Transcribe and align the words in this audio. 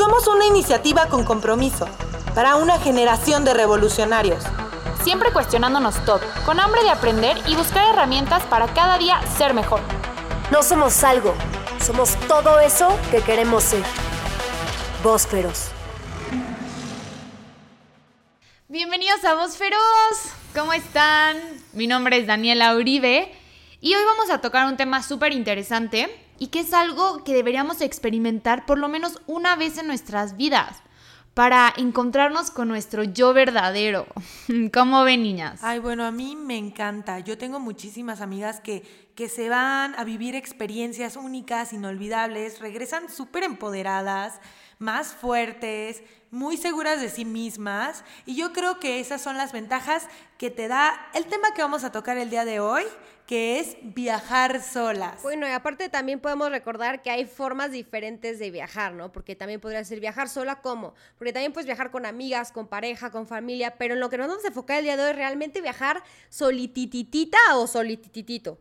Somos 0.00 0.26
una 0.28 0.46
iniciativa 0.46 1.08
con 1.08 1.24
compromiso 1.26 1.86
para 2.34 2.56
una 2.56 2.78
generación 2.78 3.44
de 3.44 3.52
revolucionarios. 3.52 4.42
Siempre 5.04 5.30
cuestionándonos 5.30 6.02
todo, 6.06 6.22
con 6.46 6.58
hambre 6.58 6.82
de 6.82 6.88
aprender 6.88 7.36
y 7.46 7.54
buscar 7.54 7.86
herramientas 7.86 8.42
para 8.44 8.72
cada 8.72 8.96
día 8.96 9.20
ser 9.36 9.52
mejor. 9.52 9.82
No 10.50 10.62
somos 10.62 11.04
algo, 11.04 11.34
somos 11.84 12.16
todo 12.28 12.60
eso 12.60 12.88
que 13.10 13.20
queremos 13.20 13.62
ser. 13.62 13.82
Feroz. 15.28 15.68
Bienvenidos 18.68 19.22
a 19.26 19.34
Voz 19.34 19.58
Feroz. 19.58 20.32
¿Cómo 20.54 20.72
están? 20.72 21.36
Mi 21.74 21.86
nombre 21.86 22.16
es 22.16 22.26
Daniela 22.26 22.74
Uribe 22.74 23.30
y 23.82 23.94
hoy 23.94 24.04
vamos 24.06 24.30
a 24.30 24.40
tocar 24.40 24.66
un 24.66 24.78
tema 24.78 25.02
súper 25.02 25.34
interesante 25.34 26.29
y 26.40 26.48
que 26.48 26.60
es 26.60 26.72
algo 26.72 27.22
que 27.22 27.34
deberíamos 27.34 27.82
experimentar 27.82 28.66
por 28.66 28.78
lo 28.78 28.88
menos 28.88 29.20
una 29.26 29.54
vez 29.54 29.78
en 29.78 29.86
nuestras 29.86 30.36
vidas 30.36 30.82
para 31.34 31.72
encontrarnos 31.76 32.50
con 32.50 32.66
nuestro 32.66 33.04
yo 33.04 33.32
verdadero. 33.32 34.06
¿Cómo 34.72 35.04
ven, 35.04 35.22
niñas? 35.22 35.60
Ay, 35.62 35.78
bueno, 35.78 36.04
a 36.04 36.10
mí 36.10 36.34
me 36.36 36.56
encanta. 36.56 37.20
Yo 37.20 37.38
tengo 37.38 37.60
muchísimas 37.60 38.22
amigas 38.22 38.58
que, 38.60 38.82
que 39.14 39.28
se 39.28 39.50
van 39.50 39.94
a 39.96 40.04
vivir 40.04 40.34
experiencias 40.34 41.16
únicas, 41.16 41.74
inolvidables, 41.74 42.58
regresan 42.58 43.10
súper 43.10 43.44
empoderadas, 43.44 44.40
más 44.78 45.08
fuertes, 45.08 46.02
muy 46.30 46.56
seguras 46.56 47.00
de 47.02 47.10
sí 47.10 47.26
mismas. 47.26 48.02
Y 48.24 48.34
yo 48.34 48.52
creo 48.52 48.80
que 48.80 48.98
esas 48.98 49.20
son 49.20 49.36
las 49.36 49.52
ventajas 49.52 50.08
que 50.38 50.50
te 50.50 50.68
da 50.68 50.94
el 51.12 51.26
tema 51.26 51.52
que 51.54 51.62
vamos 51.62 51.84
a 51.84 51.92
tocar 51.92 52.16
el 52.16 52.30
día 52.30 52.44
de 52.44 52.60
hoy, 52.60 52.84
que 53.30 53.60
es 53.60 53.76
viajar 53.80 54.60
solas. 54.60 55.22
Bueno, 55.22 55.46
y 55.46 55.52
aparte 55.52 55.88
también 55.88 56.18
podemos 56.18 56.50
recordar 56.50 57.00
que 57.00 57.10
hay 57.10 57.26
formas 57.26 57.70
diferentes 57.70 58.40
de 58.40 58.50
viajar, 58.50 58.92
¿no? 58.92 59.12
Porque 59.12 59.36
también 59.36 59.60
podría 59.60 59.84
ser 59.84 60.00
viajar 60.00 60.28
sola, 60.28 60.60
¿cómo? 60.60 60.94
Porque 61.16 61.32
también 61.32 61.52
puedes 61.52 61.66
viajar 61.66 61.92
con 61.92 62.06
amigas, 62.06 62.50
con 62.50 62.66
pareja, 62.66 63.12
con 63.12 63.28
familia, 63.28 63.76
pero 63.78 63.94
en 63.94 64.00
lo 64.00 64.10
que 64.10 64.18
nos 64.18 64.26
vamos 64.26 64.44
a 64.44 64.48
enfocar 64.48 64.78
el 64.78 64.84
día 64.86 64.96
de 64.96 65.04
hoy 65.04 65.10
es 65.10 65.14
realmente 65.14 65.60
viajar 65.60 66.02
solitititita 66.28 67.38
o 67.54 67.68
solitititito. 67.68 68.58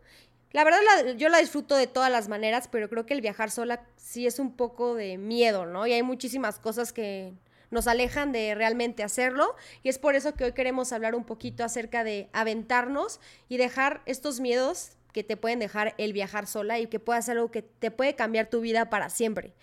La 0.51 0.63
verdad, 0.63 0.79
yo 1.17 1.29
la 1.29 1.39
disfruto 1.39 1.75
de 1.75 1.87
todas 1.87 2.11
las 2.11 2.27
maneras, 2.27 2.67
pero 2.67 2.89
creo 2.89 3.07
que 3.07 3.15
el 3.15 3.21
viajar 3.21 3.49
sola 3.49 3.87
sí 3.95 4.27
es 4.27 4.37
un 4.37 4.55
poco 4.55 4.93
de 4.93 5.17
miedo, 5.17 5.65
¿no? 5.65 5.87
Y 5.87 5.93
hay 5.93 6.03
muchísimas 6.03 6.59
cosas 6.59 6.93
que 6.93 7.33
nos 7.71 7.87
alejan 7.87 8.31
de 8.31 8.55
realmente 8.55 9.03
hacerlo. 9.03 9.55
Y 9.83 9.89
es 9.89 9.99
por 9.99 10.15
eso 10.15 10.33
que 10.33 10.45
hoy 10.45 10.53
queremos 10.53 10.91
hablar 10.93 11.15
un 11.15 11.23
poquito 11.23 11.63
acerca 11.63 12.03
de 12.03 12.29
aventarnos 12.33 13.19
y 13.47 13.57
dejar 13.57 14.01
estos 14.05 14.39
miedos 14.39 14.91
que 15.13 15.23
te 15.23 15.37
pueden 15.37 15.59
dejar 15.59 15.95
el 15.97 16.13
viajar 16.13 16.47
sola 16.47 16.79
y 16.79 16.87
que 16.87 16.99
puede 16.99 17.21
ser 17.21 17.37
algo 17.37 17.51
que 17.51 17.61
te 17.61 17.91
puede 17.91 18.15
cambiar 18.15 18.47
tu 18.47 18.61
vida 18.61 18.89
para 18.89 19.09
siempre. 19.09 19.53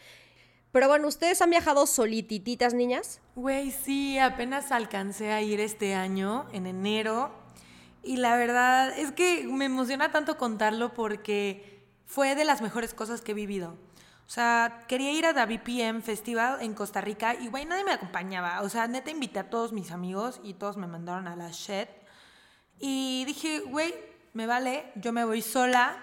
Pero 0.73 0.89
bueno, 0.89 1.09
¿ustedes 1.09 1.41
han 1.41 1.51
viajado 1.51 1.87
solitititas, 1.87 2.75
niñas? 2.75 3.21
Güey, 3.35 3.71
sí, 3.71 4.19
apenas 4.19 4.73
alcancé 4.73 5.33
a 5.33 5.41
ir 5.41 5.61
este 5.61 5.95
año, 5.95 6.47
en 6.53 6.67
enero. 6.67 7.33
Y 8.03 8.19
la 8.19 8.37
verdad 8.37 8.97
es 8.97 9.11
que 9.13 9.47
me 9.47 9.65
emociona 9.65 10.13
tanto 10.13 10.37
contarlo 10.37 10.93
porque 10.93 11.83
fue 12.05 12.35
de 12.35 12.45
las 12.45 12.61
mejores 12.61 12.93
cosas 12.95 13.23
que 13.23 13.33
he 13.33 13.35
vivido. 13.35 13.77
O 14.27 14.29
sea, 14.29 14.83
quería 14.89 15.13
ir 15.13 15.25
a 15.25 15.33
The 15.33 15.47
BPM 15.47 16.03
Festival 16.03 16.61
en 16.61 16.75
Costa 16.75 17.01
Rica 17.01 17.37
y, 17.37 17.47
güey, 17.47 17.65
nadie 17.65 17.85
me 17.85 17.93
acompañaba. 17.93 18.63
O 18.63 18.69
sea, 18.69 18.89
neta 18.89 19.11
invité 19.11 19.39
a 19.39 19.51
todos 19.51 19.73
mis 19.73 19.93
amigos 19.93 20.41
y 20.43 20.55
todos 20.55 20.77
me 20.77 20.89
mandaron 20.89 21.29
a 21.29 21.37
la 21.37 21.51
shed. 21.53 21.89
Y 22.81 23.25
dije, 23.25 23.61
güey, 23.61 23.95
me 24.33 24.47
vale, 24.49 24.91
yo 24.97 25.13
me 25.13 25.25
voy 25.25 25.43
sola. 25.43 25.97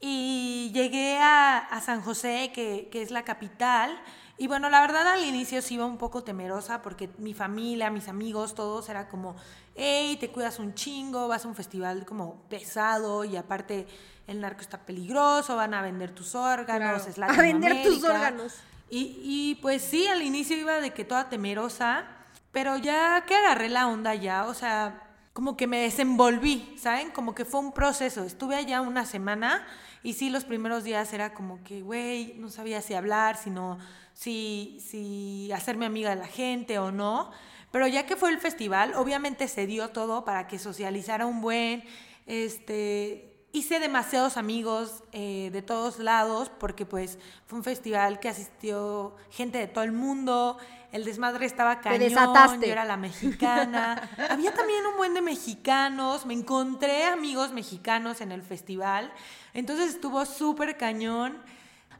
Y 0.00 0.70
llegué 0.74 1.18
a, 1.18 1.58
a 1.58 1.80
San 1.80 2.02
José, 2.02 2.52
que, 2.54 2.88
que, 2.92 3.02
es 3.02 3.10
la 3.10 3.24
capital. 3.24 4.00
Y 4.38 4.46
bueno, 4.46 4.70
la 4.70 4.80
verdad 4.82 5.08
al 5.08 5.24
inicio 5.24 5.60
sí 5.60 5.74
iba 5.74 5.86
un 5.86 5.98
poco 5.98 6.22
temerosa 6.22 6.82
porque 6.82 7.10
mi 7.18 7.34
familia, 7.34 7.90
mis 7.90 8.06
amigos, 8.06 8.54
todos 8.54 8.88
era 8.90 9.08
como, 9.08 9.34
hey, 9.76 10.16
te 10.18 10.30
cuidas 10.30 10.58
un 10.58 10.74
chingo, 10.74 11.28
vas 11.28 11.44
a 11.44 11.48
un 11.48 11.54
festival 11.54 12.04
como 12.06 12.42
pesado 12.48 13.24
y 13.24 13.36
aparte 13.36 13.86
el 14.26 14.40
narco 14.40 14.60
está 14.60 14.78
peligroso, 14.78 15.56
van 15.56 15.74
a 15.74 15.82
vender 15.82 16.14
tus 16.14 16.34
órganos, 16.34 17.06
es 17.06 17.18
A 17.18 17.32
vender 17.32 17.82
tus 17.82 18.02
órganos. 18.02 18.54
Y, 18.88 19.20
y 19.22 19.54
pues 19.56 19.82
sí, 19.82 20.06
al 20.06 20.22
inicio 20.22 20.56
iba 20.56 20.80
de 20.80 20.92
que 20.92 21.04
toda 21.04 21.28
temerosa, 21.28 22.04
pero 22.52 22.76
ya 22.76 23.24
que 23.26 23.34
agarré 23.34 23.68
la 23.68 23.88
onda 23.88 24.14
ya, 24.14 24.46
o 24.46 24.54
sea, 24.54 25.02
como 25.32 25.56
que 25.56 25.66
me 25.66 25.80
desenvolví, 25.80 26.74
¿saben? 26.78 27.10
Como 27.10 27.34
que 27.34 27.44
fue 27.44 27.60
un 27.60 27.72
proceso. 27.72 28.24
Estuve 28.24 28.56
allá 28.56 28.80
una 28.80 29.04
semana 29.04 29.66
y 30.02 30.14
sí, 30.14 30.30
los 30.30 30.44
primeros 30.44 30.82
días 30.82 31.12
era 31.12 31.34
como 31.34 31.62
que, 31.62 31.82
güey, 31.82 32.34
no 32.38 32.48
sabía 32.48 32.80
si 32.80 32.94
hablar, 32.94 33.36
sino 33.36 33.76
si, 34.14 34.78
si 34.80 35.52
hacerme 35.52 35.84
amiga 35.84 36.10
de 36.10 36.16
la 36.16 36.26
gente 36.26 36.78
o 36.78 36.90
no. 36.90 37.32
Pero 37.76 37.88
ya 37.88 38.06
que 38.06 38.16
fue 38.16 38.30
el 38.30 38.38
festival, 38.38 38.94
obviamente 38.94 39.48
se 39.48 39.66
dio 39.66 39.90
todo 39.90 40.24
para 40.24 40.48
que 40.48 40.58
socializara 40.58 41.26
un 41.26 41.42
buen, 41.42 41.84
este, 42.24 43.36
hice 43.52 43.80
demasiados 43.80 44.38
amigos 44.38 45.04
eh, 45.12 45.50
de 45.52 45.60
todos 45.60 45.98
lados 45.98 46.50
porque 46.58 46.86
pues 46.86 47.18
fue 47.44 47.58
un 47.58 47.64
festival 47.64 48.18
que 48.18 48.30
asistió 48.30 49.14
gente 49.30 49.58
de 49.58 49.66
todo 49.66 49.84
el 49.84 49.92
mundo, 49.92 50.56
el 50.90 51.04
desmadre 51.04 51.44
estaba 51.44 51.82
cañón, 51.82 52.08
yo 52.08 52.62
era 52.62 52.86
la 52.86 52.96
mexicana. 52.96 54.08
Había 54.30 54.54
también 54.54 54.86
un 54.86 54.96
buen 54.96 55.12
de 55.12 55.20
mexicanos, 55.20 56.24
me 56.24 56.32
encontré 56.32 57.04
amigos 57.04 57.52
mexicanos 57.52 58.22
en 58.22 58.32
el 58.32 58.42
festival, 58.42 59.12
entonces 59.52 59.90
estuvo 59.90 60.24
súper 60.24 60.78
cañón. 60.78 61.36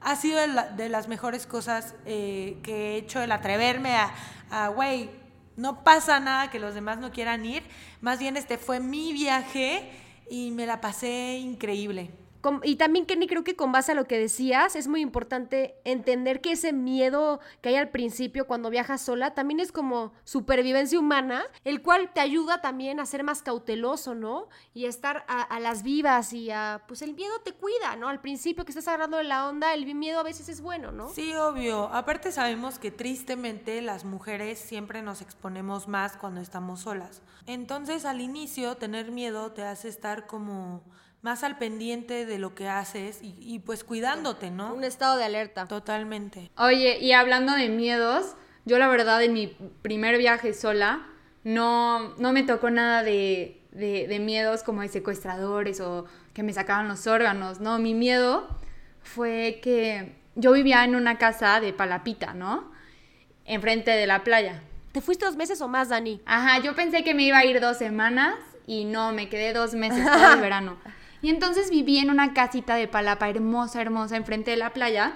Ha 0.00 0.16
sido 0.16 0.40
de, 0.40 0.88
las 0.88 1.06
mejores 1.06 1.46
cosas 1.46 1.94
eh, 2.06 2.60
que 2.62 2.94
he 2.94 2.96
hecho 2.96 3.20
el 3.20 3.30
atreverme 3.30 3.94
a, 4.50 4.68
güey, 4.68 5.25
no 5.56 5.82
pasa 5.84 6.20
nada 6.20 6.50
que 6.50 6.58
los 6.58 6.74
demás 6.74 6.98
no 6.98 7.12
quieran 7.12 7.44
ir, 7.44 7.62
más 8.00 8.18
bien 8.18 8.36
este 8.36 8.58
fue 8.58 8.80
mi 8.80 9.12
viaje 9.12 9.90
y 10.30 10.50
me 10.50 10.66
la 10.66 10.80
pasé 10.80 11.38
increíble. 11.38 12.10
Y 12.62 12.76
también, 12.76 13.06
Kenny, 13.06 13.26
creo 13.26 13.44
que 13.44 13.56
con 13.56 13.72
base 13.72 13.92
a 13.92 13.94
lo 13.94 14.06
que 14.06 14.18
decías, 14.18 14.76
es 14.76 14.88
muy 14.88 15.00
importante 15.00 15.76
entender 15.84 16.40
que 16.40 16.52
ese 16.52 16.72
miedo 16.72 17.40
que 17.60 17.70
hay 17.70 17.76
al 17.76 17.90
principio 17.90 18.46
cuando 18.46 18.70
viajas 18.70 19.00
sola 19.00 19.34
también 19.34 19.60
es 19.60 19.72
como 19.72 20.12
supervivencia 20.24 20.98
humana, 20.98 21.44
el 21.64 21.82
cual 21.82 22.12
te 22.12 22.20
ayuda 22.20 22.60
también 22.60 23.00
a 23.00 23.06
ser 23.06 23.22
más 23.22 23.42
cauteloso, 23.42 24.14
¿no? 24.14 24.48
Y 24.74 24.86
a 24.86 24.88
estar 24.88 25.24
a, 25.28 25.60
las 25.60 25.82
vivas 25.82 26.32
y 26.32 26.50
a, 26.50 26.82
pues 26.86 27.02
el 27.02 27.14
miedo 27.14 27.40
te 27.40 27.52
cuida, 27.52 27.96
¿no? 27.96 28.08
Al 28.08 28.20
principio 28.20 28.64
que 28.64 28.72
estás 28.72 28.88
agarrando 28.88 29.16
de 29.16 29.24
la 29.24 29.48
onda, 29.48 29.74
el 29.74 29.86
miedo 29.94 30.20
a 30.20 30.22
veces 30.22 30.48
es 30.48 30.60
bueno, 30.60 30.92
¿no? 30.92 31.08
Sí, 31.08 31.34
obvio. 31.34 31.84
Aparte 31.92 32.32
sabemos 32.32 32.78
que 32.78 32.90
tristemente 32.90 33.80
las 33.82 34.04
mujeres 34.04 34.58
siempre 34.58 35.02
nos 35.02 35.22
exponemos 35.22 35.88
más 35.88 36.16
cuando 36.16 36.40
estamos 36.40 36.80
solas. 36.80 37.22
Entonces 37.46 38.04
al 38.04 38.20
inicio 38.20 38.76
tener 38.76 39.10
miedo 39.10 39.52
te 39.52 39.62
hace 39.62 39.88
estar 39.88 40.26
como 40.26 40.82
más 41.26 41.42
al 41.42 41.58
pendiente 41.58 42.24
de 42.24 42.38
lo 42.38 42.54
que 42.54 42.68
haces 42.68 43.18
y, 43.20 43.58
pues 43.58 43.82
cuidándote, 43.82 44.52
¿no? 44.52 44.72
Un 44.72 44.84
estado 44.84 45.16
de 45.16 45.24
alerta. 45.24 45.66
Totalmente. 45.66 46.52
Oye, 46.56 47.00
y 47.00 47.10
hablando 47.10 47.52
de 47.54 47.68
miedos, 47.68 48.36
yo 48.64 48.78
la 48.78 48.86
verdad 48.86 49.20
en 49.24 49.32
mi 49.32 49.48
primer 49.82 50.18
viaje 50.18 50.54
sola 50.54 51.04
no, 51.42 52.14
no 52.18 52.32
me 52.32 52.44
tocó 52.44 52.70
nada 52.70 53.02
de, 53.02 53.60
de, 53.72 54.18
miedos 54.20 54.62
como 54.62 54.82
de 54.82 54.88
secuestradores 54.88 55.80
o 55.80 56.04
que 56.32 56.44
me 56.44 56.52
sacaban 56.52 56.86
los 56.86 57.08
órganos, 57.08 57.58
no, 57.58 57.80
mi 57.80 57.92
miedo 57.92 58.46
fue 59.02 59.58
que 59.60 60.14
yo 60.36 60.52
vivía 60.52 60.84
en 60.84 60.94
una 60.94 61.18
casa 61.18 61.58
de 61.58 61.72
palapita, 61.72 62.34
¿no? 62.34 62.70
Enfrente 63.46 63.90
de 63.90 64.06
la 64.06 64.22
playa. 64.22 64.62
¿Te 64.92 65.00
fuiste 65.00 65.24
dos 65.24 65.34
meses 65.34 65.60
o 65.60 65.66
más, 65.66 65.88
Dani? 65.88 66.20
Ajá, 66.24 66.62
yo 66.62 66.76
pensé 66.76 67.02
que 67.02 67.14
me 67.14 67.24
iba 67.24 67.38
a 67.38 67.44
ir 67.44 67.60
dos 67.60 67.78
semanas 67.78 68.36
y 68.68 68.84
no, 68.84 69.10
me 69.10 69.28
quedé 69.28 69.52
dos 69.52 69.74
meses 69.74 70.04
todo 70.12 70.34
el 70.34 70.40
verano. 70.40 70.78
Y 71.22 71.30
entonces 71.30 71.70
viví 71.70 71.98
en 71.98 72.10
una 72.10 72.34
casita 72.34 72.76
de 72.76 72.88
palapa 72.88 73.28
hermosa, 73.28 73.80
hermosa, 73.80 74.16
enfrente 74.16 74.50
de 74.50 74.56
la 74.56 74.72
playa. 74.72 75.14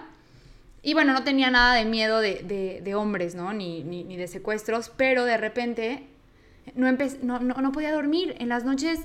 Y 0.82 0.94
bueno, 0.94 1.12
no 1.12 1.24
tenía 1.24 1.50
nada 1.50 1.74
de 1.74 1.84
miedo 1.84 2.20
de, 2.20 2.94
hombres, 2.94 3.34
¿no? 3.34 3.52
Ni, 3.52 3.84
ni, 3.84 4.16
de 4.16 4.26
secuestros, 4.28 4.90
pero 4.96 5.24
de 5.24 5.36
repente 5.36 6.06
no, 6.74 6.90
no, 7.22 7.38
no, 7.40 7.54
no, 7.54 7.72
podía 7.72 7.92
dormir. 7.92 8.34
En 8.38 8.48
las 8.48 8.64
noches 8.64 9.00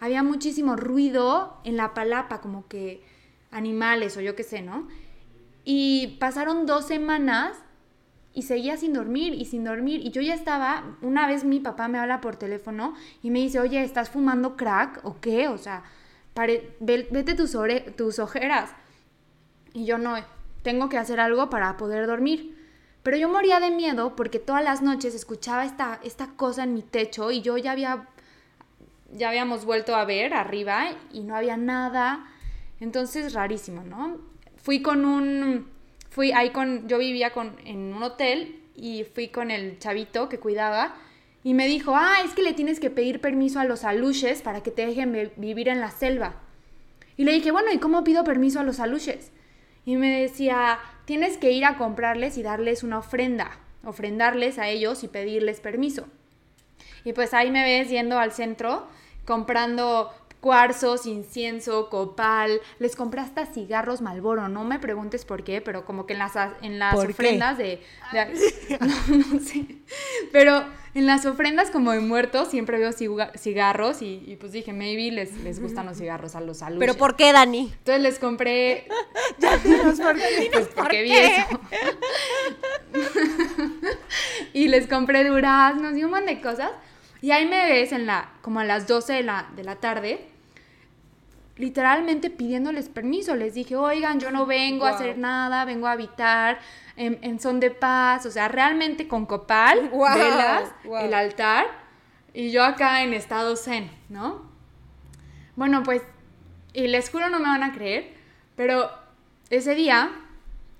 había 0.00 0.22
muchísimo 0.22 0.76
ruido 0.76 1.58
en 1.64 1.76
la 1.76 1.94
palapa, 1.94 2.40
como 2.40 2.66
que 2.66 3.02
animales 3.50 4.16
o 4.16 4.20
yo 4.20 4.34
qué 4.34 4.42
sé, 4.42 4.62
¿no? 4.62 4.88
Y 5.64 6.16
pasaron 6.18 6.66
dos 6.66 6.86
semanas 6.86 7.56
y 8.32 8.42
seguía 8.42 8.76
sin 8.76 8.92
dormir 8.92 9.34
y 9.34 9.44
sin 9.44 9.64
dormir. 9.64 10.00
Y 10.04 10.10
yo 10.10 10.22
ya 10.22 10.34
estaba, 10.34 10.96
una 11.02 11.26
vez 11.26 11.44
mi 11.44 11.60
papá 11.60 11.88
me 11.88 11.98
habla 11.98 12.20
por 12.20 12.36
teléfono 12.36 12.94
y 13.22 13.30
me 13.30 13.40
dice, 13.40 13.60
oye, 13.60 13.82
¿estás 13.82 14.10
fumando 14.10 14.56
crack 14.56 15.00
o 15.04 15.20
qué? 15.20 15.48
O 15.48 15.58
sea, 15.58 15.84
vete 16.34 17.34
tus, 17.34 17.56
tus 17.96 18.18
ojeras. 18.18 18.70
Y 19.72 19.84
yo 19.84 19.98
no, 19.98 20.16
tengo 20.62 20.88
que 20.88 20.98
hacer 20.98 21.20
algo 21.20 21.50
para 21.50 21.76
poder 21.76 22.06
dormir. 22.06 22.56
Pero 23.02 23.16
yo 23.16 23.28
moría 23.28 23.60
de 23.60 23.70
miedo 23.70 24.14
porque 24.14 24.38
todas 24.38 24.62
las 24.62 24.82
noches 24.82 25.14
escuchaba 25.14 25.64
esta, 25.64 26.00
esta 26.04 26.28
cosa 26.36 26.64
en 26.64 26.74
mi 26.74 26.82
techo 26.82 27.30
y 27.30 27.40
yo 27.40 27.56
ya 27.56 27.72
había, 27.72 28.08
ya 29.12 29.30
habíamos 29.30 29.64
vuelto 29.64 29.96
a 29.96 30.04
ver 30.04 30.34
arriba 30.34 30.90
y 31.10 31.20
no 31.20 31.34
había 31.34 31.56
nada. 31.56 32.26
Entonces, 32.78 33.32
rarísimo, 33.32 33.82
¿no? 33.84 34.18
Fui 34.56 34.82
con 34.82 35.06
un 35.06 35.66
fui 36.10 36.32
ahí 36.32 36.50
con, 36.50 36.86
yo 36.88 36.98
vivía 36.98 37.30
con, 37.30 37.56
en 37.64 37.94
un 37.94 38.02
hotel 38.02 38.60
y 38.74 39.04
fui 39.04 39.28
con 39.28 39.50
el 39.50 39.78
chavito 39.78 40.28
que 40.28 40.38
cuidaba 40.38 40.94
y 41.42 41.54
me 41.54 41.66
dijo, 41.66 41.94
ah, 41.96 42.16
es 42.24 42.32
que 42.34 42.42
le 42.42 42.52
tienes 42.52 42.80
que 42.80 42.90
pedir 42.90 43.20
permiso 43.20 43.60
a 43.60 43.64
los 43.64 43.84
aluches 43.84 44.42
para 44.42 44.62
que 44.62 44.70
te 44.70 44.86
dejen 44.86 45.12
vi- 45.12 45.32
vivir 45.36 45.68
en 45.68 45.80
la 45.80 45.90
selva. 45.90 46.34
Y 47.16 47.24
le 47.24 47.32
dije, 47.32 47.50
bueno, 47.50 47.72
¿y 47.72 47.78
cómo 47.78 48.04
pido 48.04 48.24
permiso 48.24 48.60
a 48.60 48.64
los 48.64 48.80
aluches? 48.80 49.32
Y 49.84 49.96
me 49.96 50.20
decía, 50.20 50.78
tienes 51.06 51.38
que 51.38 51.52
ir 51.52 51.64
a 51.64 51.76
comprarles 51.78 52.36
y 52.36 52.42
darles 52.42 52.82
una 52.82 52.98
ofrenda, 52.98 53.58
ofrendarles 53.84 54.58
a 54.58 54.68
ellos 54.68 55.02
y 55.04 55.08
pedirles 55.08 55.60
permiso. 55.60 56.06
Y 57.04 57.14
pues 57.14 57.32
ahí 57.32 57.50
me 57.50 57.62
ves 57.62 57.88
yendo 57.88 58.18
al 58.18 58.32
centro 58.32 58.86
comprando 59.24 60.12
cuarzos, 60.40 61.06
incienso, 61.06 61.88
copal. 61.90 62.60
Les 62.78 62.96
compré 62.96 63.20
hasta 63.20 63.46
cigarros 63.46 64.00
Malboro. 64.00 64.48
No 64.48 64.64
me 64.64 64.78
preguntes 64.78 65.24
por 65.24 65.44
qué, 65.44 65.60
pero 65.60 65.84
como 65.84 66.06
que 66.06 66.14
en 66.14 66.18
las, 66.18 66.32
en 66.62 66.78
las 66.78 66.94
¿Por 66.94 67.10
ofrendas 67.10 67.58
de... 67.58 67.82
de- 68.12 68.78
no, 68.80 69.16
no 69.34 69.40
sé. 69.40 69.66
Pero 70.32 70.64
en 70.94 71.06
las 71.06 71.24
ofrendas 71.26 71.70
como 71.70 71.92
de 71.92 72.00
muertos 72.00 72.48
siempre 72.48 72.78
veo 72.78 72.90
ciga- 72.92 73.32
cigarros 73.38 74.02
y, 74.02 74.22
y 74.26 74.36
pues 74.36 74.52
dije, 74.52 74.72
maybe 74.72 75.10
les, 75.12 75.36
les 75.44 75.60
gustan 75.60 75.86
los 75.86 75.98
cigarros 75.98 76.34
a 76.34 76.40
los 76.40 76.62
aluches. 76.62 76.80
¿Pero 76.80 76.94
por 76.98 77.16
qué, 77.16 77.32
Dani? 77.32 77.72
Entonces 77.78 78.02
les 78.02 78.18
compré... 78.18 78.88
Dinos 79.64 79.98
por 80.00 80.16
qué. 80.16 80.50
Pues 80.52 80.68
porque 80.74 81.02
vi 81.02 81.12
eso. 81.12 81.60
y 84.52 84.68
les 84.68 84.86
compré 84.86 85.24
duraznos 85.24 85.96
y 85.96 86.04
un 86.04 86.10
montón 86.10 86.34
de 86.34 86.40
cosas. 86.40 86.70
Y 87.22 87.32
ahí 87.32 87.46
me 87.46 87.66
ves 87.66 87.92
en 87.92 88.06
la, 88.06 88.30
como 88.42 88.60
a 88.60 88.64
las 88.64 88.86
12 88.86 89.12
de 89.12 89.22
la, 89.22 89.46
de 89.54 89.64
la 89.64 89.76
tarde, 89.76 90.26
literalmente 91.56 92.30
pidiéndoles 92.30 92.88
permiso. 92.88 93.34
Les 93.36 93.54
dije, 93.54 93.76
oigan, 93.76 94.20
yo 94.20 94.30
no 94.30 94.46
vengo 94.46 94.86
a 94.86 94.90
hacer 94.90 95.18
nada, 95.18 95.64
vengo 95.64 95.86
a 95.86 95.92
habitar 95.92 96.58
en, 96.96 97.18
en 97.22 97.38
son 97.40 97.60
de 97.60 97.70
paz. 97.70 98.24
O 98.26 98.30
sea, 98.30 98.48
realmente 98.48 99.06
con 99.06 99.26
copal, 99.26 99.88
Wow, 99.92 100.14
velas, 100.14 100.72
wow. 100.84 100.98
el 101.04 101.14
altar. 101.14 101.66
Y 102.32 102.50
yo 102.50 102.64
acá 102.64 103.02
en 103.02 103.12
estado 103.12 103.56
zen, 103.56 103.90
¿no? 104.08 104.48
Bueno, 105.56 105.82
pues, 105.82 106.02
y 106.72 106.86
les 106.86 107.10
juro 107.10 107.28
no 107.28 107.38
me 107.40 107.46
van 107.46 107.64
a 107.64 107.72
creer, 107.72 108.14
pero 108.56 108.88
ese 109.50 109.74
día 109.74 110.10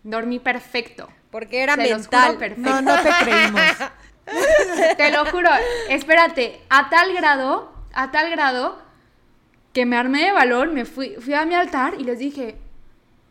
dormí 0.04 0.38
perfecto. 0.38 1.08
Porque 1.30 1.62
era 1.62 1.74
Se 1.76 1.88
los 1.90 2.02
mental. 2.02 2.26
juro 2.28 2.38
perfecto. 2.38 2.70
No, 2.70 2.80
no 2.82 3.02
te 3.02 3.10
creímos. 3.22 3.60
Te 4.96 5.10
lo 5.10 5.24
juro, 5.26 5.50
espérate, 5.88 6.60
a 6.68 6.88
tal 6.90 7.12
grado, 7.14 7.72
a 7.92 8.10
tal 8.10 8.30
grado, 8.30 8.78
que 9.72 9.86
me 9.86 9.96
armé 9.96 10.24
de 10.26 10.32
valor, 10.32 10.68
me 10.72 10.84
fui, 10.84 11.16
fui 11.20 11.34
a 11.34 11.44
mi 11.44 11.54
altar 11.54 11.94
y 11.98 12.04
les 12.04 12.18
dije, 12.18 12.56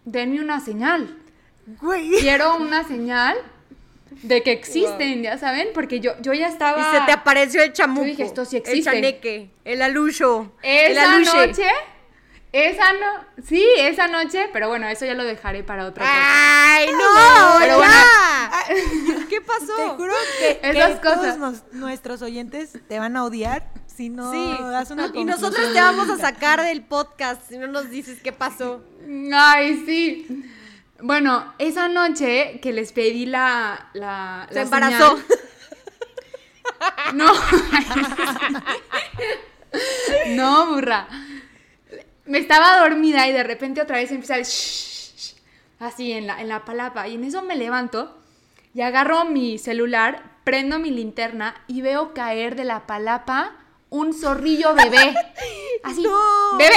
denme 0.05 0.41
una 0.41 0.59
señal. 0.59 1.17
Güey. 1.81 2.11
Quiero 2.19 2.55
una 2.57 2.83
señal 2.87 3.37
de 4.23 4.41
que 4.41 4.51
existen, 4.51 5.21
ya 5.21 5.37
saben, 5.37 5.67
porque 5.73 5.99
yo, 5.99 6.13
yo 6.21 6.33
ya 6.33 6.47
estaba... 6.47 6.79
Y 6.79 6.97
se 6.97 7.05
te 7.05 7.11
apareció 7.11 7.61
el 7.61 7.73
chamuco. 7.73 8.01
Yo 8.05 8.09
dije, 8.09 8.23
esto 8.23 8.43
sí 8.45 8.55
El 8.57 8.61
existe. 8.63 8.91
chaneque, 8.91 9.49
el 9.65 9.81
alucho. 9.81 10.51
el 10.63 10.93
Esa 10.93 11.13
aluche. 11.13 11.47
noche, 11.47 11.67
esa 12.51 12.93
no, 12.93 13.25
sí, 13.47 13.63
esa 13.77 14.07
noche, 14.07 14.49
pero 14.51 14.69
bueno, 14.69 14.87
eso 14.87 15.05
ya 15.05 15.13
lo 15.13 15.23
dejaré 15.23 15.63
para 15.63 15.85
otra 15.85 16.03
cosa. 16.03 16.75
¡Ay, 16.75 16.87
no! 16.91 17.59
Pero 17.59 17.79
ya! 17.81 18.49
¿Qué 19.29 19.41
pasó? 19.41 19.75
Te 19.75 19.87
juro 19.89 20.13
que, 20.39 20.59
Esas 20.69 20.95
que 20.95 21.01
todos 21.03 21.17
cosas. 21.17 21.37
nos- 21.37 21.63
nuestros 21.73 22.21
oyentes 22.23 22.71
te 22.87 22.97
van 22.99 23.15
a 23.17 23.23
odiar 23.23 23.69
si 23.85 24.09
no 24.09 24.31
sí. 24.31 24.57
das 24.71 24.89
una 24.91 25.11
y 25.13 25.25
nosotros 25.25 25.55
conclusión 25.55 25.73
te 25.73 25.81
vamos 25.81 26.09
a 26.09 26.17
sacar 26.17 26.63
del 26.63 26.83
podcast 26.83 27.41
si 27.49 27.57
no 27.57 27.67
nos 27.67 27.89
dices 27.91 28.19
qué 28.23 28.31
pasó. 28.31 28.81
Ay, 29.33 29.83
sí. 29.85 30.45
Bueno, 31.01 31.53
esa 31.59 31.87
noche 31.87 32.59
que 32.61 32.73
les 32.73 32.91
pedí 32.93 33.25
la. 33.25 33.89
la 33.93 34.45
Se 34.49 34.55
la 34.55 34.61
embarazó. 34.61 35.17
señal- 35.17 35.25
No. 37.13 37.31
no, 40.35 40.67
burra. 40.73 41.07
Me 42.29 42.37
estaba 42.37 42.79
dormida 42.79 43.27
y 43.27 43.33
de 43.33 43.43
repente 43.43 43.81
otra 43.81 43.97
vez 43.97 44.11
empieza 44.11 44.37
el 44.37 44.43
shh, 44.45 45.15
shh, 45.17 45.33
así 45.79 46.11
en 46.11 46.27
la, 46.27 46.39
en 46.41 46.47
la 46.47 46.63
palapa. 46.63 47.07
Y 47.07 47.15
en 47.15 47.23
eso 47.23 47.41
me 47.41 47.55
levanto 47.55 48.15
y 48.73 48.81
agarro 48.81 49.25
mi 49.25 49.57
celular, 49.57 50.23
prendo 50.43 50.77
mi 50.79 50.91
linterna 50.91 51.55
y 51.67 51.81
veo 51.81 52.13
caer 52.13 52.55
de 52.55 52.63
la 52.65 52.85
palapa 52.87 53.55
un 53.89 54.13
zorrillo 54.13 54.75
bebé. 54.75 55.15
Así, 55.83 56.03
No. 56.03 56.57
bebé, 56.57 56.75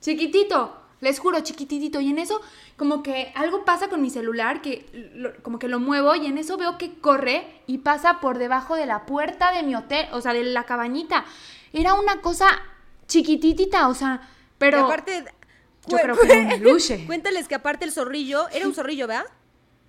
chiquitito, 0.00 0.76
les 1.00 1.18
juro, 1.18 1.40
chiquititito. 1.40 2.00
Y 2.00 2.10
en 2.10 2.18
eso, 2.18 2.40
como 2.76 3.02
que 3.02 3.32
algo 3.36 3.64
pasa 3.64 3.88
con 3.88 4.02
mi 4.02 4.10
celular, 4.10 4.60
que 4.60 4.84
lo- 5.14 5.34
como 5.42 5.58
que 5.58 5.68
lo 5.68 5.80
muevo 5.80 6.14
y 6.14 6.26
en 6.26 6.36
eso 6.38 6.56
veo 6.58 6.76
que 6.78 6.98
corre 7.00 7.46
y 7.66 7.78
pasa 7.78 8.20
por 8.20 8.38
debajo 8.38 8.74
de 8.76 8.86
la 8.86 9.06
puerta 9.06 9.52
de 9.52 9.62
mi 9.62 9.74
hotel, 9.74 10.06
o 10.12 10.20
sea, 10.20 10.32
de 10.34 10.42
la 10.44 10.64
cabañita. 10.64 11.24
Era 11.72 11.94
una 11.94 12.20
cosa 12.20 12.48
chiquititita, 13.06 13.88
o 13.88 13.94
sea, 13.94 14.20
pero 14.58 14.78
Y 14.78 14.82
aparte, 14.82 15.24
yo 15.86 15.96
cu- 15.96 16.02
creo 16.02 16.16
que 16.16 16.26
era 16.26 16.38
un 16.40 16.48
peluche. 16.48 17.04
Cuéntales 17.06 17.48
que 17.48 17.54
aparte 17.54 17.84
el 17.84 17.92
zorrillo, 17.92 18.48
era 18.50 18.66
un 18.66 18.74
zorrillo, 18.74 19.06
¿verdad? 19.06 19.24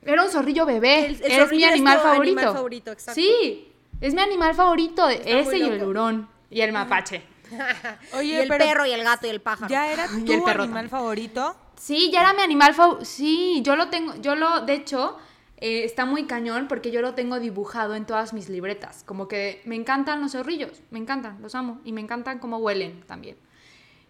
Era 0.02 0.24
un 0.24 0.30
zorrillo 0.30 0.66
bebé. 0.66 1.06
El- 1.08 1.16
el 1.24 1.32
es 1.32 1.38
zorrillo 1.38 1.68
mi 1.68 1.74
animal 1.74 1.98
tu 1.98 2.04
favorito. 2.04 2.40
animal 2.40 2.54
favorito, 2.56 2.92
exacto. 2.92 3.20
Sí, 3.22 3.72
es 4.00 4.14
mi 4.14 4.22
animal 4.22 4.54
favorito. 4.56 5.10
Está 5.10 5.30
ese 5.40 5.58
y 5.58 5.64
el 5.64 5.84
hurón. 5.84 6.30
Y 6.50 6.62
el 6.62 6.72
mapache. 6.72 7.22
Oye, 8.14 8.28
y 8.28 8.36
el 8.36 8.48
pero 8.48 8.64
perro 8.66 8.86
y 8.86 8.92
el 8.92 9.04
gato 9.04 9.28
y 9.28 9.30
el 9.32 9.42
pájaro. 9.42 9.70
¿Ya 9.70 9.92
era 9.92 10.06
Y 10.26 10.32
el 10.32 10.40
tu 10.40 10.46
perro 10.46 10.64
animal 10.64 10.68
también. 10.86 10.90
favorito? 10.90 11.56
Sí, 11.76 12.12
ya 12.12 12.22
era 12.22 12.34
mi 12.34 12.42
animal 12.42 12.74
favorito. 12.74 13.06
Sí, 13.06 13.62
yo 13.64 13.76
lo 13.76 13.90
tengo, 13.90 14.16
yo 14.22 14.36
lo, 14.36 14.62
de 14.62 14.74
hecho, 14.74 15.18
eh, 15.58 15.84
está 15.84 16.06
muy 16.06 16.26
cañón 16.26 16.68
porque 16.68 16.92
yo 16.92 17.02
lo 17.02 17.14
tengo 17.16 17.40
dibujado 17.40 17.96
en 17.96 18.06
todas 18.06 18.34
mis 18.34 18.50
libretas. 18.50 19.04
Como 19.06 19.28
que 19.28 19.62
me 19.66 19.76
encantan 19.76 20.22
los 20.22 20.32
zorrillos, 20.34 20.82
me 20.92 21.00
encantan, 21.00 21.42
los 21.42 21.56
amo. 21.56 21.82
Y 21.84 21.92
me 21.92 22.02
encantan 22.02 22.40
cómo 22.40 22.58
huelen 22.58 23.02
también. 23.08 23.38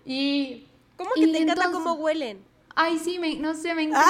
Y... 0.05 0.65
¿Cómo 0.97 1.11
que 1.15 1.21
y 1.21 1.31
te 1.31 1.37
encanta 1.39 1.65
entonces- 1.65 1.71
cómo 1.83 1.93
huelen? 1.93 2.43
Ay, 2.75 2.97
sí, 2.99 3.19
me, 3.19 3.35
no 3.35 3.55
sé, 3.55 3.73
me 3.75 3.83
encanta. 3.83 4.07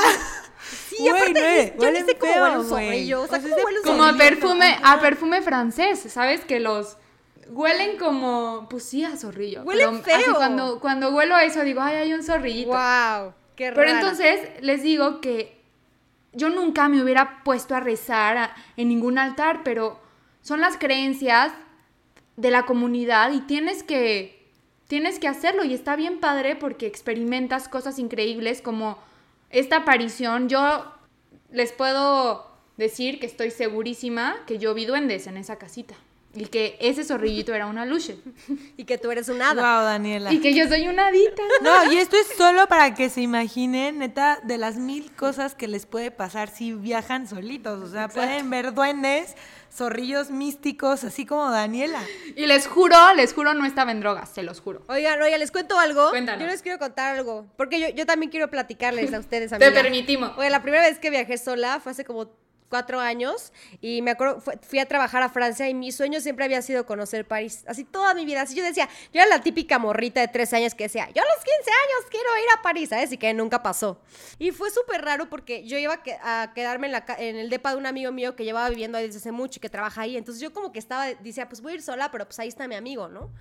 Sí, 0.90 0.98
Güey, 1.00 1.10
aparte, 1.10 1.74
no, 1.78 1.82
yo 1.84 1.88
huelen 1.88 2.06
sé 2.06 2.18
cómo 2.18 2.34
huele 2.34 2.58
un 2.58 2.66
zorrillo. 2.68 3.22
O 3.22 3.28
sea, 3.28 3.38
O 3.38 3.42
sea, 3.42 3.50
¿cómo 3.50 3.56
es 3.56 3.56
de- 3.58 3.64
huele 3.66 3.80
un 3.80 3.86
Como 3.86 4.04
a 4.04 4.14
perfume, 4.14 4.78
a 4.84 5.00
perfume 5.00 5.42
francés, 5.42 6.00
¿sabes? 6.10 6.42
Que 6.46 6.60
los 6.60 6.98
huelen 7.48 7.98
como, 7.98 8.68
pues 8.70 8.84
sí, 8.84 9.04
a 9.04 9.16
zorrillo. 9.16 9.64
Huelen 9.64 10.02
pero 10.04 10.16
así 10.18 10.26
feo. 10.26 10.36
cuando, 10.36 10.80
cuando 10.80 11.10
huelo 11.12 11.36
a 11.36 11.44
eso 11.46 11.62
digo, 11.64 11.82
ay, 11.82 11.96
hay 11.96 12.14
un 12.14 12.22
zorrillito. 12.24 12.70
Wow, 12.72 13.34
qué 13.56 13.72
Pero 13.72 13.76
rara. 13.88 13.92
entonces 14.00 14.50
les 14.62 14.84
digo 14.84 15.22
que 15.22 15.60
yo 16.34 16.50
nunca 16.50 16.90
me 16.90 17.02
hubiera 17.02 17.44
puesto 17.44 17.74
a 17.76 17.80
rezar 17.80 18.38
a- 18.38 18.56
en 18.78 18.90
ningún 18.90 19.18
altar, 19.18 19.62
pero 19.64 20.00
son 20.42 20.60
las 20.62 20.78
creencias 20.78 21.52
de 22.36 22.52
la 22.52 22.66
comunidad 22.66 23.32
y 23.32 23.40
tienes 23.42 23.82
que 23.84 24.39
tienes 24.90 25.20
que 25.20 25.28
hacerlo 25.28 25.64
y 25.64 25.76
está 25.76 25.96
bien 25.96 26.20
padre 26.20 26.56
porque 26.56 26.88
experimentas 26.88 27.70
cosas 27.70 28.00
increíbles 28.00 28.60
como 28.60 28.98
esta 29.52 29.78
aparición. 29.78 30.50
Yo 30.50 30.92
les 31.52 31.72
puedo 31.72 32.52
decir 32.76 33.20
que 33.20 33.28
estoy 33.28 33.52
segurísima 33.52 34.36
que 34.48 34.58
yo 34.58 34.74
vi 34.74 34.86
duendes 34.86 35.28
en 35.28 35.38
esa 35.38 35.58
casita 35.58 35.94
y 36.36 36.46
que 36.46 36.78
ese 36.80 37.04
zorrillito 37.04 37.56
era 37.56 37.66
una 37.66 37.86
luche 37.88 38.18
Y 38.78 38.86
que 38.86 38.98
tú 39.00 39.10
eres 39.10 39.30
un 39.30 39.42
hada. 39.42 39.62
Wow, 39.80 39.86
Daniela. 39.86 40.32
y 40.32 40.40
que 40.40 40.54
yo 40.54 40.68
soy 40.68 40.88
una 40.88 41.08
hadita. 41.08 41.42
No, 41.62 41.92
y 41.92 41.98
esto 41.98 42.16
es 42.18 42.28
solo 42.38 42.68
para 42.68 42.94
que 42.94 43.10
se 43.10 43.22
imaginen, 43.22 43.98
neta, 44.00 44.40
de 44.44 44.58
las 44.60 44.76
mil 44.78 45.12
cosas 45.16 45.56
que 45.56 45.68
les 45.68 45.86
puede 45.88 46.12
pasar 46.12 46.50
si 46.50 46.74
viajan 46.74 47.28
solitos. 47.28 47.82
O 47.82 47.92
sea, 47.92 48.10
pueden 48.10 48.50
ver 48.52 48.74
duendes, 48.76 49.36
zorrillos 49.74 50.30
místicos, 50.30 51.04
así 51.04 51.26
como 51.26 51.50
Daniela. 51.50 52.02
Y 52.36 52.46
les 52.46 52.68
juro, 52.68 52.96
les 53.16 53.34
juro 53.34 53.54
no 53.56 53.66
estaba 53.66 53.92
en 53.92 54.00
drogas, 54.00 54.30
se 54.30 54.44
los 54.44 54.62
juro. 54.62 54.84
Oigan, 54.88 55.20
oigan, 55.22 55.40
les 55.40 55.52
cuento 55.52 55.80
algo. 55.80 56.12
Cuéntanos. 56.12 56.42
Yo 56.42 56.48
les 56.48 56.62
quiero 56.62 56.78
contar 56.78 57.16
algo. 57.18 57.48
Porque 57.58 57.80
yo, 57.80 57.90
yo 57.90 58.06
también 58.06 58.30
quiero 58.30 58.50
platicarles 58.50 59.14
a 59.14 59.20
ustedes, 59.20 59.50
Te 59.50 59.56
amigas. 59.56 59.74
permitimos. 59.74 60.38
Oye, 60.38 60.50
la 60.52 60.62
primera 60.62 60.84
vez 60.84 61.00
que 61.00 61.10
viajé 61.10 61.38
sola 61.40 61.80
fue 61.80 61.92
hace 61.92 62.06
como 62.06 62.30
cuatro 62.70 63.00
años 63.00 63.52
y 63.82 64.02
me 64.02 64.12
acuerdo, 64.12 64.42
fui 64.62 64.80
a 64.80 64.86
trabajar 64.88 65.22
a 65.24 65.30
Francia 65.30 65.68
y 65.68 65.74
mi 65.74 65.92
sueño 65.92 66.22
siempre 66.22 66.46
había 66.46 66.62
sido 66.62 66.86
conocer 66.86 67.28
París. 67.28 67.64
Así 67.68 67.84
toda 67.84 68.14
mi 68.14 68.26
vida. 68.26 68.42
Así 68.44 68.56
yo 68.56 68.64
decía, 68.64 68.88
yo 69.14 69.22
era 69.22 69.26
la 69.28 69.42
típica 69.42 69.80
morrita 69.80 70.22
de 70.22 70.28
tres 70.28 70.54
años 70.54 70.76
que 70.76 70.86
decía, 70.86 71.10
yo 71.14 71.22
a 71.22 71.26
los 71.26 71.44
15 71.44 71.52
años 71.72 72.10
quiero 72.10 72.30
ir 72.38 72.46
a 72.58 72.62
París, 72.62 72.90
¿sabes? 72.90 73.12
Y 73.12 73.18
que 73.18 73.34
nunca 73.34 73.62
pasó. 73.64 74.00
Y 74.38 74.52
fue 74.52 74.70
súper 74.72 75.02
raro 75.04 75.30
porque 75.30 75.66
yo 75.66 75.78
iba 75.78 75.96
a, 75.96 76.04
que- 76.04 76.18
a 76.22 76.52
quedarme 76.54 76.88
en, 76.88 76.94
la, 76.94 77.06
en 77.18 77.36
el 77.36 77.50
depa 77.50 77.72
de 77.72 77.78
un 77.78 77.86
amigo 77.88 78.12
mío 78.12 78.36
que 78.36 78.44
llevaba 78.46 78.70
viviendo 78.70 78.98
ahí 78.98 79.06
desde 79.08 79.18
hace 79.20 79.32
mucho 79.32 79.58
y 79.58 79.62
que 79.62 79.70
trabaja 79.70 80.02
ahí. 80.02 80.16
Entonces 80.16 80.42
yo 80.42 80.54
como 80.54 80.72
que 80.72 80.80
estaba, 80.80 81.08
decía, 81.08 81.50
pues 81.50 81.62
voy 81.62 81.72
a 81.74 81.76
ir 81.76 81.82
sola, 81.82 82.12
pero 82.12 82.26
pues 82.26 82.38
ahí 82.40 82.48
está 82.48 82.68
mi 82.68 82.76
amigo, 82.76 83.08
¿no? 83.08 83.32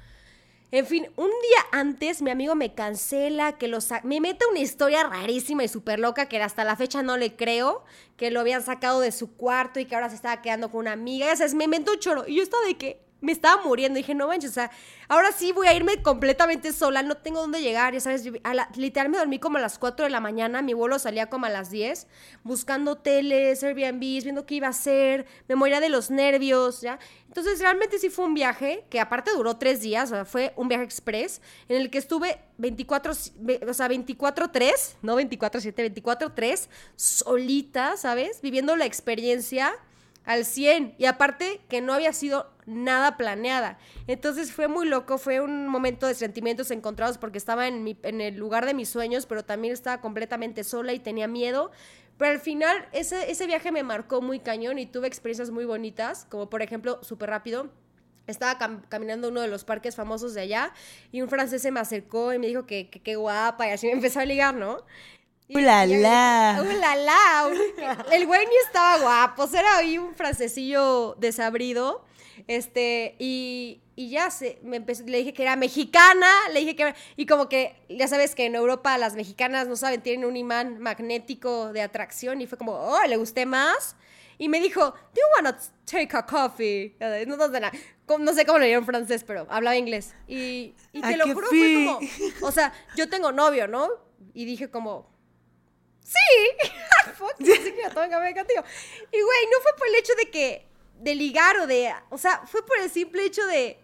En 0.70 0.84
fin, 0.84 1.08
un 1.16 1.28
día 1.28 1.66
antes 1.72 2.20
mi 2.20 2.30
amigo 2.30 2.54
me 2.54 2.74
cancela, 2.74 3.56
que 3.56 3.68
lo 3.68 3.78
me 4.02 4.20
mete 4.20 4.44
una 4.50 4.58
historia 4.58 5.02
rarísima 5.02 5.64
y 5.64 5.68
súper 5.68 5.98
loca 5.98 6.26
que 6.28 6.42
hasta 6.42 6.62
la 6.62 6.76
fecha 6.76 7.02
no 7.02 7.16
le 7.16 7.36
creo, 7.36 7.84
que 8.18 8.30
lo 8.30 8.40
habían 8.40 8.62
sacado 8.62 9.00
de 9.00 9.10
su 9.10 9.34
cuarto 9.34 9.80
y 9.80 9.86
que 9.86 9.94
ahora 9.94 10.10
se 10.10 10.16
estaba 10.16 10.42
quedando 10.42 10.70
con 10.70 10.80
una 10.80 10.92
amiga. 10.92 11.24
Ya 11.24 11.36
sabes, 11.36 11.54
me 11.54 11.64
inventó 11.64 11.92
un 11.92 11.98
choro. 12.00 12.24
Y 12.26 12.36
yo 12.36 12.42
estaba 12.42 12.66
de 12.66 12.76
que, 12.76 13.00
me 13.20 13.32
estaba 13.32 13.62
muriendo. 13.62 13.96
Dije, 13.96 14.14
no 14.14 14.28
manches, 14.28 14.50
o 14.50 14.54
sea, 14.54 14.70
ahora 15.08 15.32
sí 15.32 15.52
voy 15.52 15.66
a 15.66 15.74
irme 15.74 16.02
completamente 16.02 16.72
sola, 16.72 17.02
no 17.02 17.16
tengo 17.16 17.40
dónde 17.40 17.60
llegar, 17.60 17.94
ya 17.94 18.00
sabes, 18.00 18.24
a 18.44 18.54
la, 18.54 18.68
literal 18.76 19.08
me 19.08 19.18
dormí 19.18 19.38
como 19.38 19.58
a 19.58 19.60
las 19.60 19.78
4 19.78 20.04
de 20.04 20.10
la 20.10 20.20
mañana, 20.20 20.62
mi 20.62 20.74
vuelo 20.74 20.98
salía 20.98 21.28
como 21.28 21.46
a 21.46 21.48
las 21.48 21.70
10, 21.70 22.06
buscando 22.44 22.92
hoteles, 22.92 23.62
Airbnbs, 23.62 24.24
viendo 24.24 24.46
qué 24.46 24.56
iba 24.56 24.66
a 24.68 24.70
hacer, 24.70 25.26
me 25.48 25.54
moría 25.54 25.80
de 25.80 25.88
los 25.88 26.10
nervios, 26.10 26.80
¿ya? 26.80 26.98
Entonces 27.26 27.60
realmente 27.60 27.98
sí 27.98 28.08
fue 28.08 28.24
un 28.24 28.34
viaje 28.34 28.84
que 28.88 29.00
aparte 29.00 29.30
duró 29.32 29.58
tres 29.58 29.80
días, 29.82 30.10
o 30.10 30.14
sea, 30.14 30.24
fue 30.24 30.52
un 30.56 30.68
viaje 30.68 30.84
express 30.84 31.42
en 31.68 31.76
el 31.76 31.90
que 31.90 31.98
estuve 31.98 32.40
24, 32.56 33.12
o 33.12 33.74
sea, 33.74 33.88
24-3, 33.88 34.96
no 35.02 35.20
24-7, 35.20 36.02
24-3, 36.02 36.68
solita, 36.96 37.96
¿sabes? 37.96 38.40
Viviendo 38.40 38.76
la 38.76 38.86
experiencia 38.86 39.72
al 40.28 40.44
100 40.44 40.94
y 40.98 41.06
aparte 41.06 41.62
que 41.70 41.80
no 41.80 41.94
había 41.94 42.12
sido 42.12 42.52
nada 42.66 43.16
planeada. 43.16 43.78
Entonces 44.06 44.52
fue 44.52 44.68
muy 44.68 44.86
loco, 44.86 45.16
fue 45.16 45.40
un 45.40 45.68
momento 45.68 46.06
de 46.06 46.12
sentimientos 46.12 46.70
encontrados 46.70 47.16
porque 47.16 47.38
estaba 47.38 47.66
en, 47.66 47.82
mi, 47.82 47.98
en 48.02 48.20
el 48.20 48.36
lugar 48.36 48.66
de 48.66 48.74
mis 48.74 48.90
sueños, 48.90 49.24
pero 49.24 49.42
también 49.42 49.72
estaba 49.72 50.02
completamente 50.02 50.64
sola 50.64 50.92
y 50.92 50.98
tenía 50.98 51.28
miedo. 51.28 51.70
Pero 52.18 52.32
al 52.32 52.40
final 52.40 52.88
ese, 52.92 53.30
ese 53.30 53.46
viaje 53.46 53.72
me 53.72 53.82
marcó 53.82 54.20
muy 54.20 54.38
cañón 54.38 54.78
y 54.78 54.84
tuve 54.84 55.06
experiencias 55.06 55.50
muy 55.50 55.64
bonitas, 55.64 56.26
como 56.28 56.50
por 56.50 56.60
ejemplo, 56.60 57.02
súper 57.02 57.30
rápido, 57.30 57.70
estaba 58.26 58.58
caminando 58.90 59.30
uno 59.30 59.40
de 59.40 59.48
los 59.48 59.64
parques 59.64 59.96
famosos 59.96 60.34
de 60.34 60.42
allá 60.42 60.74
y 61.10 61.22
un 61.22 61.30
francés 61.30 61.62
se 61.62 61.70
me 61.70 61.80
acercó 61.80 62.34
y 62.34 62.38
me 62.38 62.48
dijo 62.48 62.66
que 62.66 62.90
qué 62.90 63.16
guapa 63.16 63.66
y 63.66 63.70
así 63.70 63.86
me 63.86 63.94
empezó 63.94 64.20
a 64.20 64.26
ligar, 64.26 64.54
¿no? 64.54 64.84
¡Ulala! 65.48 66.60
¡Ulala! 66.60 67.48
El 68.12 68.26
güey 68.26 68.46
ni 68.46 68.56
estaba 68.66 68.98
guapo, 68.98 69.48
era 69.52 69.78
ahí 69.78 69.98
un 69.98 70.14
francesillo 70.14 71.14
desabrido. 71.18 72.04
Este, 72.46 73.16
y, 73.18 73.80
y 73.96 74.10
ya 74.10 74.30
se, 74.30 74.58
me 74.62 74.76
empezó, 74.76 75.04
le 75.04 75.18
dije 75.18 75.32
que 75.32 75.42
era 75.42 75.56
mexicana, 75.56 76.30
le 76.52 76.60
dije 76.60 76.76
que 76.76 76.94
y 77.16 77.26
como 77.26 77.48
que, 77.48 77.76
ya 77.88 78.06
sabes 78.06 78.34
que 78.34 78.46
en 78.46 78.54
Europa 78.54 78.96
las 78.96 79.14
mexicanas, 79.14 79.66
no 79.68 79.76
saben, 79.76 80.02
tienen 80.02 80.24
un 80.24 80.36
imán 80.36 80.78
magnético 80.78 81.72
de 81.72 81.82
atracción, 81.82 82.40
y 82.40 82.46
fue 82.46 82.56
como, 82.56 82.72
oh, 82.72 83.04
le 83.06 83.16
gusté 83.16 83.44
más. 83.44 83.96
Y 84.38 84.48
me 84.48 84.60
dijo, 84.60 84.80
do 84.80 85.16
you 85.16 85.22
wanna 85.34 85.58
take 85.84 86.16
a 86.16 86.24
coffee? 86.24 86.96
No, 87.00 87.36
no, 87.36 87.48
no, 87.48 88.18
no 88.18 88.32
sé 88.34 88.46
cómo 88.46 88.58
le 88.60 88.66
dijeron 88.66 88.84
en 88.84 88.86
francés, 88.86 89.24
pero 89.24 89.46
hablaba 89.50 89.76
inglés. 89.76 90.14
Y, 90.28 90.74
y 90.92 91.00
te 91.00 91.16
lo 91.16 91.26
juro, 91.34 91.48
fue 91.48 91.74
como, 91.74 92.00
o 92.46 92.52
sea, 92.52 92.72
yo 92.96 93.08
tengo 93.08 93.32
novio, 93.32 93.66
¿no? 93.66 93.88
Y 94.32 94.44
dije 94.44 94.70
como, 94.70 95.10
sí, 96.08 96.68
fuck, 97.14 97.34
sí 97.38 97.44
que 97.44 97.82
Y 99.12 99.20
güey, 99.22 99.46
no 99.52 99.60
fue 99.62 99.72
por 99.76 99.88
el 99.88 99.94
hecho 99.96 100.14
de 100.14 100.30
que, 100.30 100.66
de 101.00 101.14
ligar 101.14 101.58
o 101.58 101.66
de, 101.66 101.92
o 102.10 102.18
sea, 102.18 102.42
fue 102.46 102.64
por 102.64 102.78
el 102.78 102.90
simple 102.90 103.24
hecho 103.24 103.46
de, 103.46 103.78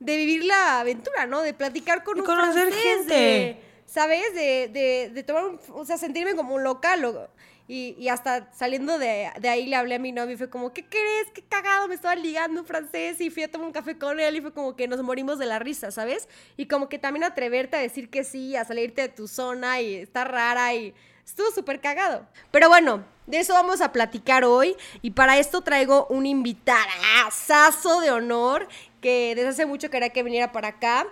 de 0.00 0.16
vivir 0.16 0.44
la 0.44 0.80
aventura, 0.80 1.26
¿no? 1.26 1.42
De 1.42 1.54
platicar 1.54 2.02
con 2.02 2.18
un 2.20 2.26
conocer 2.26 2.72
gente. 2.72 3.58
¿sabes? 3.86 4.34
De, 4.34 4.68
de, 4.72 5.10
de 5.14 5.22
tomar 5.22 5.44
un, 5.44 5.60
o 5.72 5.84
sea, 5.84 5.98
sentirme 5.98 6.34
como 6.34 6.56
un 6.56 6.64
local. 6.64 7.28
y, 7.68 7.94
y, 7.96 8.08
hasta 8.08 8.52
saliendo 8.52 8.98
de, 8.98 9.30
de, 9.38 9.48
ahí 9.48 9.66
le 9.66 9.76
hablé 9.76 9.94
a 9.94 9.98
mi 10.00 10.10
novio 10.10 10.34
y 10.34 10.36
fue 10.36 10.50
como, 10.50 10.72
¿qué 10.72 10.84
querés? 10.84 11.30
Qué 11.32 11.42
cagado, 11.42 11.86
me 11.86 11.94
estaba 11.94 12.16
ligando 12.16 12.60
un 12.60 12.66
francés 12.66 13.20
y 13.20 13.30
fui 13.30 13.44
a 13.44 13.50
tomar 13.50 13.68
un 13.68 13.72
café 13.72 13.96
con 13.96 14.18
él 14.18 14.36
y 14.36 14.40
fue 14.40 14.52
como 14.52 14.74
que 14.74 14.88
nos 14.88 15.00
morimos 15.02 15.38
de 15.38 15.46
la 15.46 15.60
risa, 15.60 15.92
¿sabes? 15.92 16.28
Y 16.56 16.66
como 16.66 16.88
que 16.88 16.98
también 16.98 17.22
atreverte 17.22 17.76
a 17.76 17.80
decir 17.80 18.10
que 18.10 18.24
sí, 18.24 18.56
a 18.56 18.64
salirte 18.64 19.02
de 19.02 19.08
tu 19.10 19.28
zona 19.28 19.80
y 19.80 19.94
estar 19.94 20.28
rara 20.28 20.74
y 20.74 20.92
Estuvo 21.24 21.50
súper 21.50 21.80
cagado. 21.80 22.26
Pero 22.50 22.68
bueno, 22.68 23.04
de 23.26 23.40
eso 23.40 23.54
vamos 23.54 23.80
a 23.80 23.92
platicar 23.92 24.44
hoy. 24.44 24.76
Y 25.02 25.12
para 25.12 25.38
esto 25.38 25.62
traigo 25.62 26.06
un 26.08 26.26
invitadazo 26.26 28.00
de 28.00 28.10
honor 28.10 28.68
que 29.00 29.34
desde 29.34 29.48
hace 29.48 29.66
mucho 29.66 29.90
quería 29.90 30.10
que 30.10 30.22
viniera 30.22 30.52
para 30.52 30.68
acá. 30.68 31.06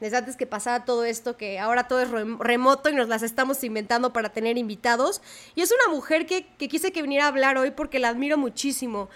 Desde 0.00 0.16
antes 0.16 0.36
que 0.36 0.46
pasara 0.46 0.84
todo 0.84 1.04
esto, 1.04 1.36
que 1.36 1.60
ahora 1.60 1.86
todo 1.86 2.00
es 2.00 2.10
remoto 2.10 2.88
y 2.88 2.94
nos 2.94 3.08
las 3.08 3.22
estamos 3.22 3.62
inventando 3.62 4.12
para 4.12 4.30
tener 4.30 4.58
invitados. 4.58 5.22
Y 5.54 5.62
es 5.62 5.72
una 5.72 5.94
mujer 5.94 6.26
que, 6.26 6.46
que 6.58 6.68
quise 6.68 6.92
que 6.92 7.02
viniera 7.02 7.26
a 7.26 7.28
hablar 7.28 7.56
hoy 7.56 7.70
porque 7.70 8.00
la 8.00 8.08
admiro 8.08 8.36
muchísimo. 8.36 9.08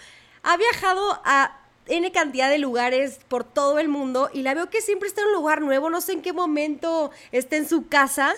Ha 0.43 0.55
viajado 0.55 1.21
a 1.25 1.59
N 1.87 2.11
cantidad 2.11 2.49
de 2.49 2.57
lugares 2.57 3.19
por 3.27 3.43
todo 3.43 3.79
el 3.79 3.87
mundo 3.87 4.29
y 4.33 4.41
la 4.41 4.53
veo 4.53 4.69
que 4.69 4.81
siempre 4.81 5.07
está 5.07 5.21
en 5.21 5.27
un 5.27 5.33
lugar 5.33 5.61
nuevo, 5.61 5.89
no 5.89 6.01
sé 6.01 6.13
en 6.13 6.21
qué 6.21 6.33
momento 6.33 7.11
está 7.31 7.55
en 7.55 7.67
su 7.67 7.87
casa 7.87 8.33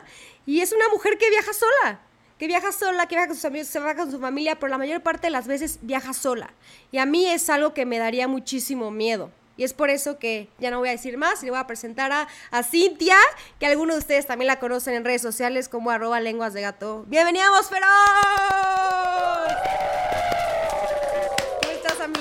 y 0.50 0.62
es 0.62 0.72
una 0.72 0.90
mujer 0.90 1.20
que 1.20 1.30
viaja 1.30 1.54
sola, 1.54 2.00
que 2.40 2.48
viaja 2.48 2.72
sola, 2.72 3.06
que 3.06 3.14
viaja 3.14 3.28
con 3.28 3.36
sus 3.36 3.46
amigos, 3.46 3.68
se 3.68 3.80
va 3.80 3.94
con 3.94 4.10
su 4.10 4.20
familia, 4.20 4.58
pero 4.58 4.72
la 4.72 4.80
mayor 4.80 5.02
parte 5.02 5.28
de 5.28 5.30
las 5.32 5.46
veces 5.46 5.78
viaja 5.84 6.12
sola. 6.12 6.56
Y 6.92 6.98
a 6.98 7.06
mí 7.06 7.28
es 7.28 7.52
algo 7.52 7.76
que 7.76 7.86
me 7.86 8.00
daría 8.00 8.28
muchísimo 8.28 8.90
miedo. 8.90 9.30
Y 9.58 9.64
es 9.64 9.74
por 9.74 9.92
eso 9.92 10.18
que 10.18 10.50
ya 10.58 10.72
no 10.72 10.80
voy 10.80 10.90
a 10.90 10.94
decir 10.94 11.20
más 11.20 11.44
le 11.44 11.52
voy 11.52 11.60
a 11.60 11.68
presentar 11.68 12.12
a, 12.12 12.28
a 12.50 12.64
Cintia, 12.64 13.18
que 13.60 13.68
algunos 13.68 13.98
de 13.98 14.00
ustedes 14.00 14.26
también 14.26 14.48
la 14.48 14.58
conocen 14.58 14.96
en 14.96 15.06
redes 15.06 15.22
sociales 15.22 15.70
como 15.70 15.92
arroba 15.92 16.20
lenguas 16.20 16.56
de 16.56 16.62
gato. 16.62 17.06
¡Bienvenida, 17.08 17.46
Feroz! 17.70 17.90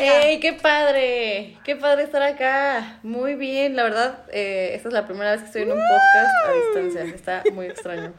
¡Ey, 0.01 0.41
qué 0.41 0.53
padre! 0.53 1.57
¡Qué 1.65 1.77
padre 1.77 2.05
estar 2.05 2.23
acá! 2.23 2.99
Muy 3.03 3.35
bien, 3.35 3.75
la 3.77 3.83
verdad, 3.85 4.25
eh, 4.33 4.73
esta 4.75 4.89
es 4.89 4.95
la 4.95 5.07
primera 5.07 5.33
vez 5.33 5.41
que 5.41 5.47
estoy 5.47 5.63
en 5.63 5.73
un 5.73 5.79
podcast 5.79 6.31
a 6.47 6.81
distancia. 6.81 7.15
Está 7.15 7.43
muy 7.53 7.67
extraño. 7.67 8.13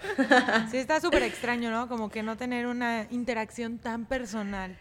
Sí, 0.69 0.77
está 0.77 0.99
súper 0.99 1.23
extraño, 1.23 1.71
¿no? 1.71 1.87
Como 1.87 2.09
que 2.09 2.23
no 2.23 2.37
tener 2.37 2.67
una 2.67 3.07
interacción 3.11 3.77
tan 3.77 4.05
personal. 4.05 4.77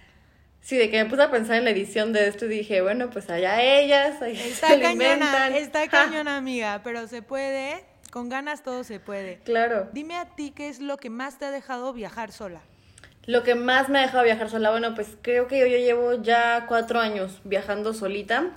Sí, 0.61 0.77
de 0.77 0.91
que 0.91 1.03
me 1.03 1.09
puse 1.09 1.23
a 1.23 1.31
pensar 1.31 1.57
en 1.57 1.65
la 1.65 1.71
edición 1.71 2.13
de 2.13 2.29
esto 2.29 2.47
y 2.47 2.49
dije, 2.49 2.83
bueno, 2.83 3.11
pues 3.11 3.31
allá 3.31 3.63
ellas, 3.63 4.21
ahí 4.21 4.37
está 4.37 4.69
se 4.69 4.81
cañona, 4.81 5.57
Está 5.57 5.89
cañona, 5.89 6.37
amiga, 6.37 6.81
pero 6.83 7.07
se 7.07 7.23
puede, 7.23 7.85
con 8.11 8.29
ganas 8.29 8.63
todo 8.63 8.85
se 8.85 9.01
puede. 9.01 9.39
Claro. 9.45 9.89
Dime 9.93 10.17
a 10.17 10.27
ti 10.35 10.53
qué 10.55 10.69
es 10.69 10.81
lo 10.81 10.97
que 10.97 11.11
más 11.11 11.39
te 11.39 11.47
ha 11.47 11.51
dejado 11.51 11.93
viajar 11.93 12.33
sola. 12.33 12.61
Lo 13.29 13.43
que 13.43 13.55
más 13.55 13.91
me 13.91 13.99
ha 13.99 14.03
dejado 14.03 14.25
viajar 14.25 14.49
sola, 14.49 14.71
bueno, 14.71 14.95
pues 14.95 15.19
creo 15.21 15.49
que 15.49 15.59
yo, 15.59 15.67
llevo 15.67 16.15
ya 16.15 16.65
cuatro 16.67 16.99
años 16.99 17.43
viajando 17.45 17.93
solita. 17.93 18.53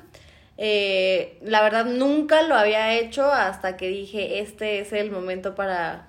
Eh, 0.56 1.38
la 1.44 1.62
verdad 1.62 1.84
nunca 1.84 2.42
lo 2.44 2.56
había 2.56 2.94
hecho 2.94 3.26
hasta 3.34 3.76
que 3.76 3.90
dije, 3.90 4.40
este 4.40 4.80
es 4.80 4.94
el 4.94 5.12
momento 5.12 5.56
para, 5.56 6.08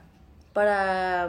para 0.53 1.29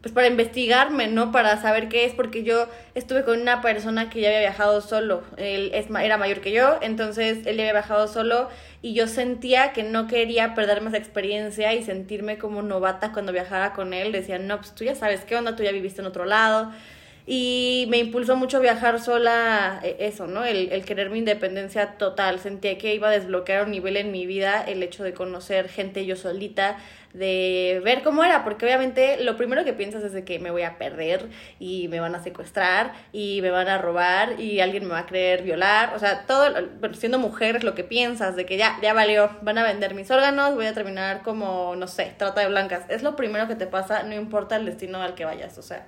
pues 0.00 0.14
para 0.14 0.28
investigarme, 0.28 1.08
¿no? 1.08 1.32
Para 1.32 1.60
saber 1.60 1.88
qué 1.88 2.04
es, 2.04 2.12
porque 2.12 2.44
yo 2.44 2.68
estuve 2.94 3.24
con 3.24 3.40
una 3.40 3.60
persona 3.60 4.10
que 4.10 4.20
ya 4.20 4.28
había 4.28 4.40
viajado 4.40 4.80
solo, 4.80 5.22
él 5.36 5.72
es, 5.74 5.86
era 5.90 6.16
mayor 6.16 6.40
que 6.40 6.52
yo, 6.52 6.78
entonces 6.82 7.38
él 7.46 7.56
ya 7.56 7.62
había 7.64 7.72
viajado 7.72 8.06
solo 8.06 8.48
y 8.80 8.94
yo 8.94 9.08
sentía 9.08 9.72
que 9.72 9.82
no 9.82 10.06
quería 10.06 10.54
perderme 10.54 10.88
esa 10.88 10.98
experiencia 10.98 11.74
y 11.74 11.82
sentirme 11.82 12.38
como 12.38 12.62
novata 12.62 13.12
cuando 13.12 13.32
viajara 13.32 13.72
con 13.72 13.92
él, 13.92 14.12
decía, 14.12 14.38
no, 14.38 14.58
pues 14.58 14.74
tú 14.74 14.84
ya 14.84 14.94
sabes 14.94 15.24
qué 15.24 15.36
onda, 15.36 15.56
tú 15.56 15.64
ya 15.64 15.72
viviste 15.72 16.00
en 16.00 16.06
otro 16.06 16.24
lado. 16.24 16.70
Y 17.30 17.84
me 17.90 17.98
impulsó 17.98 18.36
mucho 18.36 18.58
viajar 18.58 19.00
sola, 19.02 19.80
eh, 19.82 19.96
eso, 20.00 20.26
¿no? 20.26 20.46
El, 20.46 20.72
el 20.72 20.86
querer 20.86 21.10
mi 21.10 21.18
independencia 21.18 21.98
total. 21.98 22.38
Sentía 22.38 22.78
que 22.78 22.94
iba 22.94 23.08
a 23.08 23.10
desbloquear 23.10 23.66
un 23.66 23.70
nivel 23.72 23.98
en 23.98 24.10
mi 24.12 24.24
vida 24.24 24.62
el 24.66 24.82
hecho 24.82 25.04
de 25.04 25.12
conocer 25.12 25.68
gente 25.68 26.06
yo 26.06 26.16
solita, 26.16 26.78
de 27.14 27.80
ver 27.84 28.02
cómo 28.02 28.22
era, 28.22 28.44
porque 28.44 28.66
obviamente 28.66 29.22
lo 29.22 29.36
primero 29.36 29.64
que 29.64 29.72
piensas 29.72 30.04
es 30.04 30.12
de 30.12 30.24
que 30.24 30.38
me 30.38 30.50
voy 30.50 30.62
a 30.62 30.76
perder 30.76 31.28
y 31.58 31.88
me 31.88 32.00
van 32.00 32.14
a 32.14 32.22
secuestrar 32.22 32.92
y 33.12 33.40
me 33.40 33.50
van 33.50 33.68
a 33.68 33.78
robar 33.78 34.38
y 34.40 34.60
alguien 34.60 34.84
me 34.84 34.90
va 34.90 35.00
a 35.00 35.06
creer 35.06 35.42
violar, 35.42 35.94
o 35.94 35.98
sea, 35.98 36.26
todo, 36.26 36.54
siendo 36.92 37.18
mujer 37.18 37.56
es 37.56 37.64
lo 37.64 37.74
que 37.74 37.84
piensas, 37.84 38.36
de 38.36 38.44
que 38.44 38.56
ya, 38.56 38.78
ya 38.82 38.92
valió, 38.92 39.30
van 39.42 39.58
a 39.58 39.62
vender 39.62 39.94
mis 39.94 40.10
órganos, 40.10 40.54
voy 40.54 40.66
a 40.66 40.74
terminar 40.74 41.22
como, 41.22 41.74
no 41.76 41.86
sé, 41.88 42.12
trata 42.18 42.42
de 42.42 42.48
blancas, 42.48 42.84
es 42.88 43.02
lo 43.02 43.16
primero 43.16 43.48
que 43.48 43.54
te 43.54 43.66
pasa, 43.66 44.02
no 44.02 44.14
importa 44.14 44.56
el 44.56 44.66
destino 44.66 45.02
al 45.02 45.14
que 45.14 45.24
vayas, 45.24 45.56
o 45.56 45.62
sea, 45.62 45.86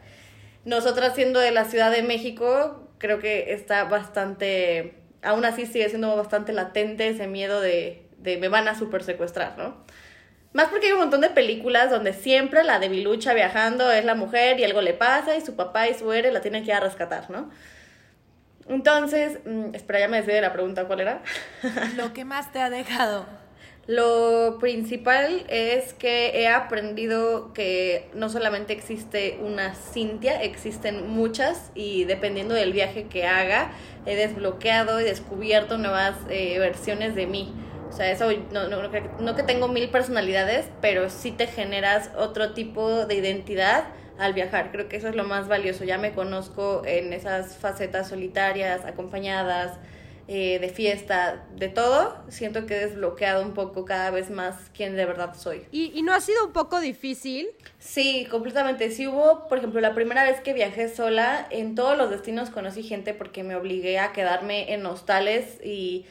nosotras 0.65 1.15
siendo 1.15 1.39
de 1.39 1.51
la 1.53 1.65
Ciudad 1.65 1.91
de 1.91 2.03
México, 2.03 2.89
creo 2.99 3.19
que 3.19 3.53
está 3.53 3.85
bastante, 3.85 4.95
aún 5.23 5.45
así 5.45 5.67
sigue 5.67 5.89
siendo 5.89 6.17
bastante 6.17 6.53
latente 6.53 7.09
ese 7.09 7.27
miedo 7.27 7.61
de, 7.61 8.07
de 8.19 8.39
me 8.39 8.49
van 8.49 8.69
a 8.69 8.75
super 8.75 9.03
secuestrar, 9.03 9.59
¿no? 9.59 9.85
Más 10.53 10.69
porque 10.69 10.87
hay 10.87 10.93
un 10.93 10.99
montón 10.99 11.21
de 11.21 11.31
películas 11.31 11.91
donde 11.91 12.13
siempre 12.13 12.65
la 12.65 12.81
debilucha 12.81 13.35
viajando 13.35 13.91
es 13.91 14.05
la 14.05 14.17
mujer 14.17 14.59
y 14.59 14.65
algo 14.65 14.81
le 14.81 14.95
pasa 14.95 15.37
y 15.37 15.41
su 15.41 15.55
papá 15.55 15.89
y 15.89 15.95
su 15.95 16.13
héroe 16.13 16.33
la 16.33 16.41
tienen 16.41 16.65
que 16.65 16.71
ir 16.71 16.77
a 16.77 16.81
rescatar, 16.81 17.31
¿no? 17.31 17.51
Entonces, 18.69 19.39
mm, 19.45 19.75
espera, 19.75 20.01
ya 20.01 20.09
me 20.09 20.21
decidí 20.21 20.41
la 20.41 20.53
pregunta, 20.53 20.87
¿cuál 20.87 21.01
era? 21.01 21.23
Lo 21.97 22.13
que 22.13 22.25
más 22.25 22.53
te 22.53 22.61
ha 22.61 22.71
dejado. 22.71 23.27
Lo 23.87 24.59
principal 24.61 25.45
es 25.49 25.95
que 25.95 26.41
he 26.41 26.47
aprendido 26.47 27.53
que 27.53 28.09
no 28.15 28.29
solamente 28.29 28.73
existe 28.73 29.41
una 29.43 29.75
Cintia, 29.75 30.43
existen 30.43 31.09
muchas 31.09 31.73
y 31.75 32.05
dependiendo 32.05 32.55
del 32.55 32.73
viaje 32.73 33.07
que 33.09 33.27
haga, 33.27 33.73
he 34.07 34.15
desbloqueado 34.15 35.01
y 35.01 35.05
descubierto 35.05 35.77
nuevas 35.79 36.15
eh, 36.29 36.59
versiones 36.61 37.17
de 37.17 37.27
mí. 37.27 37.53
O 37.91 37.93
sea, 37.93 38.11
eso 38.11 38.31
no, 38.53 38.69
no, 38.69 38.83
no 39.19 39.35
que 39.35 39.43
tengo 39.43 39.69
mil 39.69 39.91
personalidades, 39.91 40.67
pero 40.81 41.11
sí 41.11 41.33
te 41.33 41.47
generas 41.47 42.11
otro 42.17 42.55
tipo 42.55 43.05
de 43.05 43.17
identidad 43.17 43.85
al 44.17 44.33
viajar. 44.33 44.71
Creo 44.71 44.89
que 44.89 44.97
eso 44.97 45.09
es 45.09 45.17
lo 45.17 45.25
más 45.25 45.49
valioso. 45.49 45.85
Ya 45.85 45.99
me 45.99 46.13
conozco 46.13 46.83
en 46.87 47.13
esas 47.13 47.57
facetas 47.57 48.09
solitarias, 48.09 48.85
acompañadas, 48.85 49.79
eh, 50.33 50.61
de 50.61 50.69
fiesta, 50.69 51.45
de 51.57 51.69
todo, 51.69 52.17
siento 52.29 52.65
que 52.65 52.77
he 52.77 52.87
desbloqueado 52.87 53.43
un 53.43 53.53
poco 53.53 53.85
cada 53.85 54.13
vez 54.13 54.31
más 54.31 54.55
quién 54.77 54.95
de 54.95 55.05
verdad 55.05 55.35
soy. 55.35 55.65
¿Y, 55.73 55.91
y 55.93 56.03
no 56.03 56.15
ha 56.15 56.21
sido 56.21 56.47
un 56.47 56.53
poco 56.53 56.79
difícil? 56.79 57.49
Sí, 57.81 58.29
completamente. 58.31 58.93
Sí 58.93 59.09
hubo, 59.09 59.49
por 59.49 59.59
ejemplo, 59.59 59.81
la 59.81 59.93
primera 59.93 60.23
vez 60.23 60.41
que 60.41 60.53
viajé 60.53 60.89
sola, 60.89 61.49
en 61.51 61.75
todos 61.75 61.99
los 61.99 62.11
destinos 62.11 62.51
conocí 62.51 62.85
gente 62.85 63.13
porque 63.13 63.43
me 63.43 63.57
obligué 63.57 63.99
a 63.99 64.13
quedarme 64.13 64.73
en 64.73 64.87
hostales 64.87 65.59
y 65.65 66.07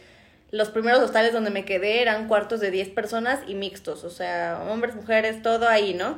los 0.52 0.70
primeros 0.70 1.02
hostales 1.02 1.34
donde 1.34 1.52
me 1.52 1.66
quedé 1.66 2.02
eran 2.02 2.28
cuartos 2.28 2.60
de 2.60 2.72
10 2.72 2.90
personas 2.90 3.40
y 3.48 3.56
mixtos, 3.56 4.04
o 4.04 4.10
sea, 4.10 4.62
hombres, 4.70 4.96
mujeres, 4.96 5.42
todo 5.42 5.68
ahí, 5.68 5.94
¿no? 5.94 6.18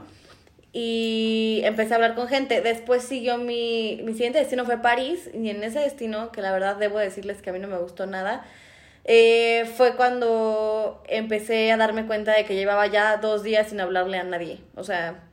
y 0.73 1.61
empecé 1.63 1.93
a 1.93 1.95
hablar 1.95 2.15
con 2.15 2.27
gente. 2.27 2.61
Después 2.61 3.03
siguió 3.03 3.37
mi, 3.37 3.99
mi 4.03 4.13
siguiente 4.13 4.39
destino 4.39 4.65
fue 4.65 4.81
París 4.81 5.29
y 5.33 5.49
en 5.49 5.63
ese 5.63 5.79
destino, 5.79 6.31
que 6.31 6.41
la 6.41 6.51
verdad 6.51 6.77
debo 6.77 6.99
decirles 6.99 7.41
que 7.41 7.49
a 7.49 7.53
mí 7.53 7.59
no 7.59 7.67
me 7.67 7.77
gustó 7.77 8.05
nada, 8.05 8.45
eh, 9.03 9.69
fue 9.75 9.95
cuando 9.95 11.03
empecé 11.07 11.71
a 11.71 11.77
darme 11.77 12.05
cuenta 12.05 12.33
de 12.33 12.45
que 12.45 12.55
llevaba 12.55 12.87
ya 12.87 13.17
dos 13.17 13.43
días 13.43 13.69
sin 13.69 13.81
hablarle 13.81 14.17
a 14.17 14.23
nadie. 14.23 14.59
O 14.75 14.83
sea, 14.83 15.23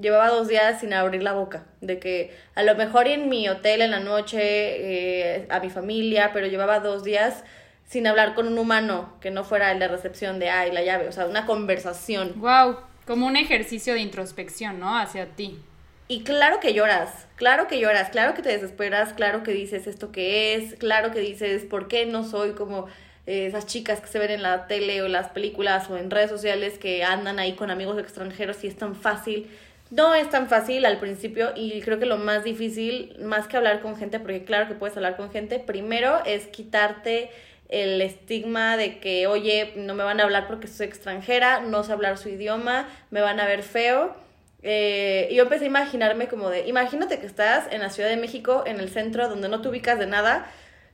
llevaba 0.00 0.28
dos 0.28 0.46
días 0.48 0.80
sin 0.80 0.92
abrir 0.92 1.22
la 1.22 1.32
boca. 1.32 1.64
De 1.80 1.98
que 1.98 2.32
a 2.54 2.62
lo 2.62 2.74
mejor 2.76 3.08
en 3.08 3.28
mi 3.28 3.48
hotel 3.48 3.82
en 3.82 3.90
la 3.90 4.00
noche, 4.00 4.38
eh, 4.40 5.46
a 5.48 5.58
mi 5.60 5.70
familia, 5.70 6.30
pero 6.32 6.46
llevaba 6.46 6.80
dos 6.80 7.02
días 7.02 7.44
sin 7.86 8.06
hablar 8.06 8.34
con 8.34 8.46
un 8.46 8.58
humano 8.58 9.14
que 9.20 9.30
no 9.30 9.44
fuera 9.44 9.74
de 9.74 9.88
recepción 9.88 10.38
de, 10.38 10.50
ay, 10.50 10.72
la 10.72 10.82
llave. 10.82 11.08
O 11.08 11.12
sea, 11.12 11.26
una 11.26 11.46
conversación. 11.46 12.32
Wow. 12.36 12.78
Como 13.06 13.26
un 13.26 13.36
ejercicio 13.36 13.94
de 13.94 14.00
introspección, 14.00 14.80
¿no? 14.80 14.98
Hacia 14.98 15.26
ti. 15.26 15.60
Y 16.06 16.22
claro 16.22 16.60
que 16.60 16.74
lloras, 16.74 17.26
claro 17.36 17.66
que 17.66 17.80
lloras, 17.80 18.10
claro 18.10 18.34
que 18.34 18.42
te 18.42 18.50
desesperas, 18.50 19.14
claro 19.14 19.42
que 19.42 19.52
dices 19.52 19.86
esto 19.86 20.12
que 20.12 20.54
es, 20.54 20.74
claro 20.74 21.12
que 21.12 21.20
dices 21.20 21.64
por 21.64 21.88
qué 21.88 22.04
no 22.04 22.24
soy 22.24 22.52
como 22.52 22.88
eh, 23.26 23.46
esas 23.46 23.64
chicas 23.64 24.00
que 24.00 24.08
se 24.08 24.18
ven 24.18 24.30
en 24.30 24.42
la 24.42 24.66
tele 24.66 25.00
o 25.00 25.06
en 25.06 25.12
las 25.12 25.30
películas 25.30 25.88
o 25.88 25.96
en 25.96 26.10
redes 26.10 26.28
sociales 26.28 26.78
que 26.78 27.04
andan 27.04 27.38
ahí 27.38 27.54
con 27.54 27.70
amigos 27.70 27.98
extranjeros 27.98 28.62
y 28.64 28.66
es 28.66 28.76
tan 28.76 28.94
fácil. 28.94 29.48
No 29.90 30.14
es 30.14 30.28
tan 30.28 30.48
fácil 30.48 30.84
al 30.84 30.98
principio 30.98 31.52
y 31.56 31.80
creo 31.80 31.98
que 31.98 32.06
lo 32.06 32.18
más 32.18 32.44
difícil, 32.44 33.16
más 33.22 33.48
que 33.48 33.56
hablar 33.56 33.80
con 33.80 33.96
gente, 33.96 34.20
porque 34.20 34.44
claro 34.44 34.68
que 34.68 34.74
puedes 34.74 34.96
hablar 34.96 35.16
con 35.16 35.30
gente, 35.30 35.58
primero 35.58 36.22
es 36.26 36.48
quitarte 36.48 37.30
el 37.74 38.00
estigma 38.00 38.76
de 38.76 39.00
que, 39.00 39.26
oye, 39.26 39.72
no 39.76 39.94
me 39.94 40.04
van 40.04 40.20
a 40.20 40.24
hablar 40.24 40.46
porque 40.46 40.68
soy 40.68 40.86
extranjera, 40.86 41.60
no 41.60 41.82
sé 41.82 41.92
hablar 41.92 42.18
su 42.18 42.28
idioma, 42.28 42.88
me 43.10 43.20
van 43.20 43.40
a 43.40 43.46
ver 43.46 43.62
feo. 43.64 44.14
Eh, 44.62 45.28
y 45.30 45.34
yo 45.34 45.42
empecé 45.42 45.64
a 45.64 45.68
imaginarme 45.68 46.28
como 46.28 46.50
de, 46.50 46.66
imagínate 46.68 47.18
que 47.18 47.26
estás 47.26 47.70
en 47.72 47.80
la 47.80 47.90
Ciudad 47.90 48.08
de 48.08 48.16
México, 48.16 48.62
en 48.64 48.78
el 48.78 48.90
centro, 48.90 49.28
donde 49.28 49.48
no 49.48 49.60
te 49.60 49.68
ubicas 49.68 49.98
de 49.98 50.06
nada 50.06 50.46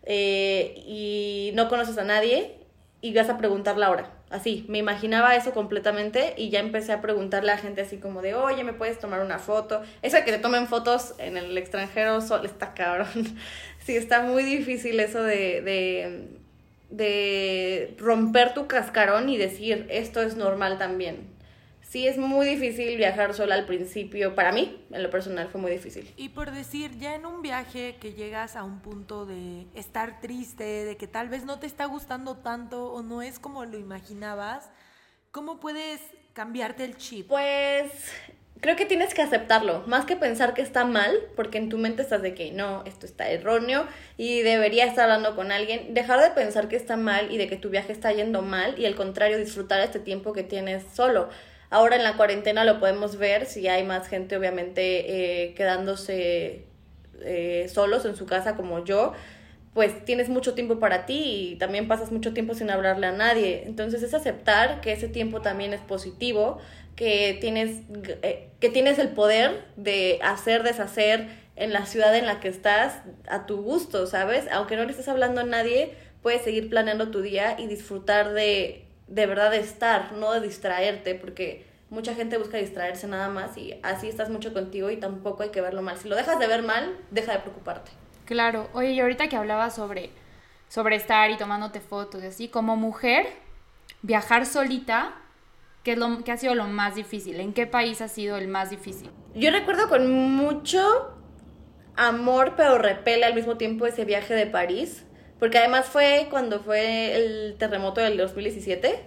eh, 0.04 0.74
y 0.86 1.52
no 1.54 1.68
conoces 1.68 1.98
a 1.98 2.04
nadie 2.04 2.56
y 3.02 3.14
vas 3.14 3.28
a 3.28 3.36
preguntar 3.36 3.76
la 3.76 3.90
hora. 3.90 4.10
Así, 4.30 4.64
me 4.68 4.78
imaginaba 4.78 5.36
eso 5.36 5.52
completamente 5.52 6.34
y 6.36 6.50
ya 6.50 6.60
empecé 6.60 6.92
a 6.92 7.02
preguntarle 7.02 7.52
a 7.52 7.58
gente 7.58 7.82
así 7.82 7.98
como 7.98 8.22
de, 8.22 8.34
oye, 8.34 8.64
¿me 8.64 8.72
puedes 8.72 8.98
tomar 8.98 9.20
una 9.20 9.38
foto? 9.38 9.82
Eso 10.02 10.16
de 10.16 10.24
que 10.24 10.32
te 10.32 10.38
tomen 10.38 10.66
fotos 10.66 11.14
en 11.18 11.36
el 11.36 11.58
extranjero 11.58 12.20
solo 12.22 12.44
está 12.44 12.72
cabrón. 12.72 13.08
sí, 13.84 13.96
está 13.96 14.22
muy 14.22 14.44
difícil 14.44 14.98
eso 14.98 15.22
de 15.22 16.39
de 16.90 17.96
romper 17.98 18.54
tu 18.54 18.66
cascarón 18.66 19.28
y 19.28 19.36
decir 19.36 19.86
esto 19.90 20.22
es 20.22 20.36
normal 20.36 20.78
también. 20.78 21.40
Sí, 21.90 22.06
es 22.06 22.18
muy 22.18 22.46
difícil 22.46 22.96
viajar 22.96 23.34
sola 23.34 23.56
al 23.56 23.66
principio. 23.66 24.36
Para 24.36 24.52
mí, 24.52 24.80
en 24.92 25.02
lo 25.02 25.10
personal, 25.10 25.48
fue 25.48 25.60
muy 25.60 25.72
difícil. 25.72 26.08
Y 26.16 26.28
por 26.28 26.52
decir, 26.52 26.96
ya 26.98 27.16
en 27.16 27.26
un 27.26 27.42
viaje 27.42 27.96
que 28.00 28.12
llegas 28.12 28.54
a 28.54 28.62
un 28.62 28.78
punto 28.78 29.26
de 29.26 29.66
estar 29.74 30.20
triste, 30.20 30.62
de 30.62 30.96
que 30.96 31.08
tal 31.08 31.28
vez 31.28 31.44
no 31.44 31.58
te 31.58 31.66
está 31.66 31.86
gustando 31.86 32.36
tanto 32.36 32.92
o 32.92 33.02
no 33.02 33.22
es 33.22 33.40
como 33.40 33.64
lo 33.64 33.76
imaginabas, 33.76 34.70
¿cómo 35.32 35.58
puedes 35.58 36.00
cambiarte 36.32 36.84
el 36.84 36.96
chip? 36.96 37.26
Pues 37.26 37.90
creo 38.60 38.76
que 38.76 38.86
tienes 38.86 39.14
que 39.14 39.22
aceptarlo, 39.22 39.82
más 39.86 40.04
que 40.04 40.16
pensar 40.16 40.54
que 40.54 40.62
está 40.62 40.84
mal, 40.84 41.18
porque 41.34 41.58
en 41.58 41.68
tu 41.68 41.78
mente 41.78 42.02
estás 42.02 42.22
de 42.22 42.34
que 42.34 42.52
no, 42.52 42.84
esto 42.84 43.06
está 43.06 43.30
erróneo 43.30 43.86
y 44.16 44.42
debería 44.42 44.84
estar 44.84 45.04
hablando 45.04 45.34
con 45.34 45.50
alguien, 45.50 45.94
dejar 45.94 46.20
de 46.20 46.30
pensar 46.30 46.68
que 46.68 46.76
está 46.76 46.96
mal 46.96 47.32
y 47.32 47.38
de 47.38 47.48
que 47.48 47.56
tu 47.56 47.70
viaje 47.70 47.92
está 47.92 48.12
yendo 48.12 48.42
mal 48.42 48.78
y 48.78 48.86
al 48.86 48.94
contrario 48.94 49.38
disfrutar 49.38 49.80
este 49.80 49.98
tiempo 49.98 50.32
que 50.32 50.42
tienes 50.42 50.84
solo. 50.92 51.28
Ahora 51.70 51.96
en 51.96 52.02
la 52.02 52.16
cuarentena 52.16 52.64
lo 52.64 52.80
podemos 52.80 53.16
ver, 53.16 53.46
si 53.46 53.68
hay 53.68 53.84
más 53.84 54.08
gente 54.08 54.36
obviamente 54.36 55.44
eh, 55.44 55.54
quedándose 55.54 56.64
eh, 57.22 57.70
solos 57.72 58.04
en 58.04 58.16
su 58.16 58.26
casa 58.26 58.56
como 58.56 58.84
yo, 58.84 59.12
pues 59.72 60.04
tienes 60.04 60.28
mucho 60.28 60.54
tiempo 60.54 60.80
para 60.80 61.06
ti 61.06 61.52
y 61.52 61.56
también 61.56 61.86
pasas 61.86 62.10
mucho 62.10 62.34
tiempo 62.34 62.54
sin 62.54 62.70
hablarle 62.70 63.06
a 63.06 63.12
nadie. 63.12 63.62
Entonces 63.66 64.02
es 64.02 64.14
aceptar 64.14 64.80
que 64.80 64.92
ese 64.92 65.08
tiempo 65.08 65.42
también 65.42 65.72
es 65.72 65.80
positivo, 65.80 66.58
que 67.00 67.38
tienes, 67.40 67.80
eh, 68.20 68.50
que 68.60 68.68
tienes 68.68 68.98
el 68.98 69.08
poder 69.08 69.64
de 69.76 70.18
hacer, 70.22 70.62
deshacer 70.62 71.30
en 71.56 71.72
la 71.72 71.86
ciudad 71.86 72.14
en 72.14 72.26
la 72.26 72.40
que 72.40 72.48
estás 72.48 73.00
a 73.26 73.46
tu 73.46 73.62
gusto, 73.62 74.06
¿sabes? 74.06 74.44
Aunque 74.52 74.76
no 74.76 74.84
le 74.84 74.90
estés 74.90 75.08
hablando 75.08 75.40
a 75.40 75.44
nadie, 75.44 75.94
puedes 76.22 76.42
seguir 76.42 76.68
planeando 76.68 77.10
tu 77.10 77.22
día 77.22 77.58
y 77.58 77.68
disfrutar 77.68 78.34
de, 78.34 78.84
de 79.08 79.26
verdad 79.26 79.50
de 79.50 79.60
estar, 79.60 80.12
no 80.12 80.30
de 80.32 80.42
distraerte, 80.42 81.14
porque 81.14 81.64
mucha 81.88 82.14
gente 82.14 82.36
busca 82.36 82.58
distraerse 82.58 83.06
nada 83.06 83.30
más 83.30 83.56
y 83.56 83.80
así 83.82 84.06
estás 84.06 84.28
mucho 84.28 84.52
contigo 84.52 84.90
y 84.90 84.98
tampoco 84.98 85.42
hay 85.42 85.48
que 85.48 85.62
verlo 85.62 85.80
mal. 85.80 85.96
Si 85.96 86.06
lo 86.06 86.16
dejas 86.16 86.38
de 86.38 86.48
ver 86.48 86.62
mal, 86.62 86.98
deja 87.10 87.32
de 87.32 87.38
preocuparte. 87.38 87.92
Claro, 88.26 88.68
oye, 88.74 88.90
y 88.90 89.00
ahorita 89.00 89.30
que 89.30 89.36
hablabas 89.36 89.74
sobre, 89.74 90.10
sobre 90.68 90.96
estar 90.96 91.30
y 91.30 91.38
tomándote 91.38 91.80
fotos 91.80 92.22
y 92.22 92.26
así, 92.26 92.48
como 92.48 92.76
mujer, 92.76 93.26
viajar 94.02 94.44
solita 94.44 95.14
¿Qué, 95.82 95.92
es 95.92 95.98
lo, 95.98 96.22
¿Qué 96.24 96.32
ha 96.32 96.36
sido 96.36 96.54
lo 96.54 96.64
más 96.64 96.94
difícil? 96.94 97.40
¿En 97.40 97.52
qué 97.52 97.66
país 97.66 98.00
ha 98.00 98.08
sido 98.08 98.36
el 98.36 98.48
más 98.48 98.70
difícil? 98.70 99.10
Yo 99.34 99.50
recuerdo 99.50 99.88
con 99.88 100.10
mucho 100.10 101.14
amor, 101.96 102.54
pero 102.56 102.78
repele 102.78 103.24
al 103.24 103.34
mismo 103.34 103.56
tiempo 103.56 103.86
ese 103.86 104.04
viaje 104.04 104.34
de 104.34 104.46
París, 104.46 105.04
porque 105.38 105.58
además 105.58 105.86
fue 105.86 106.26
cuando 106.30 106.60
fue 106.60 107.14
el 107.16 107.56
terremoto 107.58 108.00
del 108.00 108.16
2017. 108.16 109.00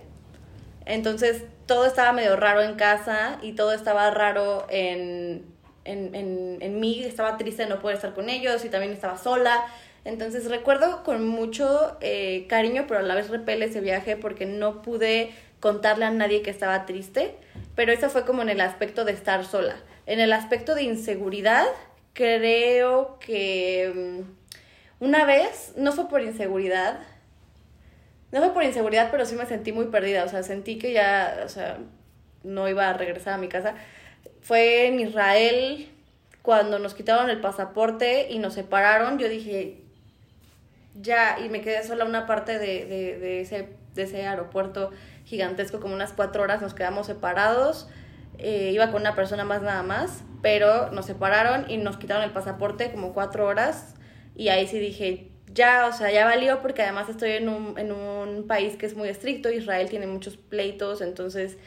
Entonces 0.85 1.43
todo 1.65 1.85
estaba 1.85 2.11
medio 2.11 2.35
raro 2.35 2.61
en 2.61 2.75
casa 2.75 3.37
y 3.41 3.53
todo 3.53 3.73
estaba 3.73 4.09
raro 4.11 4.65
en, 4.69 5.45
en, 5.85 6.15
en, 6.15 6.57
en 6.59 6.79
mí. 6.79 7.03
Estaba 7.03 7.37
triste 7.37 7.63
de 7.63 7.69
no 7.69 7.79
poder 7.79 7.97
estar 7.97 8.13
con 8.13 8.29
ellos 8.29 8.65
y 8.65 8.69
también 8.69 8.93
estaba 8.93 9.17
sola. 9.17 9.63
Entonces 10.05 10.49
recuerdo 10.49 11.03
con 11.03 11.25
mucho 11.27 11.97
eh, 12.01 12.45
cariño, 12.49 12.85
pero 12.87 12.99
a 12.99 13.03
la 13.03 13.15
vez 13.15 13.29
repele 13.29 13.65
ese 13.65 13.79
viaje 13.79 14.17
porque 14.17 14.45
no 14.45 14.81
pude 14.81 15.31
contarle 15.63 16.03
a 16.03 16.11
nadie 16.11 16.41
que 16.41 16.49
estaba 16.49 16.85
triste, 16.85 17.37
pero 17.73 17.93
eso 17.93 18.09
fue 18.09 18.25
como 18.25 18.41
en 18.41 18.49
el 18.49 18.59
aspecto 18.59 19.05
de 19.05 19.13
estar 19.13 19.45
sola. 19.45 19.77
En 20.05 20.19
el 20.19 20.33
aspecto 20.33 20.75
de 20.75 20.83
inseguridad, 20.83 21.65
creo 22.11 23.17
que 23.19 24.19
mm, 24.19 25.05
una 25.05 25.23
vez, 25.23 25.71
no 25.77 25.93
fue 25.93 26.09
por 26.09 26.21
inseguridad, 26.21 26.99
no 28.33 28.39
fue 28.39 28.53
por 28.53 28.63
inseguridad, 28.65 29.07
pero 29.09 29.25
sí 29.25 29.35
me 29.35 29.45
sentí 29.45 29.71
muy 29.71 29.85
perdida, 29.85 30.25
o 30.25 30.27
sea, 30.27 30.43
sentí 30.43 30.77
que 30.77 30.91
ya, 30.91 31.43
o 31.45 31.47
sea, 31.47 31.77
no 32.43 32.67
iba 32.67 32.89
a 32.89 32.93
regresar 32.93 33.35
a 33.35 33.37
mi 33.37 33.47
casa. 33.47 33.73
Fue 34.41 34.87
en 34.87 34.99
Israel 34.99 35.87
cuando 36.41 36.77
nos 36.77 36.93
quitaron 36.93 37.29
el 37.29 37.39
pasaporte 37.39 38.27
y 38.29 38.39
nos 38.39 38.55
separaron, 38.55 39.17
yo 39.17 39.29
dije, 39.29 39.77
ya, 41.01 41.37
y 41.39 41.47
me 41.47 41.61
quedé 41.61 41.87
sola 41.87 42.03
una 42.03 42.25
parte 42.25 42.59
de, 42.59 42.85
de, 42.85 43.17
de 43.17 43.39
ese, 43.39 43.69
de 43.95 44.03
ese 44.03 44.27
aeropuerto 44.27 44.91
gigantesco, 45.25 45.79
como 45.79 45.93
unas 45.93 46.13
cuatro 46.13 46.43
horas, 46.43 46.61
nos 46.61 46.73
quedamos 46.73 47.07
separados. 47.07 47.87
Eh, 48.37 48.71
iba 48.73 48.91
con 48.91 49.01
una 49.01 49.15
persona 49.15 49.45
más 49.45 49.61
nada 49.61 49.83
más, 49.83 50.23
pero 50.41 50.91
nos 50.91 51.05
separaron 51.05 51.69
y 51.69 51.77
nos 51.77 51.97
quitaron 51.97 52.23
el 52.23 52.31
pasaporte 52.31 52.91
como 52.91 53.13
cuatro 53.13 53.45
horas. 53.45 53.95
Y 54.35 54.49
ahí 54.49 54.67
sí 54.67 54.79
dije, 54.79 55.31
ya, 55.53 55.87
o 55.87 55.93
sea, 55.93 56.11
ya 56.11 56.25
valió 56.25 56.61
porque 56.61 56.81
además 56.81 57.09
estoy 57.09 57.31
en 57.31 57.49
un, 57.49 57.77
en 57.77 57.91
un 57.91 58.47
país 58.47 58.75
que 58.75 58.85
es 58.85 58.95
muy 58.95 59.07
estricto, 59.07 59.51
Israel 59.51 59.89
tiene 59.89 60.07
muchos 60.07 60.37
pleitos, 60.37 61.01
entonces 61.01 61.57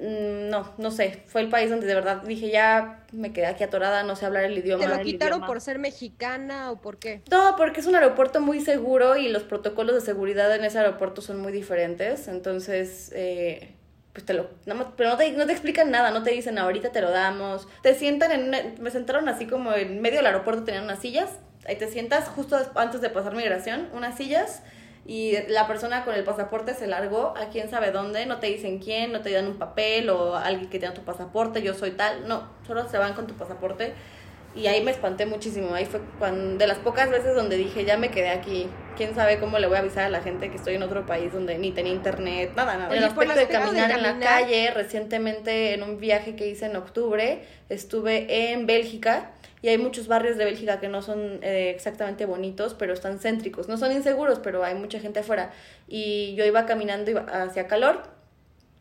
no, 0.00 0.72
no 0.78 0.90
sé, 0.90 1.22
fue 1.26 1.42
el 1.42 1.48
país 1.48 1.70
donde 1.70 1.86
de 1.86 1.94
verdad 1.94 2.22
dije 2.22 2.50
ya 2.50 3.04
me 3.12 3.32
quedé 3.32 3.46
aquí 3.46 3.62
atorada, 3.62 4.02
no 4.02 4.16
sé 4.16 4.26
hablar 4.26 4.44
el 4.44 4.56
idioma. 4.56 4.84
¿Te 4.84 4.96
lo 4.96 5.02
quitaron 5.02 5.44
por 5.44 5.60
ser 5.60 5.78
mexicana 5.78 6.70
o 6.70 6.80
por 6.80 6.98
qué? 6.98 7.22
No, 7.30 7.56
porque 7.56 7.80
es 7.80 7.86
un 7.86 7.94
aeropuerto 7.94 8.40
muy 8.40 8.60
seguro 8.60 9.16
y 9.16 9.28
los 9.28 9.42
protocolos 9.42 9.94
de 9.94 10.00
seguridad 10.00 10.54
en 10.54 10.64
ese 10.64 10.78
aeropuerto 10.78 11.20
son 11.20 11.40
muy 11.40 11.52
diferentes, 11.52 12.28
entonces, 12.28 13.12
eh, 13.14 13.74
pues 14.12 14.24
te 14.24 14.34
lo, 14.34 14.48
no, 14.66 14.94
pero 14.96 15.10
no 15.10 15.16
te, 15.16 15.30
no 15.32 15.46
te 15.46 15.52
explican 15.52 15.90
nada, 15.90 16.10
no 16.10 16.22
te 16.22 16.30
dicen 16.30 16.58
ahorita 16.58 16.90
te 16.90 17.00
lo 17.00 17.10
damos, 17.10 17.68
te 17.82 17.94
sientan 17.94 18.32
en, 18.32 18.74
me 18.82 18.90
sentaron 18.90 19.28
así 19.28 19.46
como 19.46 19.72
en 19.74 20.00
medio 20.00 20.18
del 20.18 20.26
aeropuerto 20.26 20.64
tenían 20.64 20.84
unas 20.84 21.00
sillas, 21.00 21.30
ahí 21.66 21.76
te 21.76 21.88
sientas 21.88 22.28
justo 22.28 22.58
antes 22.74 23.00
de 23.00 23.10
pasar 23.10 23.34
migración, 23.34 23.88
unas 23.92 24.16
sillas 24.16 24.62
y 25.04 25.36
la 25.48 25.66
persona 25.66 26.04
con 26.04 26.14
el 26.14 26.24
pasaporte 26.24 26.74
se 26.74 26.86
largó 26.86 27.34
a 27.36 27.48
quién 27.50 27.68
sabe 27.70 27.90
dónde, 27.90 28.26
no 28.26 28.38
te 28.38 28.46
dicen 28.46 28.78
quién, 28.78 29.12
no 29.12 29.20
te 29.20 29.32
dan 29.32 29.46
un 29.46 29.58
papel 29.58 30.10
o 30.10 30.36
alguien 30.36 30.70
que 30.70 30.78
tenga 30.78 30.94
tu 30.94 31.02
pasaporte, 31.02 31.62
yo 31.62 31.74
soy 31.74 31.92
tal, 31.92 32.28
no, 32.28 32.48
solo 32.66 32.88
se 32.88 32.98
van 32.98 33.14
con 33.14 33.26
tu 33.26 33.34
pasaporte 33.34 33.94
y 34.54 34.66
ahí 34.66 34.82
me 34.82 34.90
espanté 34.90 35.24
muchísimo. 35.24 35.74
Ahí 35.74 35.86
fue 35.86 36.00
cuando, 36.18 36.58
de 36.58 36.66
las 36.66 36.78
pocas 36.78 37.10
veces 37.10 37.34
donde 37.34 37.56
dije, 37.56 37.84
ya 37.84 37.96
me 37.96 38.10
quedé 38.10 38.30
aquí. 38.30 38.68
Quién 38.96 39.14
sabe 39.14 39.38
cómo 39.38 39.58
le 39.58 39.66
voy 39.66 39.76
a 39.76 39.80
avisar 39.80 40.04
a 40.04 40.10
la 40.10 40.20
gente 40.20 40.50
que 40.50 40.56
estoy 40.56 40.74
en 40.74 40.82
otro 40.82 41.06
país 41.06 41.32
donde 41.32 41.56
ni 41.58 41.72
tenía 41.72 41.92
internet, 41.92 42.52
nada, 42.54 42.76
nada. 42.76 42.90
Oye, 42.90 42.98
el 42.98 43.04
aspecto 43.04 43.34
de 43.34 43.46
pegas 43.46 43.72
de 43.72 43.78
caminar 43.78 43.90
en 43.90 44.02
la 44.02 44.08
caminar. 44.10 44.28
calle, 44.28 44.70
recientemente 44.72 45.72
en 45.72 45.82
un 45.82 45.98
viaje 45.98 46.36
que 46.36 46.46
hice 46.48 46.66
en 46.66 46.76
octubre, 46.76 47.42
estuve 47.70 48.52
en 48.52 48.66
Bélgica. 48.66 49.30
Y 49.62 49.68
hay 49.68 49.78
muchos 49.78 50.08
barrios 50.08 50.36
de 50.36 50.44
Bélgica 50.44 50.80
que 50.80 50.88
no 50.88 51.02
son 51.02 51.38
eh, 51.42 51.70
exactamente 51.70 52.26
bonitos, 52.26 52.74
pero 52.74 52.92
están 52.92 53.20
céntricos. 53.20 53.68
No 53.68 53.78
son 53.78 53.92
inseguros, 53.92 54.40
pero 54.40 54.64
hay 54.64 54.74
mucha 54.74 54.98
gente 54.98 55.20
afuera. 55.20 55.52
Y 55.86 56.34
yo 56.34 56.44
iba 56.44 56.66
caminando 56.66 57.24
hacia 57.32 57.68
calor, 57.68 58.02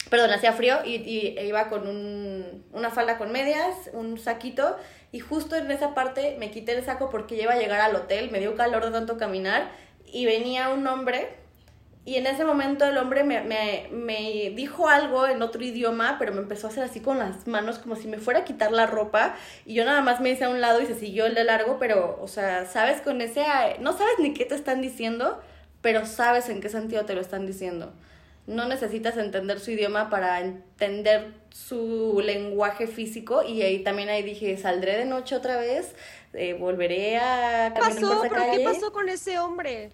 perdón, 0.09 0.31
hacía 0.31 0.53
frío 0.53 0.79
y, 0.83 0.95
y 0.95 1.39
iba 1.39 1.69
con 1.69 1.87
un, 1.87 2.65
una 2.73 2.89
falda 2.89 3.17
con 3.17 3.31
medias, 3.31 3.91
un 3.93 4.17
saquito 4.17 4.75
y 5.11 5.19
justo 5.19 5.55
en 5.55 5.69
esa 5.71 5.93
parte 5.93 6.35
me 6.39 6.51
quité 6.51 6.73
el 6.73 6.83
saco 6.83 7.09
porque 7.09 7.35
ya 7.35 7.43
iba 7.43 7.53
a 7.53 7.59
llegar 7.59 7.81
al 7.81 7.95
hotel, 7.95 8.31
me 8.31 8.39
dio 8.39 8.55
calor 8.55 8.83
de 8.85 8.91
tanto 8.91 9.17
caminar 9.17 9.71
y 10.05 10.25
venía 10.25 10.69
un 10.69 10.87
hombre 10.87 11.40
y 12.03 12.15
en 12.15 12.25
ese 12.25 12.43
momento 12.45 12.83
el 12.85 12.97
hombre 12.97 13.23
me, 13.23 13.41
me, 13.41 13.87
me 13.91 14.51
dijo 14.55 14.87
algo 14.89 15.27
en 15.27 15.41
otro 15.43 15.63
idioma, 15.63 16.15
pero 16.17 16.33
me 16.33 16.39
empezó 16.39 16.67
a 16.67 16.69
hacer 16.71 16.83
así 16.83 16.99
con 16.99 17.19
las 17.19 17.45
manos 17.47 17.77
como 17.77 17.95
si 17.95 18.07
me 18.07 18.17
fuera 18.17 18.39
a 18.39 18.43
quitar 18.43 18.71
la 18.71 18.87
ropa 18.87 19.35
y 19.65 19.75
yo 19.75 19.85
nada 19.85 20.01
más 20.01 20.19
me 20.19 20.31
hice 20.31 20.45
a 20.45 20.49
un 20.49 20.61
lado 20.61 20.81
y 20.81 20.87
se 20.87 20.95
siguió 20.95 21.27
el 21.27 21.35
de 21.35 21.43
largo, 21.43 21.77
pero, 21.79 22.17
o 22.21 22.27
sea, 22.27 22.65
sabes 22.65 23.01
con 23.01 23.21
ese, 23.21 23.43
no 23.79 23.93
sabes 23.93 24.15
ni 24.19 24.33
qué 24.33 24.45
te 24.45 24.55
están 24.55 24.81
diciendo, 24.81 25.39
pero 25.81 26.05
sabes 26.07 26.49
en 26.49 26.59
qué 26.61 26.69
sentido 26.69 27.05
te 27.05 27.13
lo 27.13 27.21
están 27.21 27.45
diciendo. 27.45 27.93
No 28.47 28.67
necesitas 28.67 29.17
entender 29.17 29.59
su 29.59 29.69
idioma 29.71 30.09
para 30.09 30.39
entender 30.41 31.31
su 31.51 32.19
lenguaje 32.25 32.87
físico 32.87 33.43
y 33.43 33.61
ahí 33.61 33.83
también 33.83 34.09
ahí 34.09 34.23
dije, 34.23 34.57
saldré 34.57 34.97
de 34.97 35.05
noche 35.05 35.35
otra 35.35 35.57
vez, 35.57 35.93
eh, 36.33 36.53
volveré 36.53 37.17
a 37.19 37.71
¿Qué 37.75 37.79
pasó? 37.79 38.07
por 38.07 38.25
esa 38.25 38.29
¿Pero 38.29 38.41
qué 38.41 38.47
calle". 38.49 38.63
pasó 38.63 38.91
con 38.91 39.07
ese 39.09 39.37
hombre? 39.37 39.91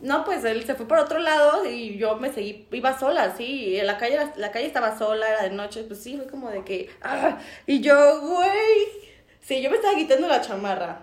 No, 0.00 0.24
pues 0.24 0.44
él 0.44 0.64
se 0.64 0.76
fue 0.76 0.86
por 0.86 0.98
otro 0.98 1.18
lado 1.18 1.64
y 1.64 1.98
yo 1.98 2.16
me 2.16 2.32
seguí, 2.32 2.68
iba 2.70 2.96
sola, 2.98 3.34
sí, 3.36 3.44
y 3.74 3.80
la 3.82 3.98
calle, 3.98 4.18
la 4.36 4.52
calle 4.52 4.66
estaba 4.66 4.96
sola, 4.96 5.28
era 5.28 5.42
de 5.42 5.50
noche, 5.50 5.82
pues 5.84 6.00
sí, 6.00 6.16
fue 6.16 6.28
como 6.28 6.50
de 6.50 6.62
que, 6.64 6.88
ah, 7.02 7.38
y 7.66 7.80
yo, 7.80 8.20
güey, 8.20 8.86
sí, 9.40 9.60
yo 9.60 9.70
me 9.70 9.76
estaba 9.76 9.96
quitando 9.96 10.28
la 10.28 10.40
chamarra. 10.40 11.02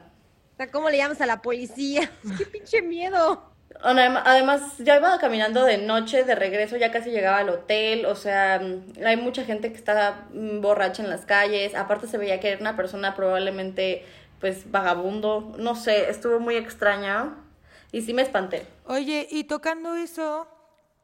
¿cómo 0.72 0.90
le 0.90 0.98
llamas 0.98 1.20
a 1.20 1.26
la 1.26 1.42
policía? 1.42 2.10
¡Qué 2.38 2.46
pinche 2.46 2.82
miedo! 2.82 3.52
Adem- 3.84 4.22
Además, 4.24 4.78
ya 4.78 4.96
iba 4.96 5.18
caminando 5.20 5.66
de 5.66 5.78
noche, 5.78 6.24
de 6.24 6.34
regreso, 6.34 6.78
ya 6.78 6.92
casi 6.92 7.12
llegaba 7.12 7.40
al 7.40 7.50
hotel, 7.50 8.06
o 8.06 8.16
sea, 8.16 8.60
mm, 8.60 9.04
hay 9.06 9.18
mucha 9.18 9.44
gente 9.44 9.72
que 9.72 9.78
está 9.78 10.28
mm, 10.32 10.62
borracha 10.62 11.04
en 11.04 11.10
las 11.10 11.26
calles, 11.26 11.76
aparte 11.76 12.08
se 12.08 12.18
veía 12.18 12.40
que 12.40 12.52
era 12.52 12.62
una 12.62 12.78
persona 12.78 13.14
probablemente, 13.14 14.06
pues, 14.40 14.72
vagabundo, 14.72 15.54
no 15.58 15.76
sé, 15.76 16.10
estuvo 16.10 16.40
muy 16.40 16.56
extraña 16.56 17.36
y 17.96 18.02
sí 18.02 18.14
me 18.14 18.22
espanté. 18.24 18.66
Oye, 18.86 19.28
y 19.32 19.46
tocando 19.46 19.96
eso, 19.96 20.48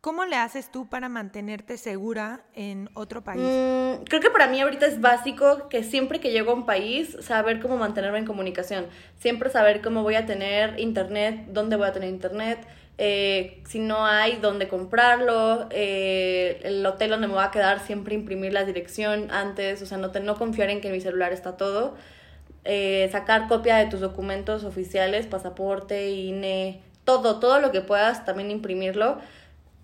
¿cómo 0.01 0.25
le 0.25 0.35
haces 0.35 0.71
tú 0.71 0.89
para 0.89 1.07
mantenerte 1.09 1.77
segura 1.77 2.43
en 2.53 2.89
otro 2.95 3.23
país? 3.23 3.41
Mm, 3.41 4.03
creo 4.03 4.19
que 4.21 4.29
para 4.29 4.47
mí 4.47 4.59
ahorita 4.59 4.85
es 4.87 4.99
básico 4.99 5.69
que 5.69 5.83
siempre 5.83 6.19
que 6.19 6.31
llego 6.31 6.51
a 6.51 6.55
un 6.55 6.65
país, 6.65 7.15
saber 7.21 7.61
cómo 7.61 7.77
mantenerme 7.77 8.17
en 8.19 8.25
comunicación. 8.25 8.87
Siempre 9.19 9.49
saber 9.49 9.81
cómo 9.81 10.03
voy 10.03 10.15
a 10.15 10.25
tener 10.25 10.79
internet, 10.79 11.45
dónde 11.47 11.77
voy 11.77 11.87
a 11.87 11.93
tener 11.93 12.09
internet, 12.09 12.59
eh, 12.97 13.63
si 13.67 13.79
no 13.79 14.05
hay, 14.05 14.35
dónde 14.35 14.67
comprarlo, 14.67 15.67
eh, 15.71 16.59
el 16.63 16.85
hotel 16.85 17.09
donde 17.11 17.27
me 17.27 17.33
voy 17.35 17.43
a 17.43 17.51
quedar, 17.51 17.79
siempre 17.79 18.13
imprimir 18.15 18.51
la 18.53 18.65
dirección 18.65 19.31
antes, 19.31 19.81
o 19.81 19.85
sea, 19.85 19.97
no, 19.97 20.11
te- 20.11 20.19
no 20.19 20.35
confiar 20.35 20.69
en 20.69 20.81
que 20.81 20.89
en 20.89 20.93
mi 20.93 21.01
celular 21.01 21.31
está 21.31 21.55
todo. 21.57 21.95
Eh, 22.63 23.09
sacar 23.11 23.47
copia 23.47 23.77
de 23.77 23.87
tus 23.87 23.99
documentos 23.99 24.63
oficiales, 24.63 25.25
pasaporte, 25.25 26.11
INE, 26.11 26.81
todo, 27.05 27.39
todo 27.39 27.59
lo 27.59 27.71
que 27.71 27.81
puedas, 27.81 28.25
también 28.25 28.51
imprimirlo. 28.51 29.17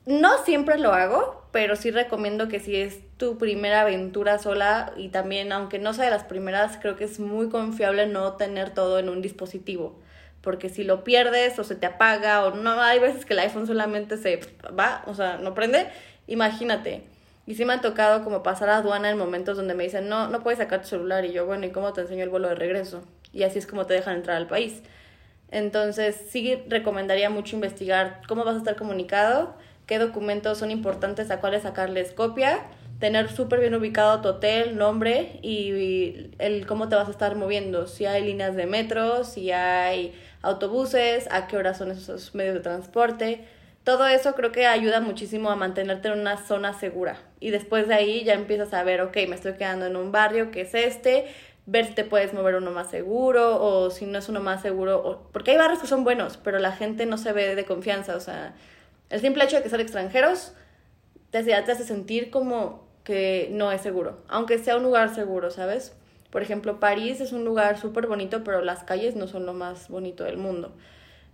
No 0.05 0.43
siempre 0.45 0.77
lo 0.77 0.93
hago, 0.93 1.43
pero 1.51 1.75
sí 1.75 1.91
recomiendo 1.91 2.47
que 2.47 2.59
si 2.59 2.75
es 2.75 2.99
tu 3.17 3.37
primera 3.37 3.81
aventura 3.81 4.37
sola 4.37 4.93
y 4.95 5.09
también, 5.09 5.51
aunque 5.51 5.79
no 5.79 5.93
sea 5.93 6.05
de 6.05 6.11
las 6.11 6.23
primeras, 6.23 6.77
creo 6.77 6.95
que 6.95 7.03
es 7.05 7.19
muy 7.19 7.49
confiable 7.49 8.05
no 8.07 8.33
tener 8.33 8.69
todo 8.73 8.99
en 8.99 9.09
un 9.09 9.21
dispositivo. 9.21 9.99
Porque 10.41 10.69
si 10.69 10.83
lo 10.83 11.03
pierdes 11.03 11.57
o 11.59 11.63
se 11.63 11.75
te 11.75 11.87
apaga 11.87 12.45
o 12.45 12.55
no, 12.55 12.79
hay 12.81 12.99
veces 12.99 13.25
que 13.25 13.33
el 13.33 13.39
iPhone 13.39 13.67
solamente 13.67 14.17
se 14.17 14.39
va, 14.79 15.03
o 15.07 15.15
sea, 15.15 15.37
no 15.37 15.53
prende, 15.53 15.89
imagínate. 16.27 17.03
Y 17.47 17.55
sí 17.55 17.65
me 17.65 17.73
ha 17.73 17.81
tocado 17.81 18.23
como 18.25 18.43
pasar 18.43 18.69
a 18.69 18.77
aduana 18.77 19.09
en 19.09 19.17
momentos 19.17 19.55
donde 19.55 19.73
me 19.73 19.85
dicen, 19.85 20.09
no, 20.09 20.27
no 20.27 20.43
puedes 20.43 20.59
sacar 20.59 20.81
tu 20.81 20.89
celular. 20.89 21.23
Y 21.23 21.31
yo, 21.31 21.45
bueno, 21.45 21.65
¿y 21.65 21.71
cómo 21.71 21.93
te 21.93 22.01
enseño 22.01 22.23
el 22.23 22.29
vuelo 22.29 22.49
de 22.49 22.55
regreso? 22.55 23.03
Y 23.31 23.43
así 23.43 23.57
es 23.57 23.65
como 23.65 23.85
te 23.85 23.93
dejan 23.93 24.17
entrar 24.17 24.35
al 24.35 24.47
país. 24.47 24.83
Entonces, 25.49 26.15
sí 26.29 26.61
recomendaría 26.67 27.29
mucho 27.29 27.55
investigar 27.55 28.21
cómo 28.27 28.43
vas 28.43 28.55
a 28.55 28.57
estar 28.57 28.75
comunicado, 28.75 29.55
qué 29.85 29.97
documentos 29.97 30.57
son 30.57 30.71
importantes 30.71 31.31
a 31.31 31.39
cuáles 31.39 31.63
sacarles 31.63 32.11
copia, 32.11 32.65
tener 32.99 33.31
súper 33.31 33.61
bien 33.61 33.75
ubicado 33.75 34.21
tu 34.21 34.27
hotel, 34.27 34.77
nombre 34.77 35.39
y 35.41 36.31
el 36.39 36.67
cómo 36.67 36.89
te 36.89 36.95
vas 36.95 37.07
a 37.07 37.11
estar 37.11 37.37
moviendo, 37.37 37.87
si 37.87 38.05
hay 38.05 38.25
líneas 38.25 38.57
de 38.57 38.65
metro, 38.65 39.23
si 39.23 39.51
hay 39.51 40.13
autobuses, 40.41 41.29
a 41.31 41.47
qué 41.47 41.55
horas 41.55 41.77
son 41.77 41.91
esos 41.91 42.35
medios 42.35 42.55
de 42.55 42.59
transporte. 42.59 43.45
Todo 43.87 44.05
eso 44.05 44.35
creo 44.35 44.51
que 44.51 44.65
ayuda 44.67 44.99
muchísimo 44.99 45.49
a 45.49 45.55
mantenerte 45.55 46.09
en 46.09 46.19
una 46.19 46.35
zona 46.35 46.73
segura. 46.73 47.21
Y 47.39 47.51
después 47.51 47.87
de 47.87 47.93
ahí 47.93 48.25
ya 48.25 48.33
empiezas 48.33 48.73
a 48.73 48.83
ver, 48.83 48.99
ok, 48.99 49.15
me 49.29 49.35
estoy 49.35 49.53
quedando 49.53 49.85
en 49.85 49.95
un 49.95 50.11
barrio 50.11 50.51
que 50.51 50.59
es 50.59 50.73
este, 50.73 51.27
ver 51.67 51.85
si 51.85 51.93
te 51.93 52.03
puedes 52.03 52.33
mover 52.33 52.55
uno 52.55 52.71
más 52.71 52.89
seguro 52.89 53.63
o 53.63 53.89
si 53.89 54.05
no 54.05 54.19
es 54.19 54.27
uno 54.27 54.41
más 54.41 54.61
seguro. 54.61 54.97
o- 55.07 55.29
porque 55.31 55.51
hay 55.51 55.57
barrios 55.57 55.79
que 55.79 55.87
son 55.87 56.03
buenos, 56.03 56.35
pero 56.35 56.59
la 56.59 56.73
gente 56.73 57.05
no 57.05 57.17
se 57.17 57.31
ve 57.31 57.55
de 57.55 57.63
confianza. 57.63 58.17
O 58.17 58.19
sea, 58.19 58.55
el 59.09 59.21
simple 59.21 59.45
hecho 59.45 59.55
de 59.55 59.63
que 59.63 59.69
son 59.69 59.79
extranjeros 59.79 60.51
te 61.31 61.37
hace, 61.39 61.51
te 61.63 61.71
hace 61.71 61.85
sentir 61.85 62.29
como 62.31 62.87
que 63.05 63.49
no 63.53 63.71
es 63.71 63.81
seguro, 63.81 64.19
aunque 64.27 64.57
sea 64.59 64.77
un 64.77 64.83
lugar 64.83 65.15
seguro, 65.15 65.49
¿sabes? 65.51 65.93
Por 66.31 66.41
ejemplo, 66.41 66.81
París 66.81 67.21
es 67.21 67.31
un 67.31 67.45
lugar 67.45 67.77
súper 67.79 68.07
bonito, 68.07 68.43
pero 68.43 68.61
las 68.61 68.83
calles 68.83 69.15
no 69.15 69.27
son 69.27 69.45
lo 69.45 69.53
más 69.53 69.87
bonito 69.89 70.25
del 70.25 70.37
mundo. 70.37 70.73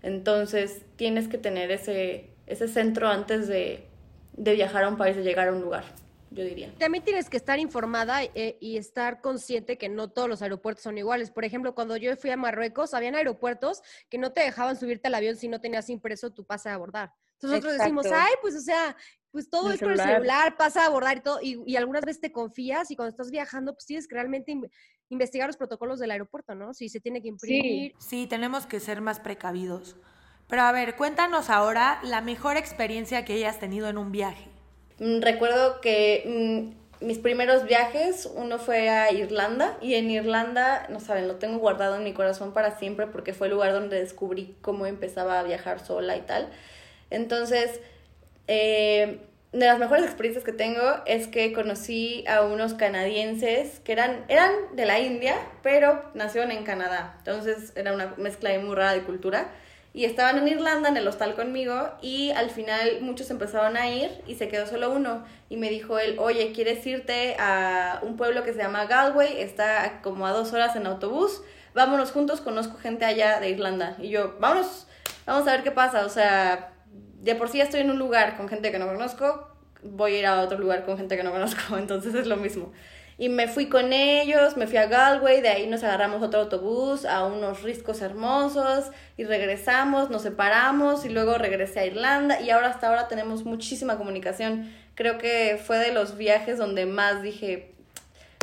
Entonces, 0.04 0.84
tienes 0.98 1.28
que 1.28 1.38
tener 1.38 1.72
ese, 1.72 2.30
ese 2.48 2.68
centro 2.68 3.08
antes 3.08 3.48
de, 3.48 3.88
de 4.34 4.54
viajar 4.54 4.84
a 4.84 4.90
un 4.90 4.98
país, 4.98 5.16
de 5.16 5.24
llegar 5.24 5.48
a 5.48 5.54
un 5.54 5.62
lugar, 5.62 5.84
yo 6.32 6.44
diría. 6.44 6.74
También 6.78 7.04
tienes 7.04 7.30
que 7.30 7.38
estar 7.38 7.60
informada 7.60 8.24
eh, 8.24 8.58
y 8.60 8.78
estar 8.78 9.22
consciente 9.22 9.78
que 9.78 9.90
no 9.90 10.10
todos 10.10 10.28
los 10.28 10.42
aeropuertos 10.42 10.84
son 10.84 10.98
iguales. 10.98 11.32
Por 11.32 11.46
ejemplo, 11.46 11.74
cuando 11.76 11.96
yo 11.98 12.16
fui 12.18 12.30
a 12.32 12.38
Marruecos, 12.38 12.94
habían 12.94 13.16
aeropuertos 13.16 13.82
que 14.10 14.18
no 14.18 14.32
te 14.34 14.42
dejaban 14.42 14.76
subirte 14.76 15.08
al 15.08 15.16
avión 15.16 15.36
si 15.36 15.48
no 15.48 15.62
tenías 15.62 15.90
impreso 15.90 16.32
tu 16.32 16.44
pase 16.46 16.70
de 16.70 16.76
abordar. 16.76 17.14
Entonces 17.34 17.60
nosotros 17.60 17.78
decimos, 17.82 18.06
Exacto. 18.06 18.26
ay, 18.28 18.34
pues 18.42 18.56
o 18.56 18.62
sea, 18.62 18.96
pues 19.32 19.50
todo 19.50 19.68
El 19.70 19.74
es 19.76 19.80
por 19.80 19.92
el 19.92 19.98
celular. 19.98 20.16
celular, 20.16 20.58
pasa 20.58 20.84
a 20.84 20.86
abordar 20.88 21.18
y 21.18 21.22
todo. 21.22 21.40
Y, 21.42 21.62
y 21.66 21.76
algunas 21.76 22.04
veces 22.06 22.22
te 22.22 22.32
confías 22.32 22.90
y 22.92 22.96
cuando 22.96 23.10
estás 23.10 23.32
viajando, 23.32 23.74
pues 23.74 23.86
tienes 23.86 24.08
que 24.08 24.16
realmente 24.16 24.52
in- 24.52 24.70
investigar 25.10 25.48
los 25.48 25.58
protocolos 25.58 26.00
del 26.00 26.12
aeropuerto, 26.12 26.56
¿no? 26.56 26.74
Si 26.74 26.88
se 26.90 27.00
tiene 27.00 27.22
que 27.22 27.28
imprimir. 27.28 27.94
Sí, 28.00 28.28
tenemos 28.28 28.66
que 28.66 28.80
ser 28.80 29.02
más 29.02 29.20
precavidos. 29.20 29.96
Pero 30.54 30.66
a 30.66 30.72
ver, 30.72 30.96
cuéntanos 30.96 31.50
ahora 31.50 32.00
la 32.04 32.22
mejor 32.22 32.58
experiencia 32.58 33.26
que 33.26 33.34
hayas 33.34 33.60
tenido 33.60 33.90
en 33.90 33.98
un 33.98 34.12
viaje. 34.12 34.46
Mm, 35.00 35.20
Recuerdo 35.22 35.82
que 35.82 36.76
mm, 37.02 37.06
mis 37.08 37.18
primeros 37.18 37.66
viajes, 37.66 38.30
uno 38.36 38.60
fue 38.60 38.88
a 38.88 39.12
Irlanda 39.12 39.76
y 39.82 39.96
en 39.96 40.12
Irlanda, 40.12 40.86
no 40.90 41.00
saben, 41.00 41.28
lo 41.28 41.38
tengo 41.38 41.58
guardado 41.58 41.96
en 41.96 42.04
mi 42.04 42.14
corazón 42.14 42.54
para 42.54 42.78
siempre 42.78 43.08
porque 43.08 43.34
fue 43.34 43.48
el 43.48 43.54
lugar 43.54 43.74
donde 43.74 44.00
descubrí 44.00 44.56
cómo 44.62 44.86
empezaba 44.86 45.40
a 45.40 45.44
viajar 45.44 45.84
sola 45.84 46.18
y 46.18 46.22
tal. 46.22 46.48
Entonces, 47.10 47.80
eh, 48.46 49.22
de 49.54 49.66
las 49.66 49.80
mejores 49.80 50.06
experiencias 50.06 50.46
que 50.46 50.54
tengo 50.54 50.84
es 51.08 51.26
que 51.26 51.52
conocí 51.52 52.26
a 52.28 52.44
unos 52.44 52.76
canadienses 52.76 53.80
que 53.80 53.94
eran, 53.94 54.24
eran 54.28 54.52
de 54.76 54.86
la 54.86 55.00
India, 55.00 55.36
pero 55.64 56.04
nacieron 56.14 56.52
en 56.52 56.64
Canadá. 56.64 57.16
Entonces 57.18 57.74
era 57.76 57.92
una 57.92 58.14
mezcla 58.18 58.52
muy 58.60 58.76
rara 58.76 58.94
de 58.94 59.02
cultura. 59.02 59.50
Y 59.94 60.06
estaban 60.06 60.40
en 60.40 60.48
Irlanda, 60.48 60.90
en 60.90 60.98
el 60.98 61.08
hostal 61.08 61.36
conmigo, 61.36 61.92
y 62.02 62.32
al 62.32 62.50
final 62.50 63.02
muchos 63.02 63.30
empezaron 63.30 63.78
a 63.78 63.90
ir 63.90 64.10
y 64.26 64.36
se 64.36 64.48
quedó 64.48 64.66
solo 64.66 64.92
uno. 64.92 65.24
Y 65.50 65.58
me 65.58 65.70
dijo 65.70 66.00
él, 66.00 66.16
oye, 66.18 66.52
¿quieres 66.52 66.86
irte 66.88 67.36
a 67.38 68.00
un 68.02 68.18
pueblo 68.18 68.44
que 68.44 68.54
se 68.54 68.60
llama 68.60 68.86
Galway? 68.86 69.40
Está 69.40 70.02
como 70.02 70.26
a 70.26 70.32
dos 70.32 70.52
horas 70.52 70.76
en 70.76 70.88
autobús. 70.88 71.44
Vámonos 71.76 72.12
juntos, 72.12 72.42
conozco 72.42 72.78
gente 72.78 73.06
allá 73.06 73.40
de 73.40 73.52
Irlanda. 73.52 73.96
Y 74.00 74.10
yo, 74.10 74.36
vámonos, 74.40 74.88
vamos 75.28 75.48
a 75.48 75.52
ver 75.52 75.64
qué 75.64 75.72
pasa. 75.72 76.06
O 76.08 76.10
sea, 76.10 76.74
de 77.24 77.36
por 77.36 77.50
sí 77.50 77.62
estoy 77.62 77.82
en 77.82 77.92
un 77.92 78.00
lugar 78.00 78.36
con 78.36 78.50
gente 78.50 78.72
que 78.72 78.80
no 78.80 78.88
conozco, 78.88 79.48
voy 79.84 80.16
a 80.16 80.20
ir 80.20 80.26
a 80.26 80.42
otro 80.42 80.58
lugar 80.58 80.86
con 80.86 80.98
gente 80.98 81.16
que 81.16 81.24
no 81.24 81.32
conozco, 81.32 81.78
entonces 81.78 82.14
es 82.16 82.28
lo 82.28 82.38
mismo. 82.38 82.72
Y 83.18 83.30
me 83.30 83.48
fui 83.48 83.68
con 83.70 83.94
ellos, 83.94 84.58
me 84.58 84.66
fui 84.68 84.78
a 84.78 84.88
Galway, 84.88 85.42
de 85.42 85.50
ahí 85.50 85.68
nos 85.68 85.84
agarramos 85.84 86.24
otro 86.24 86.42
autobús 86.42 87.06
a 87.06 87.24
unos 87.26 87.62
riscos 87.62 88.02
hermosos 88.02 88.86
y 89.18 89.24
regresamos, 89.24 90.10
nos 90.10 90.24
separamos 90.24 91.06
y 91.06 91.10
luego 91.10 91.38
regresé 91.38 91.82
a 91.82 91.86
Irlanda 91.86 92.42
y 92.42 92.50
ahora 92.50 92.70
hasta 92.70 92.88
ahora 92.88 93.08
tenemos 93.08 93.46
muchísima 93.46 93.98
comunicación. 93.98 94.74
Creo 94.96 95.18
que 95.20 95.62
fue 95.64 95.78
de 95.78 95.92
los 95.94 96.18
viajes 96.18 96.58
donde 96.58 96.86
más 96.88 97.22
dije, 97.22 97.76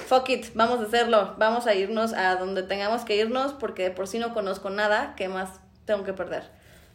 fuck 0.07 0.29
it, 0.31 0.47
vamos 0.55 0.81
a 0.81 0.85
hacerlo, 0.85 1.35
vamos 1.39 1.67
a 1.67 1.75
irnos 1.75 2.13
a 2.13 2.37
donde 2.37 2.63
tengamos 2.63 3.05
que 3.05 3.17
irnos 3.17 3.53
porque 3.53 3.85
de 3.85 3.91
por 3.91 4.07
sí 4.09 4.19
no 4.19 4.33
conozco 4.35 4.71
nada, 4.71 5.15
¿qué 5.17 5.29
más 5.29 5.61
tengo 5.85 6.05
que 6.05 6.13
perder? 6.13 6.45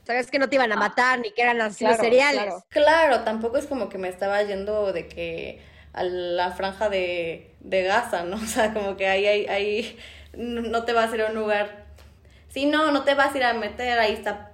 Sabes 0.05 0.29
que 0.29 0.37
no 0.39 0.47
te 0.47 0.55
iban 0.55 0.71
a 0.71 0.75
matar 0.75 1.19
ni 1.19 1.31
que 1.31 1.41
eran 1.41 1.59
así 1.61 1.79
Claro, 1.79 1.97
los 1.97 2.05
cereales. 2.05 2.43
claro. 2.43 2.65
Claro, 2.69 3.19
tampoco 3.21 3.57
es 3.57 3.65
como 3.65 3.89
que 3.89 3.97
me 3.97 4.07
estaba 4.07 4.41
yendo 4.43 4.93
de 4.93 5.07
que 5.07 5.61
a 5.95 6.03
la 6.03 6.51
franja 6.51 6.89
de, 6.89 7.51
de 7.61 7.83
Gaza, 7.83 8.23
¿no? 8.23 8.35
O 8.43 8.45
sea, 8.45 8.73
como 8.73 8.97
que 8.97 9.07
ahí, 9.07 9.25
ahí, 9.25 9.47
ahí 9.47 9.97
no 10.37 10.83
te 10.83 10.93
vas 10.93 11.11
a 11.11 11.15
ir 11.15 11.21
a 11.21 11.27
un 11.27 11.35
lugar. 11.35 11.85
Sí, 12.49 12.65
no, 12.65 12.91
no 12.91 13.03
te 13.03 13.15
vas 13.15 13.33
a 13.33 13.37
ir 13.37 13.43
a 13.43 13.53
meter, 13.53 13.97
ahí 13.97 14.13
está. 14.13 14.51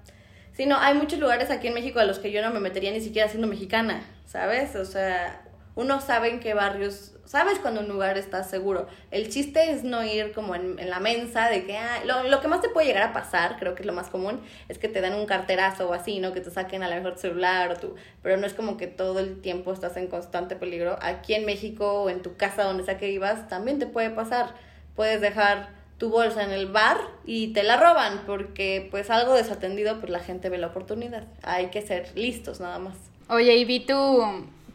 Sí, 0.54 0.65
no, 0.65 0.77
hay 0.77 0.93
muchos 0.93 1.19
lugares 1.19 1.49
aquí 1.49 1.67
en 1.67 1.73
México 1.73 1.99
a 1.99 2.06
los 2.06 2.19
que 2.19 2.32
yo 2.32 2.41
no 2.41 2.51
me 2.51 2.60
metería 2.60 2.91
ni 2.91 3.01
siquiera 3.01 3.27
siendo 3.27 3.47
mexicana, 3.47 4.04
¿sabes? 4.25 4.75
O 4.75 4.86
sea, 4.86 5.41
uno 5.75 5.99
sabe 6.01 6.30
en 6.30 6.39
qué 6.39 6.54
barrios, 6.54 7.13
sabes 7.32 7.60
cuando 7.60 7.80
un 7.80 7.88
lugar 7.88 8.17
está 8.17 8.44
seguro. 8.44 8.88
El 9.10 9.30
chiste 9.30 9.72
es 9.72 9.86
no 9.86 10.04
ir 10.04 10.34
como 10.34 10.54
en, 10.54 10.78
en 10.80 10.89
la 10.89 11.00
mensa 11.00 11.48
de 11.48 11.63
que, 11.63 11.78
ah, 11.78 12.04
lo, 12.04 12.24
lo 12.24 12.41
que 12.41 12.50
más 12.50 12.60
te 12.60 12.67
puede 12.67 12.88
llegar 12.88 13.04
a 13.04 13.13
pasar, 13.13 13.56
creo 13.58 13.74
que 13.74 13.84
es 13.84 13.86
lo 13.86 13.94
más 13.94 14.10
común, 14.10 14.41
es 14.67 14.78
que 14.78 14.89
te 14.89 15.00
dan 15.00 15.13
un 15.13 15.26
carterazo 15.26 15.88
o 15.88 15.94
así, 15.94 16.20
¿no? 16.20 16.34
Que 16.34 16.41
te 16.41 16.52
saquen 16.52 16.84
a 16.84 16.89
lo 16.89 16.96
mejor 16.96 17.13
tu 17.13 17.22
celular 17.22 17.72
o 17.72 17.78
tu, 17.78 17.96
pero 18.22 18.36
no 18.36 18.46
es 18.46 18.54
como 18.54 18.76
que 18.76 18.88
todo 18.88 19.20
el 19.20 19.39
tiempo 19.39 19.72
estás 19.72 19.96
en 19.96 20.08
constante 20.08 20.58
peligro. 20.58 21.00
Aquí 21.02 21.34
en 21.34 21.46
México 21.46 22.04
o 22.04 22.10
en 22.10 22.22
tu 22.22 22.36
casa, 22.36 22.65
donde 22.65 22.84
sea 22.84 22.98
que 22.98 23.08
vivas, 23.08 23.48
también 23.48 23.80
te 23.80 23.88
puede 23.88 24.10
pasar. 24.10 24.54
Puedes 24.98 25.22
dejar 25.22 25.70
tu 25.98 26.10
bolsa 26.10 26.44
en 26.44 26.52
el 26.52 26.67
bar 26.67 26.98
y 27.26 27.54
te 27.54 27.63
la 27.63 27.78
roban 27.78 28.24
porque 28.26 28.89
pues 28.91 29.10
algo 29.10 29.36
desatendido 29.36 30.02
pues 30.02 30.12
la 30.12 30.20
gente 30.20 30.50
ve 30.50 30.58
la 30.58 30.67
oportunidad. 30.67 31.24
Hay 31.44 31.67
que 31.67 31.82
ser 31.82 32.12
listos 32.13 32.60
nada 32.60 32.78
más. 32.78 32.98
Oye, 33.30 33.56
y 33.56 33.63
vi 33.63 33.80
tu, 33.86 34.22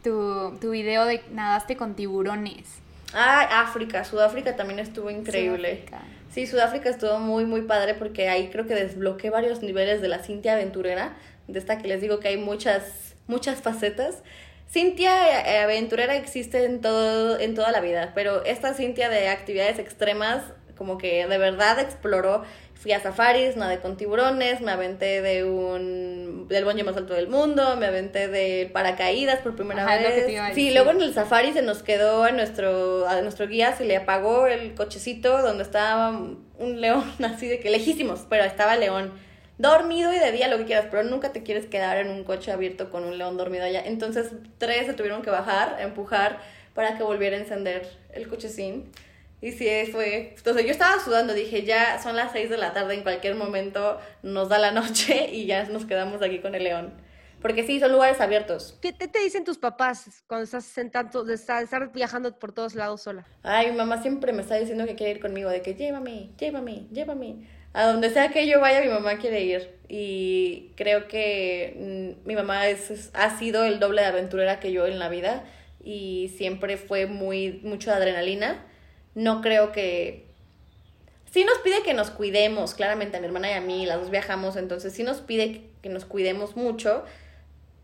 tu, 0.07 0.57
tu 0.61 0.71
video 0.71 1.05
de 1.05 1.21
nadaste 1.33 1.77
con 1.77 1.97
tiburones. 1.97 2.79
Ah, 3.13 3.63
África, 3.63 4.05
Sudáfrica 4.05 4.55
también 4.55 4.79
estuvo 4.79 5.11
increíble. 5.11 5.81
Sudáfrica. 5.85 6.03
Sí, 6.33 6.47
Sudáfrica 6.47 6.91
estuvo 6.91 7.19
muy, 7.19 7.45
muy 7.45 7.63
padre 7.63 7.95
porque 7.95 8.29
ahí 8.29 8.51
creo 8.51 8.69
que 8.69 8.77
desbloqueé 8.77 9.31
varios 9.31 9.63
niveles 9.63 10.01
de 10.01 10.07
la 10.07 10.21
Cintia 10.21 10.53
aventurera, 10.53 11.17
de 11.49 11.59
esta 11.59 11.79
que 11.79 11.89
les 11.89 12.01
digo 12.01 12.21
que 12.21 12.29
hay 12.29 12.37
muchas, 12.37 13.17
muchas 13.27 13.63
facetas. 13.63 14.23
Cintia 14.71 15.41
eh, 15.41 15.59
aventurera 15.59 16.15
existe 16.15 16.65
en, 16.65 16.81
todo, 16.81 17.41
en 17.41 17.57
toda 17.57 17.73
la 17.73 17.81
vida, 17.81 18.13
pero 18.15 18.45
esta 18.45 18.75
Cintia 18.75 19.09
de 19.09 19.29
actividades 19.29 19.81
extremas 19.81 20.45
como 20.77 20.99
que 20.99 21.27
de 21.27 21.39
verdad 21.39 21.81
exploró. 21.81 22.45
Fui 22.79 22.93
a 22.93 23.01
safaris, 23.01 23.57
nadé 23.57 23.79
con 23.81 23.97
tiburones, 23.97 24.61
me 24.61 24.71
aventé 24.71 25.23
de 25.23 25.45
un 25.45 26.47
del 26.49 26.65
bungee 26.65 26.85
más 26.85 26.97
alto 26.97 27.15
del 27.15 27.27
mundo, 27.29 27.77
me 27.77 27.87
aventé 27.87 28.29
de 28.29 28.71
paracaídas 28.73 29.41
por 29.41 29.57
primera 29.57 29.85
Ajá, 29.85 29.97
vez. 29.97 30.27
sí, 30.27 30.35
decir. 30.35 30.73
luego 30.75 30.91
en 30.91 31.01
el 31.01 31.13
safari 31.13 31.53
se 31.53 31.63
nos 31.63 31.83
quedó 31.83 32.23
a 32.23 32.31
nuestro 32.31 33.09
a 33.09 33.21
nuestro 33.23 33.49
guía 33.49 33.75
se 33.75 33.85
le 33.85 33.97
apagó 33.97 34.47
el 34.47 34.75
cochecito 34.75 35.43
donde 35.43 35.65
estaba 35.65 36.11
un 36.11 36.81
león 36.81 37.05
así 37.25 37.49
de 37.49 37.59
que 37.59 37.71
lejísimos, 37.71 38.27
pero 38.29 38.45
estaba 38.45 38.75
el 38.75 38.81
león 38.81 39.13
dormido 39.59 40.13
y 40.13 40.19
de 40.19 40.33
día 40.33 40.49
lo 40.49 40.59
que 40.59 40.67
quieras, 40.67 40.87
pero 40.91 41.03
nunca 41.03 41.33
te 41.33 41.43
quieres 41.43 41.67
quedar 41.67 41.97
en 41.97 42.11
un 42.11 42.25
coche 42.25 42.53
abierto 42.53 42.91
con 42.91 43.05
un 43.05 43.17
león 43.19 43.37
dormido 43.39 43.65
allá. 43.65 43.83
Entonces, 43.85 44.31
tres 44.59 44.87
se 44.87 44.93
tuvieron 44.93 45.23
que 45.23 45.31
bajar, 45.31 45.79
empujar 45.81 46.41
para 46.75 46.97
que 46.99 47.03
volviera 47.03 47.37
a 47.37 47.41
encender 47.41 47.89
el 48.13 48.29
cochecín. 48.29 48.91
Y 49.41 49.53
sí, 49.53 49.69
fue. 49.93 50.35
Entonces 50.37 50.65
yo 50.65 50.71
estaba 50.73 50.99
sudando, 51.03 51.35
dije, 51.35 51.63
ya 51.65 52.01
son 52.03 52.17
las 52.17 52.33
6 52.33 52.49
de 52.51 52.57
la 52.57 52.73
tarde, 52.73 52.95
en 52.95 53.03
cualquier 53.03 53.35
momento 53.35 53.99
nos 54.23 54.49
da 54.49 54.59
la 54.59 54.71
noche 54.73 55.29
y 55.33 55.47
ya 55.47 55.65
nos 55.65 55.85
quedamos 55.87 56.23
aquí 56.23 56.39
con 56.41 56.55
el 56.55 56.65
león. 56.65 56.95
Porque 57.43 57.65
sí, 57.65 57.79
son 57.79 57.93
lugares 57.93 58.21
abiertos. 58.21 58.79
¿Qué 58.81 58.93
te, 58.93 59.09
te 59.09 59.21
dicen 59.21 59.45
tus 59.45 59.59
papás 59.59 60.25
cuando 60.27 60.45
estás 60.45 60.77
en 60.79 60.91
tanto, 60.91 61.23
de 61.23 61.35
estar, 61.35 61.63
estar 61.63 61.93
viajando 61.93 62.37
por 62.39 62.53
todos 62.53 62.75
lados 62.75 63.03
sola? 63.03 63.27
Ay, 63.43 63.71
mi 63.71 63.77
mamá 63.77 64.01
siempre 64.03 64.33
me 64.33 64.41
está 64.43 64.57
diciendo 64.57 64.87
que 64.87 64.95
quiere 64.97 65.13
ir 65.13 65.21
conmigo, 65.21 65.51
de 65.51 65.61
que 65.61 65.75
llévame, 65.75 66.31
llévame, 66.39 66.87
llévame. 66.91 67.47
A 67.75 67.87
donde 67.87 68.09
sea 68.11 68.31
que 68.31 68.47
yo 68.49 68.59
vaya, 68.59 68.81
mi 68.81 68.89
mamá 68.89 69.19
quiere 69.19 69.43
ir. 69.43 69.79
Y 69.87 70.73
creo 70.77 71.09
que 71.09 72.15
mm, 72.25 72.27
mi 72.27 72.35
mamá 72.35 72.69
es, 72.69 72.91
es- 72.91 73.11
ha 73.13 73.39
sido 73.39 73.65
el 73.65 73.79
doble 73.81 74.01
de 74.01 74.09
aventurera 74.09 74.59
que 74.59 74.73
yo 74.73 74.87
en 74.87 74.99
la 74.99 75.11
vida. 75.11 75.45
Y 75.85 76.33
siempre 76.39 76.79
fue 76.79 77.07
muy, 77.07 77.61
mucho 77.63 77.91
de 77.91 77.97
adrenalina. 77.97 78.65
No 79.17 79.41
creo 79.41 79.73
que... 79.73 80.27
Sí 81.33 81.43
nos 81.45 81.59
pide 81.59 81.83
que 81.83 81.95
nos 81.95 82.11
cuidemos, 82.11 82.75
claramente 82.75 83.17
a 83.17 83.21
mi 83.21 83.27
hermana 83.27 83.51
y 83.51 83.55
a 83.55 83.61
mí, 83.61 83.85
las 83.87 83.99
dos 84.01 84.11
viajamos, 84.11 84.57
entonces 84.57 84.93
sí 84.93 85.03
nos 85.03 85.19
pide 85.19 85.63
que 85.83 85.89
nos 85.89 86.05
cuidemos 86.05 86.55
mucho, 86.55 87.03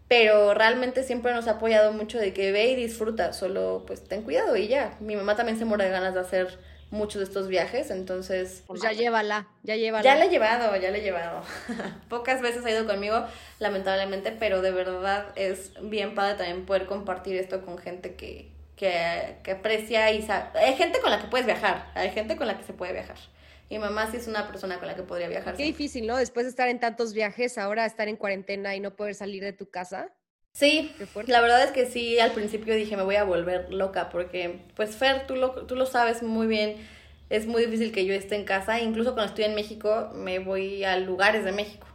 pero 0.08 0.52
realmente 0.54 1.02
siempre 1.02 1.32
nos 1.32 1.48
ha 1.48 1.52
apoyado 1.52 1.92
mucho 1.92 2.18
de 2.18 2.32
que 2.34 2.52
ve 2.52 2.66
y 2.66 2.76
disfruta, 2.76 3.32
solo 3.32 3.84
pues 3.86 4.04
ten 4.04 4.22
cuidado 4.22 4.56
y 4.56 4.68
ya. 4.68 4.96
Mi 5.00 5.16
mamá 5.16 5.34
también 5.34 5.58
se 5.58 5.64
muere 5.64 5.84
de 5.86 5.90
ganas 5.90 6.14
de 6.14 6.20
hacer 6.20 6.58
muchos 6.90 7.20
de 7.20 7.24
estos 7.24 7.48
viajes, 7.48 7.90
entonces 7.90 8.62
Pues 8.66 8.82
ya 8.82 8.92
llévala, 8.92 9.48
ya 9.62 9.76
llévala. 9.76 10.04
ya 10.04 10.14
le 10.16 10.26
he 10.26 10.28
llevado, 10.28 10.76
ya 10.76 10.90
le 10.90 10.98
he 10.98 11.02
llevado. 11.02 11.42
Pocas 12.10 12.42
veces 12.42 12.64
ha 12.66 12.70
ido 12.70 12.86
conmigo, 12.86 13.24
lamentablemente, 13.58 14.32
pero 14.38 14.60
de 14.60 14.70
verdad 14.70 15.26
es 15.34 15.72
bien 15.80 16.14
padre 16.14 16.34
también 16.36 16.66
poder 16.66 16.84
compartir 16.84 17.36
esto 17.36 17.62
con 17.64 17.78
gente 17.78 18.14
que, 18.14 18.51
que, 18.82 19.36
que 19.44 19.52
aprecia 19.52 20.10
y 20.10 20.22
sabe. 20.22 20.58
Hay 20.58 20.74
gente 20.74 21.00
con 21.00 21.12
la 21.12 21.20
que 21.20 21.28
puedes 21.28 21.46
viajar, 21.46 21.86
hay 21.94 22.10
gente 22.10 22.34
con 22.34 22.48
la 22.48 22.58
que 22.58 22.64
se 22.64 22.72
puede 22.72 22.92
viajar. 22.92 23.16
Y 23.68 23.78
mamá 23.78 24.10
sí 24.10 24.16
es 24.16 24.26
una 24.26 24.48
persona 24.48 24.78
con 24.80 24.88
la 24.88 24.96
que 24.96 25.04
podría 25.04 25.28
viajar. 25.28 25.54
Qué 25.56 25.62
difícil, 25.62 26.04
¿no? 26.04 26.16
Después 26.16 26.46
de 26.46 26.50
estar 26.50 26.68
en 26.68 26.80
tantos 26.80 27.14
viajes, 27.14 27.58
ahora 27.58 27.86
estar 27.86 28.08
en 28.08 28.16
cuarentena 28.16 28.74
y 28.74 28.80
no 28.80 28.96
poder 28.96 29.14
salir 29.14 29.44
de 29.44 29.52
tu 29.52 29.70
casa. 29.70 30.10
Sí, 30.52 30.92
la 31.26 31.40
verdad 31.40 31.62
es 31.62 31.70
que 31.70 31.86
sí, 31.86 32.18
al 32.18 32.32
principio 32.32 32.74
dije 32.74 32.96
me 32.96 33.04
voy 33.04 33.14
a 33.14 33.22
volver 33.22 33.72
loca 33.72 34.10
porque, 34.10 34.58
pues 34.74 34.96
Fer, 34.96 35.28
tú 35.28 35.36
lo, 35.36 35.52
tú 35.66 35.76
lo 35.76 35.86
sabes 35.86 36.24
muy 36.24 36.48
bien, 36.48 36.76
es 37.30 37.46
muy 37.46 37.64
difícil 37.64 37.92
que 37.92 38.04
yo 38.04 38.14
esté 38.14 38.34
en 38.34 38.44
casa, 38.44 38.80
incluso 38.80 39.14
cuando 39.14 39.30
estoy 39.30 39.44
en 39.44 39.54
México 39.54 40.10
me 40.12 40.40
voy 40.40 40.82
a 40.82 40.98
lugares 40.98 41.44
de 41.44 41.52
México. 41.52 41.86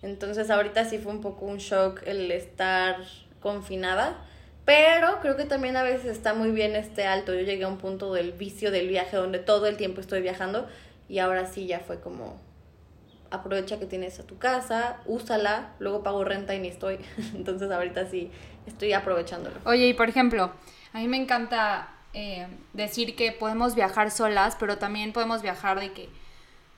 Entonces 0.00 0.48
ahorita 0.48 0.86
sí 0.86 0.96
fue 0.96 1.12
un 1.12 1.20
poco 1.20 1.44
un 1.44 1.58
shock 1.58 2.02
el 2.06 2.32
estar 2.32 2.96
confinada, 3.40 4.26
pero 4.66 5.20
creo 5.20 5.36
que 5.36 5.44
también 5.44 5.76
a 5.76 5.84
veces 5.84 6.06
está 6.06 6.34
muy 6.34 6.50
bien 6.50 6.74
este 6.74 7.06
alto. 7.06 7.32
Yo 7.32 7.40
llegué 7.40 7.64
a 7.64 7.68
un 7.68 7.78
punto 7.78 8.12
del 8.12 8.32
vicio 8.32 8.70
del 8.70 8.88
viaje 8.88 9.16
donde 9.16 9.38
todo 9.38 9.68
el 9.68 9.76
tiempo 9.76 10.00
estoy 10.00 10.20
viajando 10.20 10.68
y 11.08 11.20
ahora 11.20 11.46
sí 11.46 11.66
ya 11.66 11.80
fue 11.80 12.00
como 12.00 12.38
aprovecha 13.30 13.78
que 13.78 13.86
tienes 13.86 14.18
a 14.18 14.26
tu 14.26 14.38
casa, 14.38 15.00
úsala, 15.06 15.74
luego 15.78 16.02
pago 16.02 16.24
renta 16.24 16.54
y 16.54 16.58
ni 16.58 16.68
estoy. 16.68 16.98
Entonces 17.34 17.70
ahorita 17.70 18.06
sí 18.10 18.30
estoy 18.66 18.92
aprovechándolo. 18.92 19.56
Oye, 19.64 19.86
y 19.86 19.94
por 19.94 20.08
ejemplo, 20.08 20.50
a 20.92 20.98
mí 20.98 21.06
me 21.06 21.16
encanta 21.16 21.88
eh, 22.12 22.48
decir 22.72 23.14
que 23.14 23.30
podemos 23.30 23.76
viajar 23.76 24.10
solas, 24.10 24.56
pero 24.58 24.78
también 24.78 25.12
podemos 25.12 25.42
viajar 25.42 25.78
de 25.78 25.92
que 25.92 26.08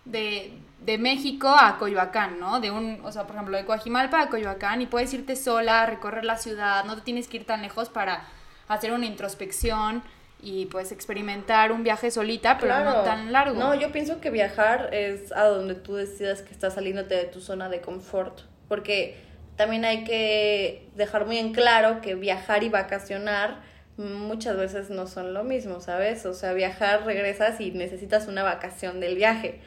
de, 0.04 0.52
de 0.80 0.98
México 0.98 1.48
a 1.48 1.78
Coyoacán, 1.78 2.38
¿no? 2.38 2.60
De 2.60 2.70
un, 2.70 3.00
o 3.04 3.12
sea, 3.12 3.26
por 3.26 3.36
ejemplo, 3.36 3.56
de 3.56 3.64
Coajimalpa 3.64 4.22
a 4.22 4.28
Coyoacán 4.28 4.80
y 4.80 4.86
puedes 4.86 5.12
irte 5.12 5.36
sola, 5.36 5.86
recorrer 5.86 6.24
la 6.24 6.36
ciudad, 6.36 6.84
no 6.84 6.96
te 6.96 7.02
tienes 7.02 7.28
que 7.28 7.38
ir 7.38 7.46
tan 7.46 7.62
lejos 7.62 7.88
para 7.88 8.24
hacer 8.68 8.92
una 8.92 9.06
introspección 9.06 10.02
y 10.40 10.66
pues 10.66 10.92
experimentar 10.92 11.72
un 11.72 11.82
viaje 11.82 12.10
solita, 12.10 12.58
pero 12.58 12.78
no 12.84 13.02
tan 13.02 13.32
largo. 13.32 13.58
No, 13.58 13.74
yo 13.74 13.90
pienso 13.90 14.20
que 14.20 14.30
viajar 14.30 14.94
es 14.94 15.32
a 15.32 15.44
donde 15.44 15.74
tú 15.74 15.94
decidas 15.96 16.42
que 16.42 16.52
estás 16.52 16.74
saliéndote 16.74 17.14
de 17.14 17.24
tu 17.24 17.40
zona 17.40 17.68
de 17.68 17.80
confort, 17.80 18.42
porque 18.68 19.20
también 19.56 19.84
hay 19.84 20.04
que 20.04 20.88
dejar 20.94 21.26
muy 21.26 21.38
en 21.38 21.52
claro 21.52 22.00
que 22.00 22.14
viajar 22.14 22.62
y 22.62 22.68
vacacionar 22.68 23.60
muchas 23.96 24.56
veces 24.56 24.90
no 24.90 25.08
son 25.08 25.34
lo 25.34 25.42
mismo, 25.42 25.80
¿sabes? 25.80 26.24
O 26.24 26.32
sea, 26.32 26.52
viajar, 26.52 27.04
regresas 27.04 27.60
y 27.60 27.72
necesitas 27.72 28.28
una 28.28 28.44
vacación 28.44 29.00
del 29.00 29.16
viaje. 29.16 29.60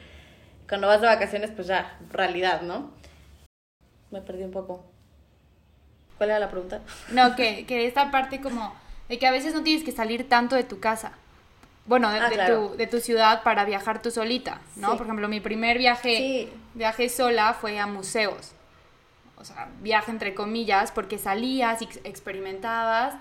Cuando 0.72 0.86
vas 0.88 1.02
de 1.02 1.06
vacaciones, 1.06 1.50
pues 1.54 1.66
ya, 1.66 1.98
realidad, 2.12 2.62
¿no? 2.62 2.92
Me 4.10 4.22
perdí 4.22 4.42
un 4.42 4.52
poco. 4.52 4.82
¿Cuál 6.16 6.30
era 6.30 6.38
la 6.38 6.48
pregunta? 6.48 6.80
No, 7.10 7.36
que, 7.36 7.66
que 7.66 7.86
esta 7.86 8.10
parte 8.10 8.40
como 8.40 8.72
de 9.10 9.18
que 9.18 9.26
a 9.26 9.30
veces 9.32 9.52
no 9.52 9.62
tienes 9.62 9.84
que 9.84 9.92
salir 9.92 10.26
tanto 10.30 10.56
de 10.56 10.64
tu 10.64 10.80
casa. 10.80 11.12
Bueno, 11.84 12.10
de, 12.10 12.20
Ah, 12.20 12.28
de 12.30 12.34
claro. 12.36 12.68
tu, 12.70 12.76
de 12.78 12.86
tu 12.86 13.00
ciudad 13.00 13.42
para 13.42 13.66
viajar 13.66 14.00
tú 14.00 14.10
solita, 14.10 14.62
¿no? 14.76 14.92
Sí. 14.92 14.96
Por 14.96 15.06
ejemplo, 15.06 15.28
mi 15.28 15.40
primer 15.40 15.76
viaje, 15.76 16.16
Sí. 16.16 16.52
viaje 16.72 17.10
sola 17.10 17.52
fue 17.52 17.78
a 17.78 17.86
museos. 17.86 18.52
O 19.36 19.44
sea, 19.44 19.68
viaje 19.82 20.10
entre 20.10 20.34
comillas, 20.34 20.90
porque 20.90 21.18
salías 21.18 21.82
y 21.82 21.84
ex- 21.84 22.00
experimentabas 22.04 23.14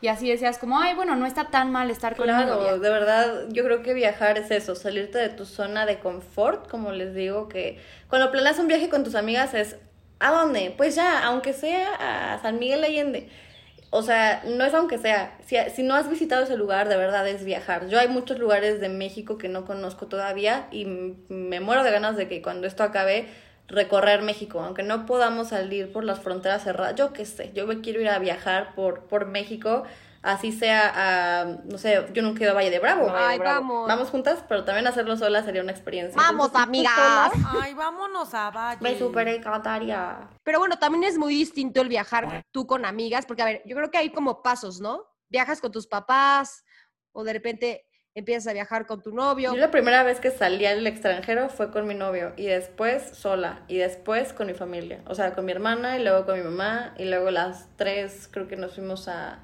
y 0.00 0.08
así 0.08 0.28
decías 0.28 0.58
como, 0.58 0.78
ay, 0.78 0.94
bueno, 0.94 1.16
no 1.16 1.26
está 1.26 1.50
tan 1.50 1.72
mal 1.72 1.90
estar 1.90 2.14
conmigo. 2.14 2.38
Claro, 2.38 2.64
ya". 2.64 2.78
de 2.78 2.90
verdad, 2.90 3.44
yo 3.48 3.64
creo 3.64 3.82
que 3.82 3.94
viajar 3.94 4.38
es 4.38 4.50
eso, 4.50 4.76
salirte 4.76 5.18
de 5.18 5.28
tu 5.28 5.44
zona 5.44 5.86
de 5.86 5.98
confort, 5.98 6.68
como 6.68 6.92
les 6.92 7.14
digo, 7.14 7.48
que 7.48 7.80
cuando 8.08 8.30
planeas 8.30 8.58
un 8.58 8.68
viaje 8.68 8.88
con 8.88 9.02
tus 9.02 9.16
amigas 9.16 9.54
es, 9.54 9.76
¿a 10.20 10.30
dónde? 10.30 10.72
Pues 10.76 10.94
ya, 10.94 11.24
aunque 11.24 11.52
sea 11.52 12.34
a 12.34 12.40
San 12.40 12.58
Miguel 12.58 12.80
de 12.80 12.86
Allende. 12.86 13.28
O 13.90 14.02
sea, 14.02 14.42
no 14.44 14.64
es 14.64 14.74
aunque 14.74 14.98
sea, 14.98 15.36
si, 15.46 15.56
si 15.74 15.82
no 15.82 15.94
has 15.94 16.10
visitado 16.10 16.44
ese 16.44 16.56
lugar, 16.56 16.88
de 16.88 16.96
verdad 16.96 17.26
es 17.26 17.42
viajar. 17.42 17.88
Yo 17.88 17.98
hay 17.98 18.08
muchos 18.08 18.38
lugares 18.38 18.80
de 18.80 18.90
México 18.90 19.38
que 19.38 19.48
no 19.48 19.64
conozco 19.64 20.06
todavía 20.06 20.68
y 20.70 20.84
me 21.28 21.60
muero 21.60 21.82
de 21.82 21.90
ganas 21.90 22.16
de 22.16 22.28
que 22.28 22.42
cuando 22.42 22.66
esto 22.66 22.82
acabe, 22.82 23.26
recorrer 23.68 24.22
México, 24.22 24.60
aunque 24.60 24.82
no 24.82 25.06
podamos 25.06 25.48
salir 25.48 25.92
por 25.92 26.02
las 26.04 26.20
fronteras 26.20 26.64
cerradas, 26.64 26.96
yo 26.96 27.12
qué 27.12 27.24
sé, 27.24 27.52
yo 27.54 27.66
me 27.66 27.80
quiero 27.80 28.00
ir 28.00 28.08
a 28.08 28.18
viajar 28.18 28.74
por, 28.74 29.04
por 29.04 29.26
México 29.26 29.84
así 30.22 30.52
sea 30.52 30.92
a, 30.94 31.44
no 31.64 31.78
sé, 31.78 32.06
yo 32.12 32.22
nunca 32.22 32.40
he 32.40 32.42
ido 32.44 32.52
a 32.52 32.54
Valle 32.54 32.70
de 32.70 32.78
Bravo. 32.78 33.06
Ay, 33.08 33.12
Valle 33.12 33.32
de 33.32 33.38
Bravo. 33.38 33.60
vamos. 33.60 33.88
Vamos 33.88 34.10
juntas, 34.10 34.44
pero 34.48 34.64
también 34.64 34.86
hacerlo 34.86 35.16
sola 35.16 35.42
sería 35.42 35.62
una 35.62 35.72
experiencia. 35.72 36.20
Vamos, 36.20 36.46
Entonces, 36.48 36.68
amigas. 36.68 37.32
Ay, 37.60 37.74
vámonos 37.74 38.34
a 38.34 38.50
Valle. 38.50 38.80
Me 38.80 38.98
super 38.98 39.28
encantaría. 39.28 40.28
Pero 40.42 40.58
bueno, 40.58 40.78
también 40.78 41.04
es 41.04 41.18
muy 41.18 41.34
distinto 41.34 41.80
el 41.80 41.88
viajar 41.88 42.44
tú 42.50 42.66
con 42.66 42.84
amigas, 42.84 43.26
porque 43.26 43.42
a 43.42 43.46
ver, 43.46 43.62
yo 43.64 43.76
creo 43.76 43.90
que 43.90 43.98
hay 43.98 44.10
como 44.10 44.42
pasos, 44.42 44.80
¿no? 44.80 45.04
Viajas 45.28 45.60
con 45.60 45.72
tus 45.72 45.86
papás 45.86 46.64
o 47.12 47.24
de 47.24 47.32
repente 47.32 47.87
empiezas 48.18 48.48
a 48.48 48.52
viajar 48.52 48.86
con 48.86 49.00
tu 49.00 49.14
novio. 49.14 49.52
Yo 49.52 49.58
la 49.58 49.70
primera 49.70 50.02
vez 50.02 50.20
que 50.20 50.30
salí 50.30 50.66
al 50.66 50.86
extranjero 50.86 51.48
fue 51.48 51.70
con 51.70 51.86
mi 51.86 51.94
novio 51.94 52.32
y 52.36 52.46
después 52.46 53.10
sola 53.12 53.60
y 53.68 53.78
después 53.78 54.32
con 54.32 54.48
mi 54.48 54.54
familia. 54.54 55.00
O 55.06 55.14
sea, 55.14 55.34
con 55.34 55.44
mi 55.44 55.52
hermana 55.52 55.98
y 55.98 56.02
luego 56.02 56.26
con 56.26 56.36
mi 56.36 56.44
mamá 56.44 56.94
y 56.98 57.04
luego 57.04 57.30
las 57.30 57.68
tres 57.76 58.28
creo 58.30 58.48
que 58.48 58.56
nos 58.56 58.74
fuimos 58.74 59.08
a, 59.08 59.38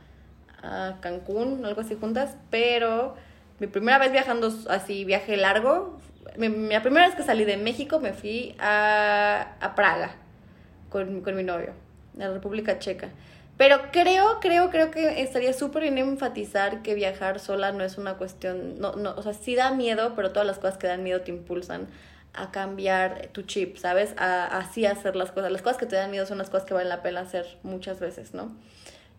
a 0.63 0.99
Cancún, 1.01 1.65
algo 1.65 1.81
así 1.81 1.95
juntas. 1.95 2.37
Pero 2.51 3.15
mi 3.61 3.69
primera 3.69 3.99
vez 3.99 4.11
viajando 4.11 4.53
así, 4.69 5.05
viaje 5.05 5.37
largo, 5.37 5.99
mi, 6.37 6.49
la 6.49 6.83
primera 6.83 7.07
vez 7.07 7.15
que 7.15 7.23
salí 7.23 7.45
de 7.45 7.57
México 7.57 8.01
me 8.01 8.13
fui 8.13 8.57
a, 8.59 9.55
a 9.61 9.75
Praga 9.75 10.17
con, 10.91 11.21
con 11.21 11.37
mi 11.37 11.45
novio, 11.45 11.73
a 12.17 12.19
la 12.19 12.33
República 12.33 12.79
Checa. 12.79 13.09
Pero 13.57 13.93
creo, 13.93 14.41
creo, 14.41 14.71
creo 14.71 14.91
que 14.91 15.23
estaría 15.23 15.53
súper 15.53 15.83
bien 15.83 15.99
enfatizar 15.99 16.83
que 16.83 16.95
viajar 16.95 17.39
sola 17.39 17.71
no 17.71 17.85
es 17.85 17.99
una 17.99 18.15
cuestión, 18.15 18.81
no, 18.81 18.97
no, 18.97 19.15
o 19.17 19.23
sea, 19.23 19.33
sí 19.33 19.55
da 19.55 19.71
miedo, 19.71 20.15
pero 20.17 20.33
todas 20.33 20.47
las 20.47 20.59
cosas 20.59 20.77
que 20.77 20.89
dan 20.89 21.05
miedo 21.05 21.21
te 21.21 21.31
impulsan 21.31 21.87
a 22.35 22.51
cambiar 22.51 23.29
tu 23.29 23.43
chip, 23.43 23.77
¿sabes? 23.77 24.15
A 24.17 24.59
así 24.59 24.87
hacer 24.87 25.15
las 25.15 25.31
cosas. 25.31 25.53
Las 25.53 25.63
cosas 25.63 25.79
que 25.79 25.87
te 25.87 25.97
dan 25.97 26.11
miedo 26.11 26.27
son 26.27 26.39
las 26.39 26.51
cosas 26.51 26.67
que 26.67 26.75
valen 26.75 26.89
la 26.89 27.03
pena 27.03 27.21
hacer 27.21 27.47
muchas 27.63 28.01
veces, 28.01 28.35
¿no? 28.35 28.53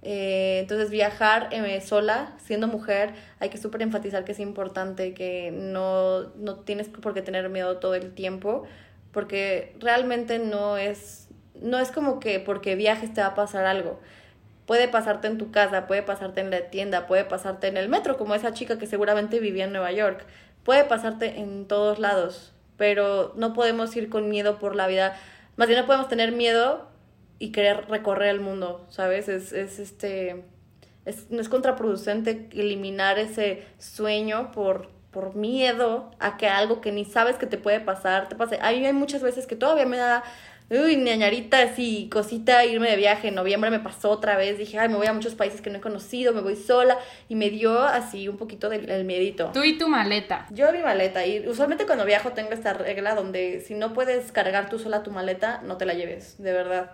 Eh, 0.02 0.60
entonces 0.60 0.92
viajar 0.92 1.50
eh, 1.52 1.82
sola, 1.82 2.34
siendo 2.38 2.68
mujer, 2.68 3.14
hay 3.40 3.50
que 3.50 3.58
súper 3.58 3.82
enfatizar 3.82 4.26
que 4.26 4.34
es 4.34 4.40
importante, 4.40 5.14
que 5.14 5.52
no, 5.52 6.24
no 6.36 6.58
tienes 6.60 6.90
por 6.90 7.14
qué 7.14 7.22
tener 7.22 7.50
miedo 7.50 7.78
todo 7.78 7.96
el 7.96 8.14
tiempo, 8.14 8.66
porque 9.12 9.76
realmente 9.80 10.38
no 10.40 10.78
es, 10.78 11.30
no 11.60 11.80
es 11.80 11.92
como 11.92 12.20
que 12.20 12.40
porque 12.40 12.76
viajes 12.76 13.14
te 13.14 13.22
va 13.22 13.28
a 13.28 13.36
pasar 13.36 13.66
algo. 13.66 14.00
Puede 14.66 14.88
pasarte 14.88 15.28
en 15.28 15.38
tu 15.38 15.52
casa, 15.52 15.86
puede 15.86 16.02
pasarte 16.02 16.42
en 16.42 16.50
la 16.50 16.70
tienda, 16.70 17.06
puede 17.06 17.24
pasarte 17.24 17.68
en 17.68 17.78
el 17.78 17.88
metro, 17.88 18.18
como 18.18 18.34
esa 18.34 18.54
chica 18.54 18.80
que 18.80 18.88
seguramente 18.88 19.40
vivía 19.40 19.66
en 19.66 19.72
Nueva 19.72 19.92
York. 19.92 20.26
Puede 20.64 20.84
pasarte 20.86 21.40
en 21.40 21.68
todos 21.68 22.00
lados, 22.00 22.52
pero 22.76 23.34
no 23.36 23.54
podemos 23.54 23.96
ir 23.96 24.10
con 24.10 24.30
miedo 24.30 24.58
por 24.58 24.76
la 24.76 24.88
vida. 24.88 25.16
Más 25.56 25.68
bien 25.68 25.80
no 25.80 25.86
podemos 25.86 26.08
tener 26.08 26.32
miedo 26.32 26.88
y 27.38 27.52
querer 27.52 27.88
recorrer 27.90 28.30
el 28.30 28.40
mundo, 28.40 28.86
¿sabes? 28.90 29.30
Es, 29.30 29.54
es 29.54 29.80
este. 29.80 30.44
Es, 31.06 31.30
no 31.30 31.40
es 31.40 31.50
contraproducente 31.50 32.50
eliminar 32.52 33.20
ese 33.20 33.64
sueño 33.78 34.52
por, 34.52 34.90
por 35.12 35.36
miedo 35.36 36.10
a 36.20 36.38
que 36.38 36.48
algo 36.48 36.82
que 36.82 36.92
ni 36.92 37.06
sabes 37.06 37.36
que 37.36 37.46
te 37.46 37.60
puede 37.60 37.80
pasar, 37.80 38.28
te 38.28 38.36
pase. 38.36 38.58
A 38.60 38.72
mí 38.72 38.84
hay 38.84 38.94
muchas 38.94 39.22
veces 39.22 39.46
que 39.46 39.56
todavía 39.56 39.86
me 39.86 39.98
da, 39.98 40.24
uy, 40.70 40.98
ñañarita, 40.98 41.62
así, 41.62 42.10
cosita, 42.12 42.66
irme 42.66 42.90
de 42.90 42.96
viaje. 42.96 43.28
En 43.28 43.36
noviembre 43.36 43.70
me 43.70 43.80
pasó 43.80 44.10
otra 44.10 44.36
vez, 44.36 44.58
dije, 44.58 44.80
ay, 44.80 44.90
me 44.90 44.96
voy 44.96 45.08
a 45.08 45.14
muchos 45.14 45.36
países 45.36 45.62
que 45.62 45.70
no 45.70 45.78
he 45.78 45.82
conocido, 45.82 46.34
me 46.34 46.42
voy 46.42 46.56
sola, 46.56 46.98
y 47.30 47.36
me 47.36 47.50
dio 47.50 47.84
así 47.84 48.28
un 48.28 48.38
poquito 48.38 48.70
del, 48.70 48.86
del 48.86 49.06
miedito. 49.06 49.52
Tú 49.54 49.64
y 49.64 49.78
tu 49.78 49.88
maleta. 49.88 50.48
Yo 50.52 50.72
mi 50.72 50.80
maleta 50.80 51.26
y 51.26 51.48
usualmente 51.48 51.86
cuando 51.86 52.06
viajo 52.06 52.32
tengo 52.32 52.52
esta 52.52 52.74
regla 52.74 53.16
donde 53.16 53.62
si 53.62 53.76
no 53.76 53.94
puedes 53.94 54.32
cargar 54.32 54.70
tú 54.70 54.80
sola 54.80 55.04
tu 55.04 55.12
maleta, 55.12 55.62
no 55.64 55.78
te 55.78 55.86
la 55.86 55.94
lleves, 55.94 56.42
de 56.42 56.54
verdad. 56.54 56.92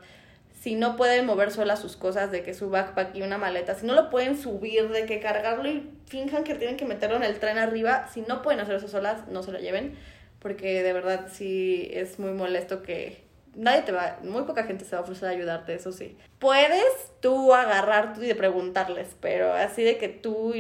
Si 0.60 0.76
no 0.76 0.96
pueden 0.96 1.26
mover 1.26 1.50
sola 1.50 1.76
sus 1.76 1.96
cosas, 1.96 2.30
de 2.32 2.44
que 2.44 2.54
su 2.54 2.70
backpack 2.70 3.16
y 3.16 3.24
una 3.24 3.40
maleta, 3.40 3.74
si 3.74 3.88
no 3.88 3.96
lo 3.96 4.12
pueden 4.12 4.38
subir, 4.38 4.90
de 4.90 5.08
que 5.08 5.20
cargarlo 5.20 5.68
y 5.68 5.90
finjan 6.06 6.44
que 6.44 6.54
tienen 6.54 6.78
que 6.78 6.86
meterlo 6.86 7.16
en 7.16 7.24
el 7.24 7.40
tren 7.40 7.58
arriba, 7.58 8.08
si 8.14 8.22
no 8.22 8.44
pueden 8.44 8.60
hacer 8.60 8.76
eso 8.76 8.88
solas, 8.88 9.28
no 9.28 9.42
se 9.42 9.52
lo 9.52 9.58
lleven, 9.58 9.96
porque 10.38 10.84
de 10.84 10.94
verdad 10.94 11.30
sí 11.32 11.90
es 11.92 12.20
muy 12.20 12.34
molesto 12.34 12.84
que 12.84 13.31
nadie 13.56 13.82
te 13.82 13.92
va, 13.92 14.18
muy 14.24 14.44
poca 14.44 14.64
gente 14.64 14.86
se 14.86 14.92
va 14.96 15.00
a 15.00 15.04
ofrecer 15.04 15.30
a 15.30 15.32
ayudarte, 15.32 15.74
eso 15.74 15.92
sí. 15.92 16.18
Puedes 16.40 17.12
tú 17.20 17.54
agarrar 17.54 18.14
y 18.22 18.34
preguntarles, 18.34 19.16
pero 19.20 19.54
así 19.54 19.84
de 19.84 19.98
que 19.98 20.10
tú 20.10 20.54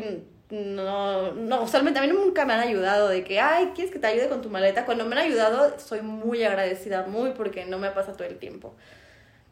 no, 0.49 1.31
no, 1.31 1.63
usualmente 1.63 1.99
a 1.99 2.03
mí 2.03 2.09
nunca 2.09 2.45
me 2.45 2.53
han 2.53 2.59
ayudado 2.59 3.07
de 3.07 3.23
que, 3.23 3.39
ay, 3.39 3.71
¿quieres 3.73 3.91
que 3.91 3.99
te 3.99 4.07
ayude 4.07 4.27
con 4.27 4.41
tu 4.41 4.49
maleta? 4.49 4.85
Cuando 4.85 5.05
me 5.05 5.15
han 5.15 5.25
ayudado, 5.25 5.79
soy 5.79 6.01
muy 6.01 6.43
agradecida, 6.43 7.03
muy 7.07 7.31
porque 7.31 7.65
no 7.65 7.77
me 7.77 7.91
pasa 7.91 8.13
todo 8.13 8.27
el 8.27 8.37
tiempo. 8.37 8.75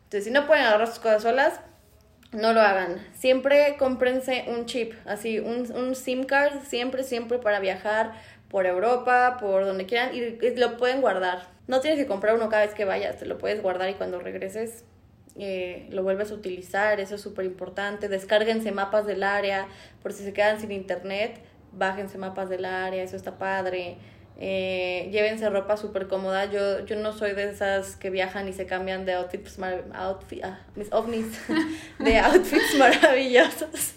Entonces, 0.05 0.25
si 0.25 0.31
no 0.31 0.45
pueden 0.45 0.65
agarrar 0.65 0.87
sus 0.87 0.99
cosas 0.99 1.23
solas, 1.23 1.59
no 2.31 2.53
lo 2.53 2.61
hagan. 2.61 3.03
Siempre 3.13 3.75
cómprense 3.77 4.45
un 4.47 4.65
chip, 4.65 4.93
así, 5.05 5.39
un, 5.39 5.71
un 5.71 5.95
SIM 5.95 6.25
card, 6.25 6.63
siempre, 6.63 7.03
siempre 7.03 7.39
para 7.39 7.59
viajar 7.59 8.13
por 8.49 8.65
Europa, 8.65 9.37
por 9.39 9.65
donde 9.65 9.85
quieran, 9.85 10.11
y, 10.13 10.37
lo 10.55 10.77
pueden 10.77 11.01
guardar. 11.01 11.47
No 11.67 11.81
tienes 11.81 11.99
que 11.99 12.07
comprar 12.07 12.35
uno 12.35 12.49
cada 12.49 12.65
vez 12.65 12.73
que 12.73 12.85
vayas, 12.85 13.17
te 13.17 13.25
lo 13.25 13.37
puedes 13.37 13.61
guardar 13.61 13.89
y 13.89 13.93
cuando 13.93 14.19
regreses 14.19 14.83
eh, 15.37 15.87
lo 15.91 16.03
vuelves 16.03 16.31
a 16.31 16.33
utilizar, 16.33 16.99
eso 16.99 17.15
es 17.15 17.21
súper 17.21 17.45
importante. 17.45 18.07
Descárguense 18.07 18.71
mapas 18.71 19.05
del 19.05 19.23
área, 19.23 19.67
por 20.01 20.13
si 20.13 20.23
se 20.23 20.33
quedan 20.33 20.59
sin 20.59 20.71
internet, 20.71 21.39
bájense 21.71 22.17
mapas 22.17 22.49
del 22.49 22.65
área, 22.65 23.03
eso 23.03 23.15
está 23.15 23.37
padre. 23.37 23.97
Eh, 24.41 25.09
llévense 25.11 25.49
ropa 25.49 25.75
súper 25.75 26.07
cómoda. 26.07 26.45
Yo, 26.45 26.85
yo 26.85 26.95
no 26.95 27.11
soy 27.11 27.33
de 27.33 27.49
esas 27.49 27.97
que 27.97 28.09
viajan 28.09 28.47
y 28.47 28.53
se 28.53 28.65
cambian 28.65 29.05
de 29.05 29.13
outfits, 29.15 29.59
outfit, 29.93 30.43
ah, 30.45 30.59
mis 30.75 30.91
ovnis, 30.93 31.25
de 31.99 32.19
outfits 32.19 32.77
maravillosos. 32.77 33.95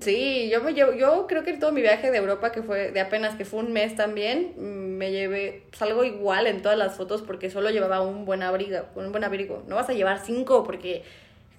Sí, 0.00 0.48
yo 0.50 0.62
me 0.62 0.72
llevo, 0.72 0.92
yo 0.94 1.26
creo 1.26 1.44
que 1.44 1.52
todo 1.52 1.72
mi 1.72 1.82
viaje 1.82 2.10
de 2.10 2.16
Europa 2.16 2.52
que 2.52 2.62
fue 2.62 2.90
de 2.90 3.00
apenas 3.00 3.36
que 3.36 3.44
fue 3.44 3.60
un 3.60 3.72
mes 3.72 3.94
también, 3.94 4.54
mm, 4.56 4.96
me 4.96 5.12
llevé, 5.12 5.66
salgo 5.72 6.04
igual 6.04 6.46
en 6.46 6.62
todas 6.62 6.78
las 6.78 6.96
fotos 6.96 7.20
porque 7.20 7.50
solo 7.50 7.68
llevaba 7.70 8.00
un 8.00 8.24
buen 8.24 8.42
abrigo, 8.42 8.86
un 8.96 9.12
buen 9.12 9.24
abrigo. 9.24 9.62
No 9.68 9.76
vas 9.76 9.90
a 9.90 9.92
llevar 9.92 10.20
cinco 10.24 10.64
porque 10.64 11.04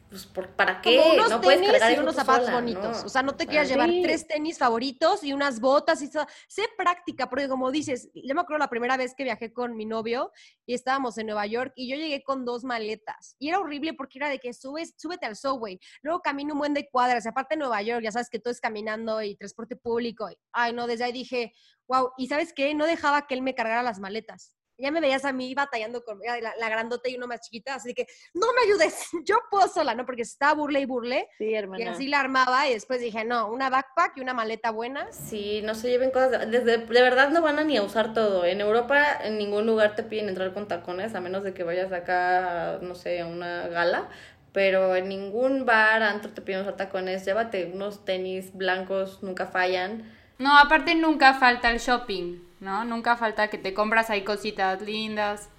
pues 0.10 0.26
por, 0.28 0.56
¿para 0.56 0.82
qué? 0.82 0.98
Como 0.98 1.14
unos 1.14 1.30
no 1.30 1.42
puedes 1.42 1.60
tenis 1.60 1.72
cargar 1.80 1.98
y 1.98 2.00
unos 2.00 2.16
zapatos 2.16 2.46
sola, 2.46 2.58
bonitos. 2.58 3.00
¿no? 3.02 3.06
O 3.06 3.10
sea, 3.10 3.24
no 3.24 3.36
te 3.36 3.48
quieras 3.48 3.68
llevar 3.68 3.90
sí. 3.90 4.02
tres 4.04 4.28
tenis 4.28 4.58
favoritos 4.58 5.24
y 5.24 5.34
unas 5.34 5.60
botas 5.60 6.02
y 6.02 6.10
todo. 6.10 6.26
Sé 6.48 6.64
práctica, 6.78 7.30
porque 7.30 7.48
como 7.50 7.72
dices, 7.72 8.10
yo 8.14 8.36
me 8.36 8.42
acuerdo 8.42 8.60
la 8.60 8.70
primera 8.70 8.98
vez 8.98 9.14
que 9.16 9.24
viajé 9.24 9.52
con 9.52 9.76
mi 9.76 9.86
novio 9.86 10.32
y 10.66 10.74
estábamos 10.74 11.18
en 11.18 11.26
Nueva 11.28 11.46
York 11.48 11.74
y 11.76 11.90
yo 11.90 11.96
llegué 11.96 12.24
con 12.24 12.46
dos 12.46 12.64
maletas. 12.64 13.36
Y 13.40 13.50
era 13.50 13.60
horrible 13.60 13.94
porque 13.94 14.20
era 14.20 14.30
de 14.30 14.40
que 14.40 14.54
subes, 14.54 14.94
súbete 14.98 15.26
al 15.26 15.36
subway, 15.36 15.80
luego 16.02 16.22
camino 16.22 16.54
un 16.54 16.60
buen 16.60 16.74
de 16.74 16.88
cuadras, 16.90 17.26
y 17.26 17.30
aparte 17.30 17.56
en 17.56 17.60
Nueva 17.60 17.82
York, 17.82 18.04
ya 18.04 18.12
sabes 18.12 18.30
que 18.30 18.40
todo 18.40 18.52
es 18.52 18.62
caminando 18.62 19.22
y 19.22 19.36
transporte 19.36 19.76
público. 19.76 20.30
y- 20.30 20.38
ay, 20.52 20.72
no, 20.74 20.88
desde 20.88 21.06
ahí 21.06 21.12
dije, 21.12 21.52
wow, 21.88 22.12
y 22.18 22.28
¿sabes 22.28 22.54
qué? 22.54 22.74
No 22.74 22.86
dejaba 22.86 23.28
que 23.28 23.34
él 23.34 23.42
me 23.42 23.56
cargara 23.56 23.84
las 23.84 24.00
maletas. 24.00 24.54
Ya 24.78 24.92
me 24.92 25.00
veías 25.02 25.24
a 25.26 25.32
mí 25.32 25.54
batallando 25.56 26.04
con 26.04 26.20
la, 26.20 26.54
la 26.58 26.70
grandota 26.70 27.08
y 27.10 27.16
uno 27.16 27.28
más 27.28 27.42
chiquita, 27.42 27.76
así 27.76 27.94
que 27.94 28.08
no 28.34 28.48
me 28.54 28.62
ayudes, 28.68 29.08
yo 29.26 29.38
puedo 29.50 29.68
sola, 29.68 29.96
¿no? 29.96 30.06
Porque 30.06 30.24
estaba 30.24 30.54
burle 30.54 30.82
y 30.82 30.86
burle. 30.86 31.28
Sí, 31.38 31.46
Y 31.46 31.56
hermana. 31.56 31.92
así 31.92 32.08
la 32.08 32.20
armaba 32.20 32.68
y 32.68 32.74
después 32.74 33.00
dije, 33.00 33.24
no, 33.24 33.50
una 33.52 33.70
backpack 33.70 34.18
y 34.18 34.22
una 34.22 34.34
maleta 34.34 34.72
buena. 34.72 35.12
Sí, 35.12 35.62
no 35.64 35.76
se 35.76 35.90
lleven 35.90 36.12
cosas. 36.12 36.32
de- 36.32 36.46
Desde, 36.48 36.78
de 36.78 37.02
verdad 37.02 37.30
no 37.30 37.42
van 37.42 37.60
a 37.60 37.64
ni 37.64 37.78
a 37.78 37.84
usar 37.84 38.14
todo. 38.14 38.46
En 38.46 38.62
Europa, 38.62 39.04
en 39.24 39.38
ningún 39.38 39.66
lugar 39.66 39.96
te 39.96 40.04
piden 40.04 40.30
entrar 40.30 40.54
con 40.54 40.68
tacones, 40.68 41.16
a 41.16 41.22
menos 41.22 41.44
de 41.44 41.54
que 41.54 41.64
vayas 41.64 41.92
acá, 41.92 42.80
no 42.82 42.96
sé, 42.96 43.22
a 43.22 43.28
una 43.28 43.68
gala. 43.68 44.10
Pero 44.52 44.96
en 44.96 45.10
ningún 45.10 45.66
bar, 45.66 46.02
antro 46.02 46.32
te 46.32 46.42
piden 46.42 46.62
usar 46.62 46.78
tacones. 46.78 47.26
Llévate 47.26 47.72
unos 47.74 48.06
tenis 48.06 48.54
blancos, 48.56 49.22
nunca 49.22 49.48
fallan. 49.48 50.12
No, 50.38 50.58
aparte 50.58 50.96
nunca 50.96 51.34
falta 51.34 51.72
el 51.72 51.80
shopping, 51.80 52.40
¿no? 52.66 52.84
Nunca 52.84 53.16
falta 53.16 53.48
que 53.48 53.58
te 53.58 53.74
compras 53.74 54.10
ahí 54.10 54.24
cositas 54.24 54.82
lindas. 54.82 55.50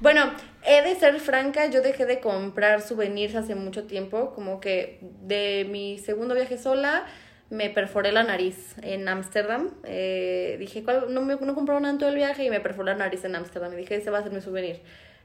Bueno, 0.00 0.30
he 0.66 0.82
de 0.82 0.94
ser 0.96 1.18
franca, 1.20 1.70
yo 1.70 1.80
dejé 1.80 2.04
de 2.04 2.20
comprar 2.20 2.82
souvenirs 2.82 3.34
hace 3.34 3.54
mucho 3.54 3.84
tiempo, 3.84 4.34
como 4.34 4.60
que 4.60 4.98
de 5.00 5.66
mi 5.70 5.98
segundo 5.98 6.34
viaje 6.34 6.58
sola 6.58 7.06
me 7.48 7.70
perforé 7.70 8.12
la 8.12 8.24
nariz 8.24 8.74
en 8.82 9.08
Ámsterdam. 9.08 9.70
Eh, 9.84 10.56
dije, 10.58 10.82
¿cuál? 10.82 11.14
No, 11.14 11.22
me, 11.22 11.36
no 11.36 11.54
nada 11.54 11.90
en 11.90 11.98
todo 11.98 12.10
el 12.10 12.16
viaje 12.16 12.44
y 12.44 12.50
me 12.50 12.60
perforé 12.60 12.92
la 12.92 12.98
nariz 12.98 13.24
en 13.24 13.36
Ámsterdam. 13.36 13.72
Y 13.72 13.76
dije, 13.76 13.94
ese 13.96 14.10
va 14.10 14.18
a 14.18 14.22
ser 14.22 14.32
mi 14.32 14.40
souvenir. 14.40 14.82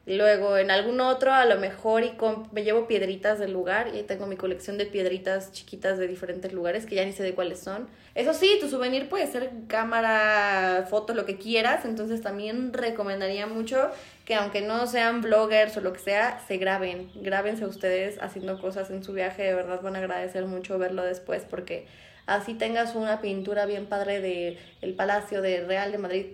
Luego 0.07 0.57
en 0.57 0.71
algún 0.71 0.99
otro, 0.99 1.31
a 1.31 1.45
lo 1.45 1.59
mejor, 1.59 2.03
y 2.03 2.13
me 2.51 2.63
llevo 2.63 2.87
piedritas 2.87 3.37
del 3.37 3.53
lugar 3.53 3.91
y 3.93 4.01
tengo 4.01 4.25
mi 4.25 4.35
colección 4.35 4.79
de 4.79 4.87
piedritas 4.87 5.51
chiquitas 5.51 5.99
de 5.99 6.07
diferentes 6.07 6.53
lugares 6.53 6.87
que 6.87 6.95
ya 6.95 7.05
ni 7.05 7.11
sé 7.11 7.21
de 7.21 7.35
cuáles 7.35 7.59
son. 7.59 7.87
Eso 8.15 8.33
sí, 8.33 8.57
tu 8.59 8.67
souvenir 8.67 9.09
puede 9.09 9.27
ser 9.27 9.51
cámara, 9.67 10.87
foto, 10.89 11.13
lo 11.13 11.27
que 11.27 11.37
quieras. 11.37 11.85
Entonces 11.85 12.21
también 12.21 12.73
recomendaría 12.73 13.45
mucho 13.45 13.91
que 14.25 14.33
aunque 14.33 14.61
no 14.61 14.87
sean 14.87 15.21
bloggers 15.21 15.77
o 15.77 15.81
lo 15.81 15.93
que 15.93 15.99
sea, 15.99 16.41
se 16.47 16.57
graben. 16.57 17.11
Grábense 17.15 17.65
ustedes 17.67 18.17
haciendo 18.21 18.59
cosas 18.59 18.89
en 18.89 19.03
su 19.03 19.13
viaje. 19.13 19.43
De 19.43 19.53
verdad 19.53 19.81
van 19.81 19.95
a 19.95 19.99
agradecer 19.99 20.45
mucho 20.45 20.79
verlo 20.79 21.03
después 21.03 21.45
porque 21.47 21.85
así 22.25 22.55
tengas 22.55 22.95
una 22.95 23.21
pintura 23.21 23.67
bien 23.67 23.85
padre 23.85 24.19
de 24.19 24.57
el 24.81 24.95
Palacio 24.95 25.43
de 25.43 25.63
Real 25.63 25.91
de 25.91 25.97
Madrid. 25.99 26.25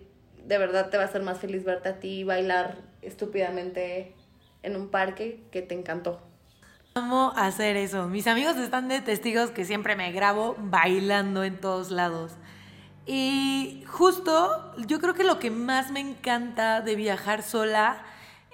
De 0.45 0.57
verdad 0.57 0.89
te 0.89 0.95
va 0.95 1.03
a 1.03 1.07
hacer 1.07 1.21
más 1.21 1.39
feliz 1.39 1.65
verte 1.65 1.89
a 1.89 1.99
ti 1.99 2.23
bailar 2.23 2.77
estúpidamente 3.07 4.13
en 4.63 4.75
un 4.75 4.89
parque 4.89 5.43
que 5.51 5.61
te 5.61 5.73
encantó. 5.73 6.21
Amo 6.93 7.31
hacer 7.35 7.77
eso. 7.77 8.07
Mis 8.07 8.27
amigos 8.27 8.57
están 8.57 8.87
de 8.87 9.01
testigos 9.01 9.51
que 9.51 9.65
siempre 9.65 9.95
me 9.95 10.11
grabo 10.11 10.55
bailando 10.57 11.43
en 11.43 11.59
todos 11.59 11.91
lados. 11.91 12.33
Y 13.05 13.83
justo 13.87 14.73
yo 14.87 14.99
creo 14.99 15.13
que 15.13 15.23
lo 15.23 15.39
que 15.39 15.49
más 15.49 15.91
me 15.91 15.99
encanta 15.99 16.81
de 16.81 16.95
viajar 16.95 17.43
sola 17.43 18.03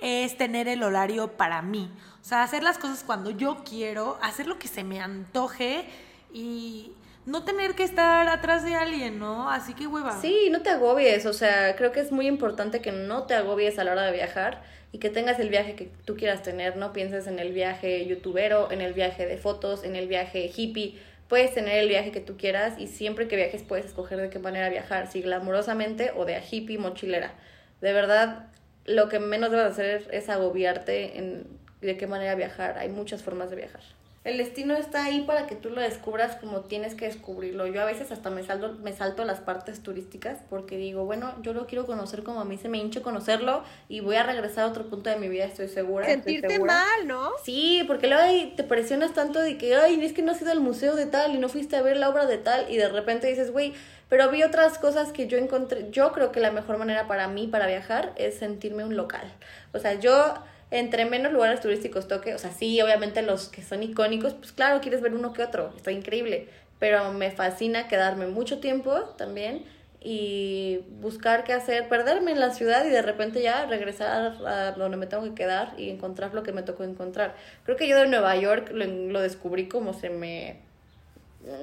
es 0.02 0.38
tener 0.38 0.68
el 0.68 0.84
horario 0.84 1.38
para 1.38 1.62
mí. 1.62 1.92
O 2.22 2.26
sea, 2.26 2.44
hacer 2.44 2.64
las 2.64 2.78
cosas 2.78 3.04
cuando 3.04 3.32
yo 3.32 3.64
quiero, 3.64 4.20
hacer 4.22 4.48
lo 4.48 4.60
que 4.60 4.68
se 4.68 4.84
me 4.84 5.02
antoje 5.02 5.86
y 6.32 6.92
no 7.26 7.44
tener 7.44 7.76
que 7.76 7.84
estar 7.84 8.28
atrás 8.28 8.64
de 8.64 8.76
alguien, 8.76 9.20
¿no? 9.20 9.50
Así 9.50 9.74
que 9.74 9.88
hueva. 9.88 10.20
Sí, 10.20 10.50
no 10.52 10.62
te 10.62 10.70
agobies, 10.70 11.26
o 11.26 11.34
sea, 11.34 11.76
creo 11.76 11.92
que 11.92 12.00
es 12.00 12.12
muy 12.12 12.28
importante 12.28 12.82
que 12.82 12.92
no 12.92 13.24
te 13.24 13.34
agobies 13.34 13.80
a 13.80 13.84
la 13.84 13.94
hora 13.94 14.04
de 14.04 14.12
viajar 14.12 14.62
y 14.92 15.00
que 15.00 15.10
tengas 15.10 15.40
el 15.40 15.50
viaje 15.50 15.76
que 15.76 15.90
tú 16.06 16.16
quieras 16.16 16.44
tener, 16.44 16.78
no 16.78 16.94
pienses 16.94 17.28
en 17.28 17.40
el 17.40 17.54
viaje 17.54 18.06
youtubero, 18.06 18.72
en 18.72 18.82
el 18.82 18.94
viaje 18.94 19.26
de 19.26 19.38
fotos, 19.38 19.84
en 19.84 19.96
el 19.96 20.08
viaje 20.08 20.52
hippie, 20.56 21.00
puedes 21.28 21.54
tener 21.54 21.80
el 21.80 21.90
viaje 21.90 22.12
que 22.12 22.20
tú 22.20 22.38
quieras 22.38 22.76
y 22.78 22.88
siempre 22.88 23.28
que 23.28 23.36
viajes 23.36 23.64
puedes 23.64 23.86
escoger 23.86 24.20
de 24.20 24.30
qué 24.30 24.40
manera 24.40 24.70
viajar, 24.70 25.12
si 25.12 25.22
glamurosamente 25.22 26.12
o 26.16 26.26
de 26.26 26.36
a 26.36 26.44
hippie 26.44 26.78
mochilera. 26.78 27.34
De 27.82 27.94
verdad, 27.94 28.48
lo 28.86 29.10
que 29.10 29.20
menos 29.20 29.50
debes 29.50 29.66
hacer 29.66 30.08
es 30.12 30.30
agobiarte 30.30 31.18
en 31.18 31.48
de 31.82 31.98
qué 31.98 32.08
manera 32.08 32.36
viajar, 32.36 32.78
hay 32.78 32.90
muchas 32.90 33.24
formas 33.24 33.50
de 33.50 33.58
viajar. 33.58 33.82
El 34.24 34.38
destino 34.38 34.74
está 34.76 35.04
ahí 35.04 35.22
para 35.22 35.48
que 35.48 35.56
tú 35.56 35.70
lo 35.70 35.82
descubras 35.82 36.38
como 36.38 36.62
tienes 36.62 36.96
que 36.96 37.06
descubrirlo. 37.06 37.68
Yo 37.68 37.82
a 37.82 37.86
veces 37.86 38.10
hasta 38.12 38.30
me 38.30 38.42
salto, 38.44 38.74
me 38.82 38.94
salto 38.94 39.26
las 39.26 39.42
partes 39.42 39.84
turísticas 39.84 40.40
porque 40.50 40.78
digo, 40.78 41.04
bueno, 41.04 41.36
yo 41.42 41.54
lo 41.54 41.68
quiero 41.68 41.86
conocer 41.86 42.24
como 42.24 42.40
a 42.40 42.46
mí 42.46 42.58
se 42.58 42.70
me 42.70 42.78
hincha 42.78 43.02
conocerlo 43.02 43.64
y 43.90 44.00
voy 44.00 44.16
a 44.16 44.24
regresar 44.24 44.64
a 44.64 44.68
otro 44.68 44.86
punto 44.90 45.10
de 45.10 45.18
mi 45.18 45.28
vida, 45.28 45.44
estoy 45.44 45.68
segura. 45.68 46.08
estoy 46.08 46.36
Sentirte 46.36 46.54
segura. 46.54 46.74
mal, 46.74 47.08
¿no? 47.08 47.32
Sí, 47.44 47.84
porque 47.86 48.08
luego 48.08 48.24
ahí 48.24 48.54
te 48.56 48.64
presionas 48.64 49.14
tanto 49.14 49.40
de 49.40 49.58
que, 49.58 49.76
ay, 49.76 50.02
es 50.04 50.14
que 50.14 50.22
no 50.22 50.32
has 50.32 50.42
ido 50.42 50.52
al 50.52 50.62
museo 50.62 50.96
de 50.96 51.06
tal 51.06 51.36
y 51.36 51.38
no 51.38 51.50
fuiste 51.50 51.76
a 51.76 51.82
ver 51.82 51.98
la 51.98 52.08
obra 52.08 52.26
de 52.26 52.38
tal 52.38 52.72
y 52.72 52.78
de 52.78 52.88
repente 52.88 53.28
dices, 53.28 53.52
güey, 53.52 53.74
pero 54.08 54.30
vi 54.30 54.44
otras 54.44 54.78
cosas 54.78 55.12
que 55.12 55.28
yo 55.28 55.38
encontré. 55.38 55.90
Yo 55.92 56.14
creo 56.14 56.32
que 56.32 56.40
la 56.40 56.52
mejor 56.52 56.78
manera 56.78 57.08
para 57.08 57.28
mí, 57.28 57.48
para 57.48 57.68
viajar, 57.68 58.14
es 58.16 58.38
sentirme 58.38 58.86
un 58.86 58.96
local. 58.96 59.34
O 59.74 59.80
sea, 59.80 59.96
yo 59.96 60.36
entre 60.74 61.06
menos 61.06 61.32
lugares 61.32 61.62
turísticos 61.62 62.08
toque, 62.08 62.34
o 62.34 62.40
sea, 62.40 62.52
sí, 62.52 62.82
obviamente 62.82 63.22
los 63.22 63.48
que 63.48 63.62
son 63.62 63.84
icónicos, 63.84 64.34
pues 64.34 64.52
claro, 64.52 64.82
quieres 64.82 65.02
ver 65.02 65.14
uno 65.14 65.32
que 65.32 65.44
otro, 65.44 65.72
está 65.78 65.92
increíble, 65.92 66.48
pero 66.80 67.14
me 67.14 67.30
fascina 67.30 67.88
quedarme 67.88 68.26
mucho 68.26 68.60
tiempo 68.60 69.02
también 69.16 69.66
y 70.02 70.80
buscar 71.00 71.44
qué 71.44 71.54
hacer, 71.54 71.88
perderme 71.90 72.32
en 72.32 72.40
la 72.40 72.50
ciudad 72.50 72.84
y 72.86 72.90
de 72.90 73.04
repente 73.04 73.44
ya 73.44 73.68
regresar 73.68 74.36
a 74.48 74.72
donde 74.72 74.98
me 74.98 75.06
tengo 75.06 75.24
que 75.26 75.36
quedar 75.36 75.76
y 75.78 75.92
encontrar 75.92 76.34
lo 76.34 76.42
que 76.42 76.52
me 76.54 76.64
tocó 76.64 76.84
encontrar. 76.84 77.36
Creo 77.66 77.78
que 77.78 77.88
yo 77.88 77.96
de 77.96 78.08
Nueva 78.08 78.36
York 78.36 78.72
lo, 78.74 79.22
descubrí 79.22 79.68
como 79.68 79.94
se 79.94 80.10
me, 80.10 80.58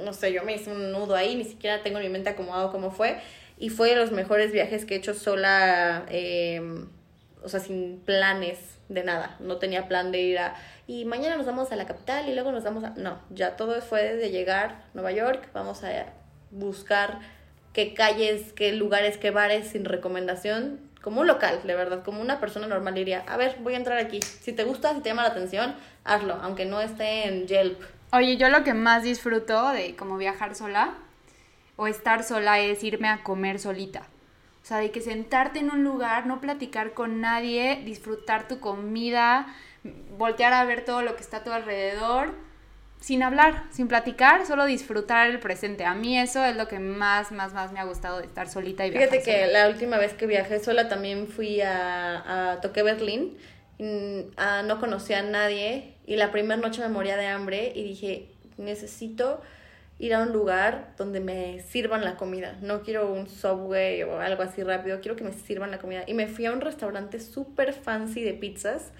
no 0.04 0.12
sé, 0.12 0.32
yo 0.32 0.44
me 0.44 0.54
hice 0.54 0.70
un 0.70 0.92
nudo 0.92 1.16
ahí, 1.16 1.34
ni 1.34 1.44
siquiera 1.44 1.82
tengo 1.82 1.98
en 1.98 2.04
mi 2.04 2.10
mente 2.10 2.30
acomodado 2.30 2.70
cómo 2.70 2.92
fue 2.92 3.18
y 3.58 3.70
fue 3.70 3.90
de 3.90 3.96
los 3.96 4.12
mejores 4.12 4.52
viajes 4.52 4.84
que 4.84 4.94
he 4.94 4.98
hecho 4.98 5.14
sola, 5.14 6.06
eh, 6.10 6.62
o 7.42 7.48
sea, 7.48 7.58
sin 7.58 7.98
planes 8.04 8.79
de 8.90 9.04
nada. 9.04 9.36
No 9.38 9.56
tenía 9.56 9.88
plan 9.88 10.12
de 10.12 10.20
ir 10.20 10.38
a. 10.38 10.54
Y 10.86 11.04
mañana 11.06 11.36
nos 11.36 11.46
vamos 11.46 11.72
a 11.72 11.76
la 11.76 11.86
capital 11.86 12.28
y 12.28 12.34
luego 12.34 12.52
nos 12.52 12.64
vamos 12.64 12.84
a. 12.84 12.90
No, 12.90 13.18
ya 13.30 13.56
todo 13.56 13.80
fue 13.80 14.02
desde 14.02 14.30
llegar 14.30 14.70
a 14.70 14.84
Nueva 14.92 15.12
York. 15.12 15.48
Vamos 15.54 15.82
a 15.84 16.06
buscar 16.50 17.20
qué 17.72 17.94
calles, 17.94 18.52
qué 18.52 18.72
lugares, 18.72 19.16
qué 19.16 19.30
bares 19.30 19.68
sin 19.68 19.84
recomendación. 19.84 20.80
Como 21.00 21.22
un 21.22 21.28
local, 21.28 21.60
de 21.64 21.74
verdad. 21.74 22.02
Como 22.04 22.20
una 22.20 22.40
persona 22.40 22.66
normal 22.66 22.94
diría: 22.94 23.24
A 23.26 23.36
ver, 23.36 23.56
voy 23.60 23.74
a 23.74 23.78
entrar 23.78 23.98
aquí. 23.98 24.20
Si 24.20 24.52
te 24.52 24.64
gusta, 24.64 24.92
si 24.94 25.00
te 25.00 25.08
llama 25.08 25.22
la 25.22 25.30
atención, 25.30 25.74
hazlo. 26.04 26.34
Aunque 26.42 26.66
no 26.66 26.80
esté 26.80 27.28
en 27.28 27.46
Yelp. 27.46 27.80
Oye, 28.12 28.36
yo 28.36 28.48
lo 28.48 28.64
que 28.64 28.74
más 28.74 29.04
disfruto 29.04 29.70
de 29.70 29.94
como 29.94 30.16
viajar 30.16 30.56
sola 30.56 30.94
o 31.76 31.86
estar 31.86 32.24
sola 32.24 32.58
es 32.58 32.82
irme 32.82 33.08
a 33.08 33.22
comer 33.22 33.60
solita. 33.60 34.02
O 34.70 34.72
sea, 34.72 34.78
de 34.78 34.92
que 34.92 35.00
sentarte 35.00 35.58
en 35.58 35.72
un 35.72 35.82
lugar, 35.82 36.26
no 36.26 36.40
platicar 36.40 36.92
con 36.94 37.20
nadie, 37.20 37.82
disfrutar 37.84 38.46
tu 38.46 38.60
comida, 38.60 39.48
voltear 40.16 40.52
a 40.52 40.64
ver 40.64 40.84
todo 40.84 41.02
lo 41.02 41.16
que 41.16 41.22
está 41.22 41.38
a 41.38 41.42
tu 41.42 41.50
alrededor, 41.50 42.36
sin 43.00 43.24
hablar, 43.24 43.64
sin 43.72 43.88
platicar, 43.88 44.46
solo 44.46 44.66
disfrutar 44.66 45.28
el 45.28 45.40
presente. 45.40 45.84
A 45.84 45.94
mí 45.96 46.16
eso 46.16 46.44
es 46.44 46.54
lo 46.54 46.68
que 46.68 46.78
más, 46.78 47.32
más, 47.32 47.52
más 47.52 47.72
me 47.72 47.80
ha 47.80 47.84
gustado 47.84 48.18
de 48.18 48.26
estar 48.26 48.48
solita 48.48 48.86
y 48.86 48.90
viajar 48.90 49.08
Fíjate 49.08 49.24
que 49.28 49.46
sola. 49.46 49.58
la 49.64 49.68
última 49.70 49.98
vez 49.98 50.14
que 50.14 50.26
viajé 50.28 50.60
sola 50.60 50.88
también 50.88 51.26
fui 51.26 51.60
a, 51.62 52.52
a 52.52 52.60
toqué 52.60 52.84
Berlín. 52.84 53.36
y, 53.76 54.26
ah, 54.36 54.62
no 54.64 54.78
conocía 54.78 55.18
a 55.18 55.22
nadie 55.22 55.96
y 56.06 56.14
la 56.14 56.30
primera 56.30 56.60
noche 56.60 56.80
me 56.80 56.90
moría 56.90 57.16
de 57.16 57.26
hambre 57.26 57.72
y 57.74 57.82
dije, 57.82 58.28
necesito 58.56 59.40
ir 60.00 60.14
a 60.14 60.22
un 60.22 60.32
lugar 60.32 60.94
donde 60.96 61.20
me 61.20 61.60
sirvan 61.60 62.02
la 62.04 62.16
comida. 62.16 62.56
No 62.62 62.82
quiero 62.82 63.12
un 63.12 63.28
subway 63.28 64.02
o 64.02 64.18
algo 64.18 64.42
así 64.42 64.62
rápido, 64.62 65.00
quiero 65.00 65.14
que 65.14 65.24
me 65.24 65.32
sirvan 65.32 65.70
la 65.70 65.78
comida. 65.78 66.04
Y 66.06 66.14
me 66.14 66.26
fui 66.26 66.46
a 66.46 66.52
un 66.52 66.62
restaurante 66.62 67.20
súper 67.20 67.74
fancy 67.74 68.22
de 68.22 68.32
pizzas. 68.32 68.92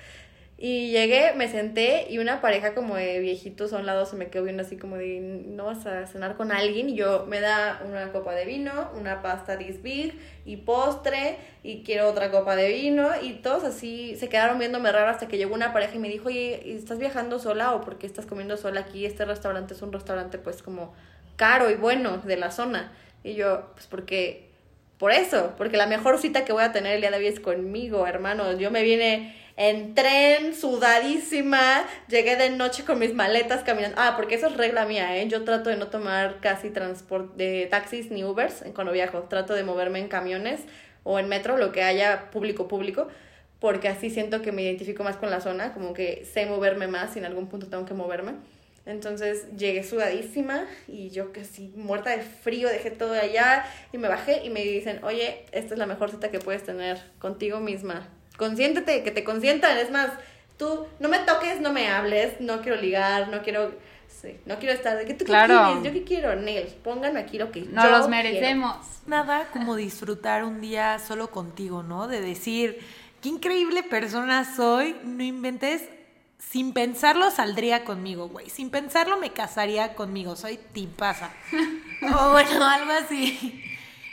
Y 0.63 0.91
llegué, 0.91 1.33
me 1.37 1.49
senté 1.49 2.07
y 2.11 2.19
una 2.19 2.43
pareja 2.43 2.75
como 2.75 2.95
de 2.95 3.19
viejitos 3.19 3.73
a 3.73 3.79
un 3.79 3.87
lado 3.87 4.05
se 4.05 4.15
me 4.15 4.29
quedó 4.29 4.45
viendo 4.45 4.63
así 4.63 4.77
como 4.77 4.97
de, 4.97 5.19
¿no 5.47 5.65
vas 5.65 5.87
a 5.87 6.07
cenar 6.07 6.37
con 6.37 6.53
alguien? 6.53 6.91
Y 6.91 6.97
yo, 6.97 7.25
me 7.27 7.41
da 7.41 7.81
una 7.89 8.13
copa 8.13 8.35
de 8.35 8.45
vino, 8.45 8.91
una 8.95 9.23
pasta 9.23 9.57
this 9.57 9.83
big 9.83 10.21
y 10.45 10.59
postre 10.59 11.39
y 11.63 11.83
quiero 11.83 12.11
otra 12.11 12.31
copa 12.31 12.57
de 12.57 12.69
vino 12.69 13.09
y 13.23 13.37
todos 13.37 13.65
así 13.65 14.17
se 14.17 14.29
quedaron 14.29 14.59
viéndome 14.59 14.93
raro 14.93 15.09
hasta 15.09 15.29
que 15.29 15.39
llegó 15.39 15.55
una 15.55 15.73
pareja 15.73 15.97
y 15.97 15.99
me 15.99 16.11
dijo, 16.11 16.29
oye, 16.29 16.61
¿y 16.63 16.73
¿estás 16.73 16.99
viajando 16.99 17.39
sola 17.39 17.73
o 17.73 17.81
por 17.81 17.97
qué 17.97 18.07
estás 18.07 18.27
comiendo 18.27 18.59
sola 18.59 18.81
aquí? 18.81 19.07
Este 19.07 19.25
restaurante 19.25 19.73
es 19.73 19.81
un 19.81 19.95
restaurante 19.95 20.37
pues 20.37 20.63
como 20.63 20.93
caro 21.37 21.71
y 21.71 21.77
bueno 21.77 22.19
de 22.19 22.37
la 22.37 22.51
zona. 22.51 22.93
Y 23.25 23.33
yo, 23.33 23.71
pues 23.73 23.87
porque, 23.87 24.51
por 24.99 25.11
eso, 25.11 25.55
porque 25.57 25.79
la 25.79 25.87
mejor 25.87 26.19
cita 26.19 26.45
que 26.45 26.53
voy 26.53 26.65
a 26.65 26.73
tener 26.73 26.97
el 26.97 27.01
día 27.01 27.11
de 27.11 27.17
hoy 27.17 27.29
es 27.29 27.41
conmigo, 27.41 28.07
hermano. 28.07 28.59
Yo 28.59 28.71
me 28.71 28.83
vine 28.83 29.40
en 29.61 29.95
tren, 29.95 30.55
sudadísima, 30.55 31.85
llegué 32.09 32.37
de 32.37 32.49
noche 32.49 32.83
con 32.83 32.99
mis 32.99 33.13
maletas 33.13 33.63
caminando. 33.63 33.95
Ah, 34.01 34.15
porque 34.17 34.37
eso 34.37 34.47
es 34.47 34.57
regla 34.57 34.87
mía, 34.87 35.19
¿eh? 35.19 35.29
Yo 35.29 35.45
trato 35.45 35.69
de 35.69 35.77
no 35.77 35.89
tomar 35.89 36.41
casi 36.41 36.71
transporte 36.71 37.35
de 37.37 37.67
taxis 37.67 38.11
ni 38.11 38.25
Ubers 38.25 38.65
cuando 38.75 38.91
viajo. 38.91 39.25
Trato 39.25 39.53
de 39.53 39.63
moverme 39.63 39.99
en 39.99 40.09
camiones 40.09 40.63
o 41.03 41.19
en 41.19 41.29
metro, 41.29 41.59
lo 41.59 41.73
que 41.73 41.83
haya 41.83 42.31
público 42.31 42.69
público, 42.69 43.09
porque 43.59 43.89
así 43.89 44.09
siento 44.09 44.41
que 44.41 44.51
me 44.51 44.63
identifico 44.63 45.05
más 45.05 45.19
con 45.19 45.29
la 45.29 45.43
zona, 45.43 45.75
como 45.75 45.93
que 45.93 46.25
sé 46.25 46.47
moverme 46.47 46.87
más 46.87 47.15
y 47.17 47.19
en 47.19 47.27
algún 47.27 47.49
punto 47.49 47.67
tengo 47.67 47.85
que 47.85 47.93
moverme. 47.93 48.37
Entonces 48.87 49.47
llegué 49.59 49.85
sudadísima 49.85 50.65
y 50.89 51.11
yo 51.11 51.35
casi 51.35 51.71
muerta 51.77 52.17
de 52.17 52.23
frío, 52.23 52.71
dejé 52.71 52.91
todo 52.93 53.13
allá 53.13 53.67
y 53.93 53.99
me 53.99 54.09
bajé 54.09 54.43
y 54.43 54.49
me 54.49 54.63
dicen, 54.63 55.05
oye, 55.05 55.45
esta 55.53 55.75
es 55.75 55.79
la 55.79 55.85
mejor 55.85 56.11
cita 56.11 56.31
que 56.31 56.39
puedes 56.39 56.65
tener 56.65 56.99
contigo 57.19 57.61
misma. 57.61 58.09
Consiéntete, 58.41 59.03
que 59.05 59.11
te 59.11 59.23
consientan. 59.23 59.77
Es 59.77 59.91
más, 59.91 60.09
tú 60.57 60.87
no 60.99 61.09
me 61.11 61.19
toques, 61.21 61.61
no 61.61 61.73
me 61.73 61.89
hables, 61.89 62.41
no 62.41 62.63
quiero 62.63 62.81
ligar, 62.81 63.29
no 63.29 63.43
quiero, 63.43 63.73
sí, 64.09 64.39
no 64.47 64.59
quiero 64.59 64.75
estar 64.75 64.97
de 64.97 65.05
que 65.05 65.13
tú 65.13 65.27
Claro. 65.27 65.55
qué 65.55 65.63
quieres, 65.65 65.85
yo 65.85 65.93
qué 65.93 66.05
quiero, 66.05 66.37
Neil, 66.37 66.67
pónganme 66.83 67.21
aquí 67.21 67.39
lo 67.39 67.53
que 67.53 67.61
Nos 67.61 67.85
yo 67.85 67.91
los 67.91 68.07
quiero". 68.07 68.09
merecemos. 68.09 68.77
Nada 69.07 69.49
como 69.53 69.77
disfrutar 69.77 70.43
un 70.45 70.61
día 70.63 70.99
solo 70.99 71.31
contigo, 71.31 71.83
¿no? 71.83 72.09
De 72.09 72.21
decir, 72.23 72.79
qué 73.21 73.29
increíble 73.29 73.83
persona 73.83 74.45
soy, 74.57 74.97
no 75.05 75.23
inventes. 75.23 75.83
Sin 76.39 76.73
pensarlo 76.73 77.31
saldría 77.31 77.85
conmigo, 77.85 78.29
güey. 78.29 78.49
Sin 78.49 78.71
pensarlo 78.71 79.19
me 79.19 79.31
casaría 79.31 79.95
conmigo. 79.95 80.37
Soy 80.37 80.59
tipaza. 80.73 81.31
o 82.03 82.31
bueno, 82.33 82.65
algo 82.67 82.91
así. 82.93 83.63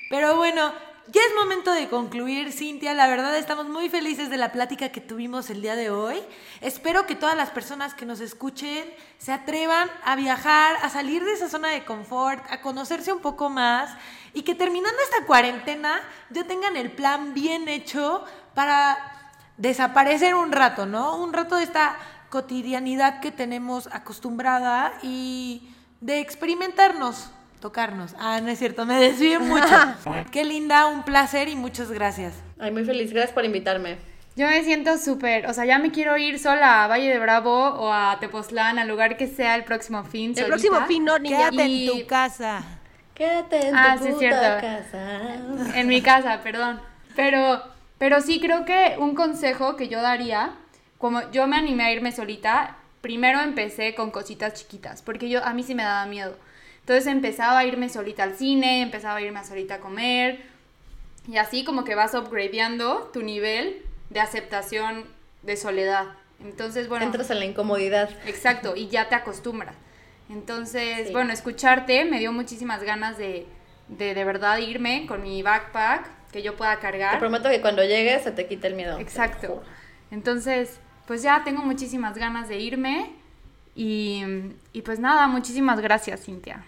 Pero 0.10 0.36
bueno, 0.36 0.74
ya 1.10 1.22
es 1.22 1.36
momento 1.36 1.72
de 1.72 1.88
concluir, 1.88 2.52
Cintia. 2.52 2.94
La 2.94 3.08
verdad 3.08 3.36
estamos 3.38 3.68
muy 3.68 3.90
felices 3.90 4.30
de 4.30 4.38
la 4.38 4.52
plática 4.52 4.90
que 4.90 5.00
tuvimos 5.00 5.50
el 5.50 5.62
día 5.62 5.76
de 5.76 5.90
hoy. 5.90 6.18
Espero 6.60 7.06
que 7.06 7.16
todas 7.16 7.38
las 7.38 7.50
personas 7.50 7.94
que 7.94 8.06
nos 8.06 8.20
escuchen 8.20 8.84
se 9.18 9.32
atrevan 9.32 9.90
a 10.04 10.16
viajar, 10.16 10.76
a 10.82 10.90
salir 10.90 11.24
de 11.24 11.34
esa 11.34 11.50
zona 11.50 11.70
de 11.70 11.86
confort, 11.86 12.44
a 12.52 12.62
conocerse 12.62 13.14
un 13.14 13.22
poco 13.22 13.50
más 13.50 13.96
y 14.34 14.44
que 14.44 14.56
terminando 14.56 14.98
esta 15.02 15.26
cuarentena 15.26 16.02
ya 16.30 16.44
tengan 16.44 16.76
el 16.76 16.92
plan 16.92 17.34
bien 17.34 17.70
hecho 17.70 18.26
para 18.54 18.98
desaparecer 19.56 20.36
un 20.36 20.52
rato, 20.52 20.86
¿no? 20.86 21.18
Un 21.18 21.32
rato 21.32 21.56
de 21.56 21.64
esta 21.64 21.98
cotidianidad 22.30 23.22
que 23.22 23.32
tenemos 23.32 23.88
acostumbrada 23.94 24.94
y 25.02 25.74
de 26.02 26.20
experimentarnos, 26.20 27.32
tocarnos. 27.60 28.16
Ah, 28.20 28.40
no 28.42 28.50
es 28.50 28.60
cierto, 28.60 28.86
me 28.86 29.00
desvío 29.00 29.40
mucho. 29.42 29.76
Qué 30.32 30.44
linda, 30.44 30.88
un 30.88 31.04
placer 31.04 31.48
y 31.50 31.56
muchas 31.56 31.92
gracias. 31.92 32.34
Ay, 32.60 32.72
muy 32.72 32.84
feliz, 32.86 33.12
gracias 33.12 33.34
por 33.34 33.46
invitarme. 33.46 33.98
Yo 34.36 34.46
me 34.48 34.64
siento 34.64 34.98
súper, 35.00 35.48
o 35.48 35.54
sea, 35.54 35.66
ya 35.66 35.80
me 35.80 35.90
quiero 35.92 36.16
ir 36.18 36.38
sola 36.38 36.84
a 36.84 36.88
Valle 36.88 37.10
de 37.10 37.18
Bravo 37.20 37.52
o 37.70 37.92
a 37.92 38.18
Tepoztlán, 38.20 38.78
al 38.78 38.88
lugar 38.88 39.18
que 39.18 39.26
sea 39.26 39.56
el 39.56 39.64
próximo 39.64 40.04
fin. 40.04 40.30
El 40.32 40.36
solita. 40.36 40.48
próximo 40.50 40.82
fin, 40.86 41.04
no, 41.06 41.18
niña. 41.18 41.50
Quédate 41.50 41.68
Y- 41.68 41.90
en 41.90 42.00
tu 42.02 42.08
casa. 42.08 42.64
Quédate 43.16 43.68
en 43.70 43.76
Ah, 43.76 43.96
tu 43.98 44.04
sí, 44.04 44.10
es 44.10 44.14
puta 44.16 44.30
cierto. 44.30 44.62
casa. 44.62 45.80
En 45.80 45.88
mi 45.88 46.02
casa, 46.04 46.42
perdón. 46.44 46.80
Pero, 47.16 47.64
pero 47.98 48.22
sí 48.22 48.40
creo 48.40 48.64
que 48.64 48.96
un 49.00 49.16
consejo 49.16 49.76
que 49.76 49.88
yo 49.88 50.04
daría, 50.04 50.52
como 51.00 51.32
yo 51.32 51.48
me 51.48 51.58
animé 51.58 51.86
a 51.86 51.92
irme 51.94 52.12
solita, 52.12 52.76
primero 53.02 53.40
empecé 53.42 53.96
con 53.96 54.12
cositas 54.12 54.54
chiquitas, 54.54 55.02
porque 55.02 55.30
yo 55.30 55.44
a 55.44 55.54
mí 55.54 55.64
sí 55.64 55.74
me 55.74 55.82
daba 55.82 56.06
miedo. 56.06 56.38
Entonces 56.88 57.08
empezaba 57.08 57.60
a 57.60 57.66
irme 57.66 57.90
solita 57.90 58.24
al 58.24 58.38
cine, 58.38 58.82
empezaba 58.82 59.18
a 59.18 59.22
irme 59.22 59.44
solita 59.44 59.76
a 59.76 59.80
comer, 59.82 60.40
y 61.28 61.36
así 61.36 61.66
como 61.66 61.84
que 61.84 61.96
vas 61.96 62.14
upgradeando 62.14 63.10
tu 63.12 63.24
nivel 63.24 63.82
de 64.10 64.22
aceptación 64.22 65.04
de 65.42 65.58
soledad. 65.58 66.06
Entonces, 66.42 66.88
bueno. 66.88 67.04
Entras 67.04 67.30
en 67.30 67.40
la 67.40 67.46
incomodidad. 67.46 68.10
Exacto, 68.26 68.78
y 68.78 68.88
ya 68.88 69.10
te 69.10 69.16
acostumbras. 69.16 69.76
Entonces, 70.30 71.12
bueno, 71.12 71.34
escucharte 71.34 72.06
me 72.06 72.20
dio 72.20 72.32
muchísimas 72.32 72.82
ganas 72.82 73.18
de, 73.18 73.46
de 73.90 74.14
de 74.14 74.24
verdad 74.24 74.58
irme 74.60 75.08
con 75.08 75.24
mi 75.24 75.44
backpack 75.44 76.08
que 76.32 76.42
yo 76.42 76.56
pueda 76.56 76.80
cargar. 76.80 77.16
Te 77.16 77.20
prometo 77.20 77.50
que 77.50 77.60
cuando 77.60 77.84
llegues 77.84 78.24
se 78.24 78.32
te 78.32 78.48
quite 78.48 78.66
el 78.66 78.76
miedo. 78.76 78.98
Exacto. 78.98 79.62
Entonces, 80.10 80.80
pues 81.06 81.22
ya 81.22 81.44
tengo 81.44 81.64
muchísimas 81.64 82.18
ganas 82.18 82.48
de 82.48 82.60
irme 82.60 83.12
y, 83.76 84.24
y 84.72 84.84
pues 84.84 85.00
nada, 85.00 85.28
muchísimas 85.28 85.82
gracias, 85.82 86.24
Cintia. 86.24 86.64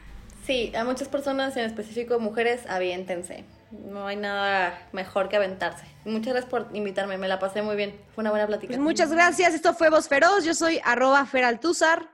Sí, 0.50 0.72
a 0.76 0.84
muchas 0.84 1.08
personas, 1.08 1.56
en 1.58 1.66
específico 1.66 2.20
mujeres, 2.20 2.62
aviéntense. 2.68 3.44
No 3.70 4.08
hay 4.08 4.16
nada 4.16 4.90
mejor 4.94 5.30
que 5.30 5.36
aventarse. 5.36 5.86
Muchas 6.06 6.34
gracias 6.34 6.50
por 6.50 6.70
invitarme, 6.74 7.20
me 7.20 7.28
la 7.28 7.38
pasé 7.38 7.62
muy 7.62 7.76
bien. 7.76 7.96
Fue 8.16 8.24
una 8.24 8.32
buena 8.32 8.48
plática. 8.48 8.70
Pues 8.70 8.80
muchas 8.80 9.12
gracias, 9.12 9.54
esto 9.54 9.76
fue 9.76 9.92
Voz 9.92 10.08
Feroz, 10.08 10.44
yo 10.44 10.56
soy 10.56 10.82
arroba 10.84 11.24
feraltuzar. 11.28 12.10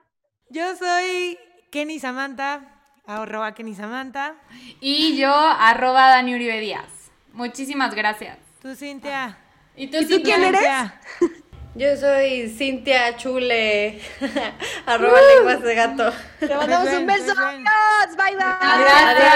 Yo 0.49 0.75
soy 0.75 1.38
Kenny 1.71 1.97
Samantha, 1.97 2.81
arroba 3.05 3.53
Kenny 3.53 3.73
Samantha. 3.73 4.36
Y 4.81 5.15
yo, 5.15 5.33
arroba 5.33 6.09
Dani 6.09 6.36
Uribe 6.36 6.59
Díaz. 6.59 6.89
Muchísimas 7.31 7.95
gracias. 7.95 8.38
Tú, 8.61 8.75
Cintia. 8.75 9.38
¿Y 9.77 9.88
tú, 9.88 9.95
¿Y 9.95 10.07
tú 10.07 10.15
Cintia? 10.15 10.36
quién 10.36 10.55
eres? 10.55 11.41
Yo 11.78 11.97
soy 11.97 12.47
Cintia 12.57 13.17
Chule, 13.17 13.99
arroba 14.86 15.19
lenguas 15.36 15.61
de 15.61 15.76
gato. 15.76 16.09
Te 16.39 16.55
mandamos 16.55 16.88
un 16.93 17.05
beso, 17.05 17.34
adiós, 17.38 18.15
bye 18.15 18.36
bye. 18.38 18.80
Gracias. 18.80 19.36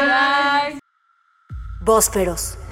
Adiós. 0.00 0.80
Bye. 1.84 2.65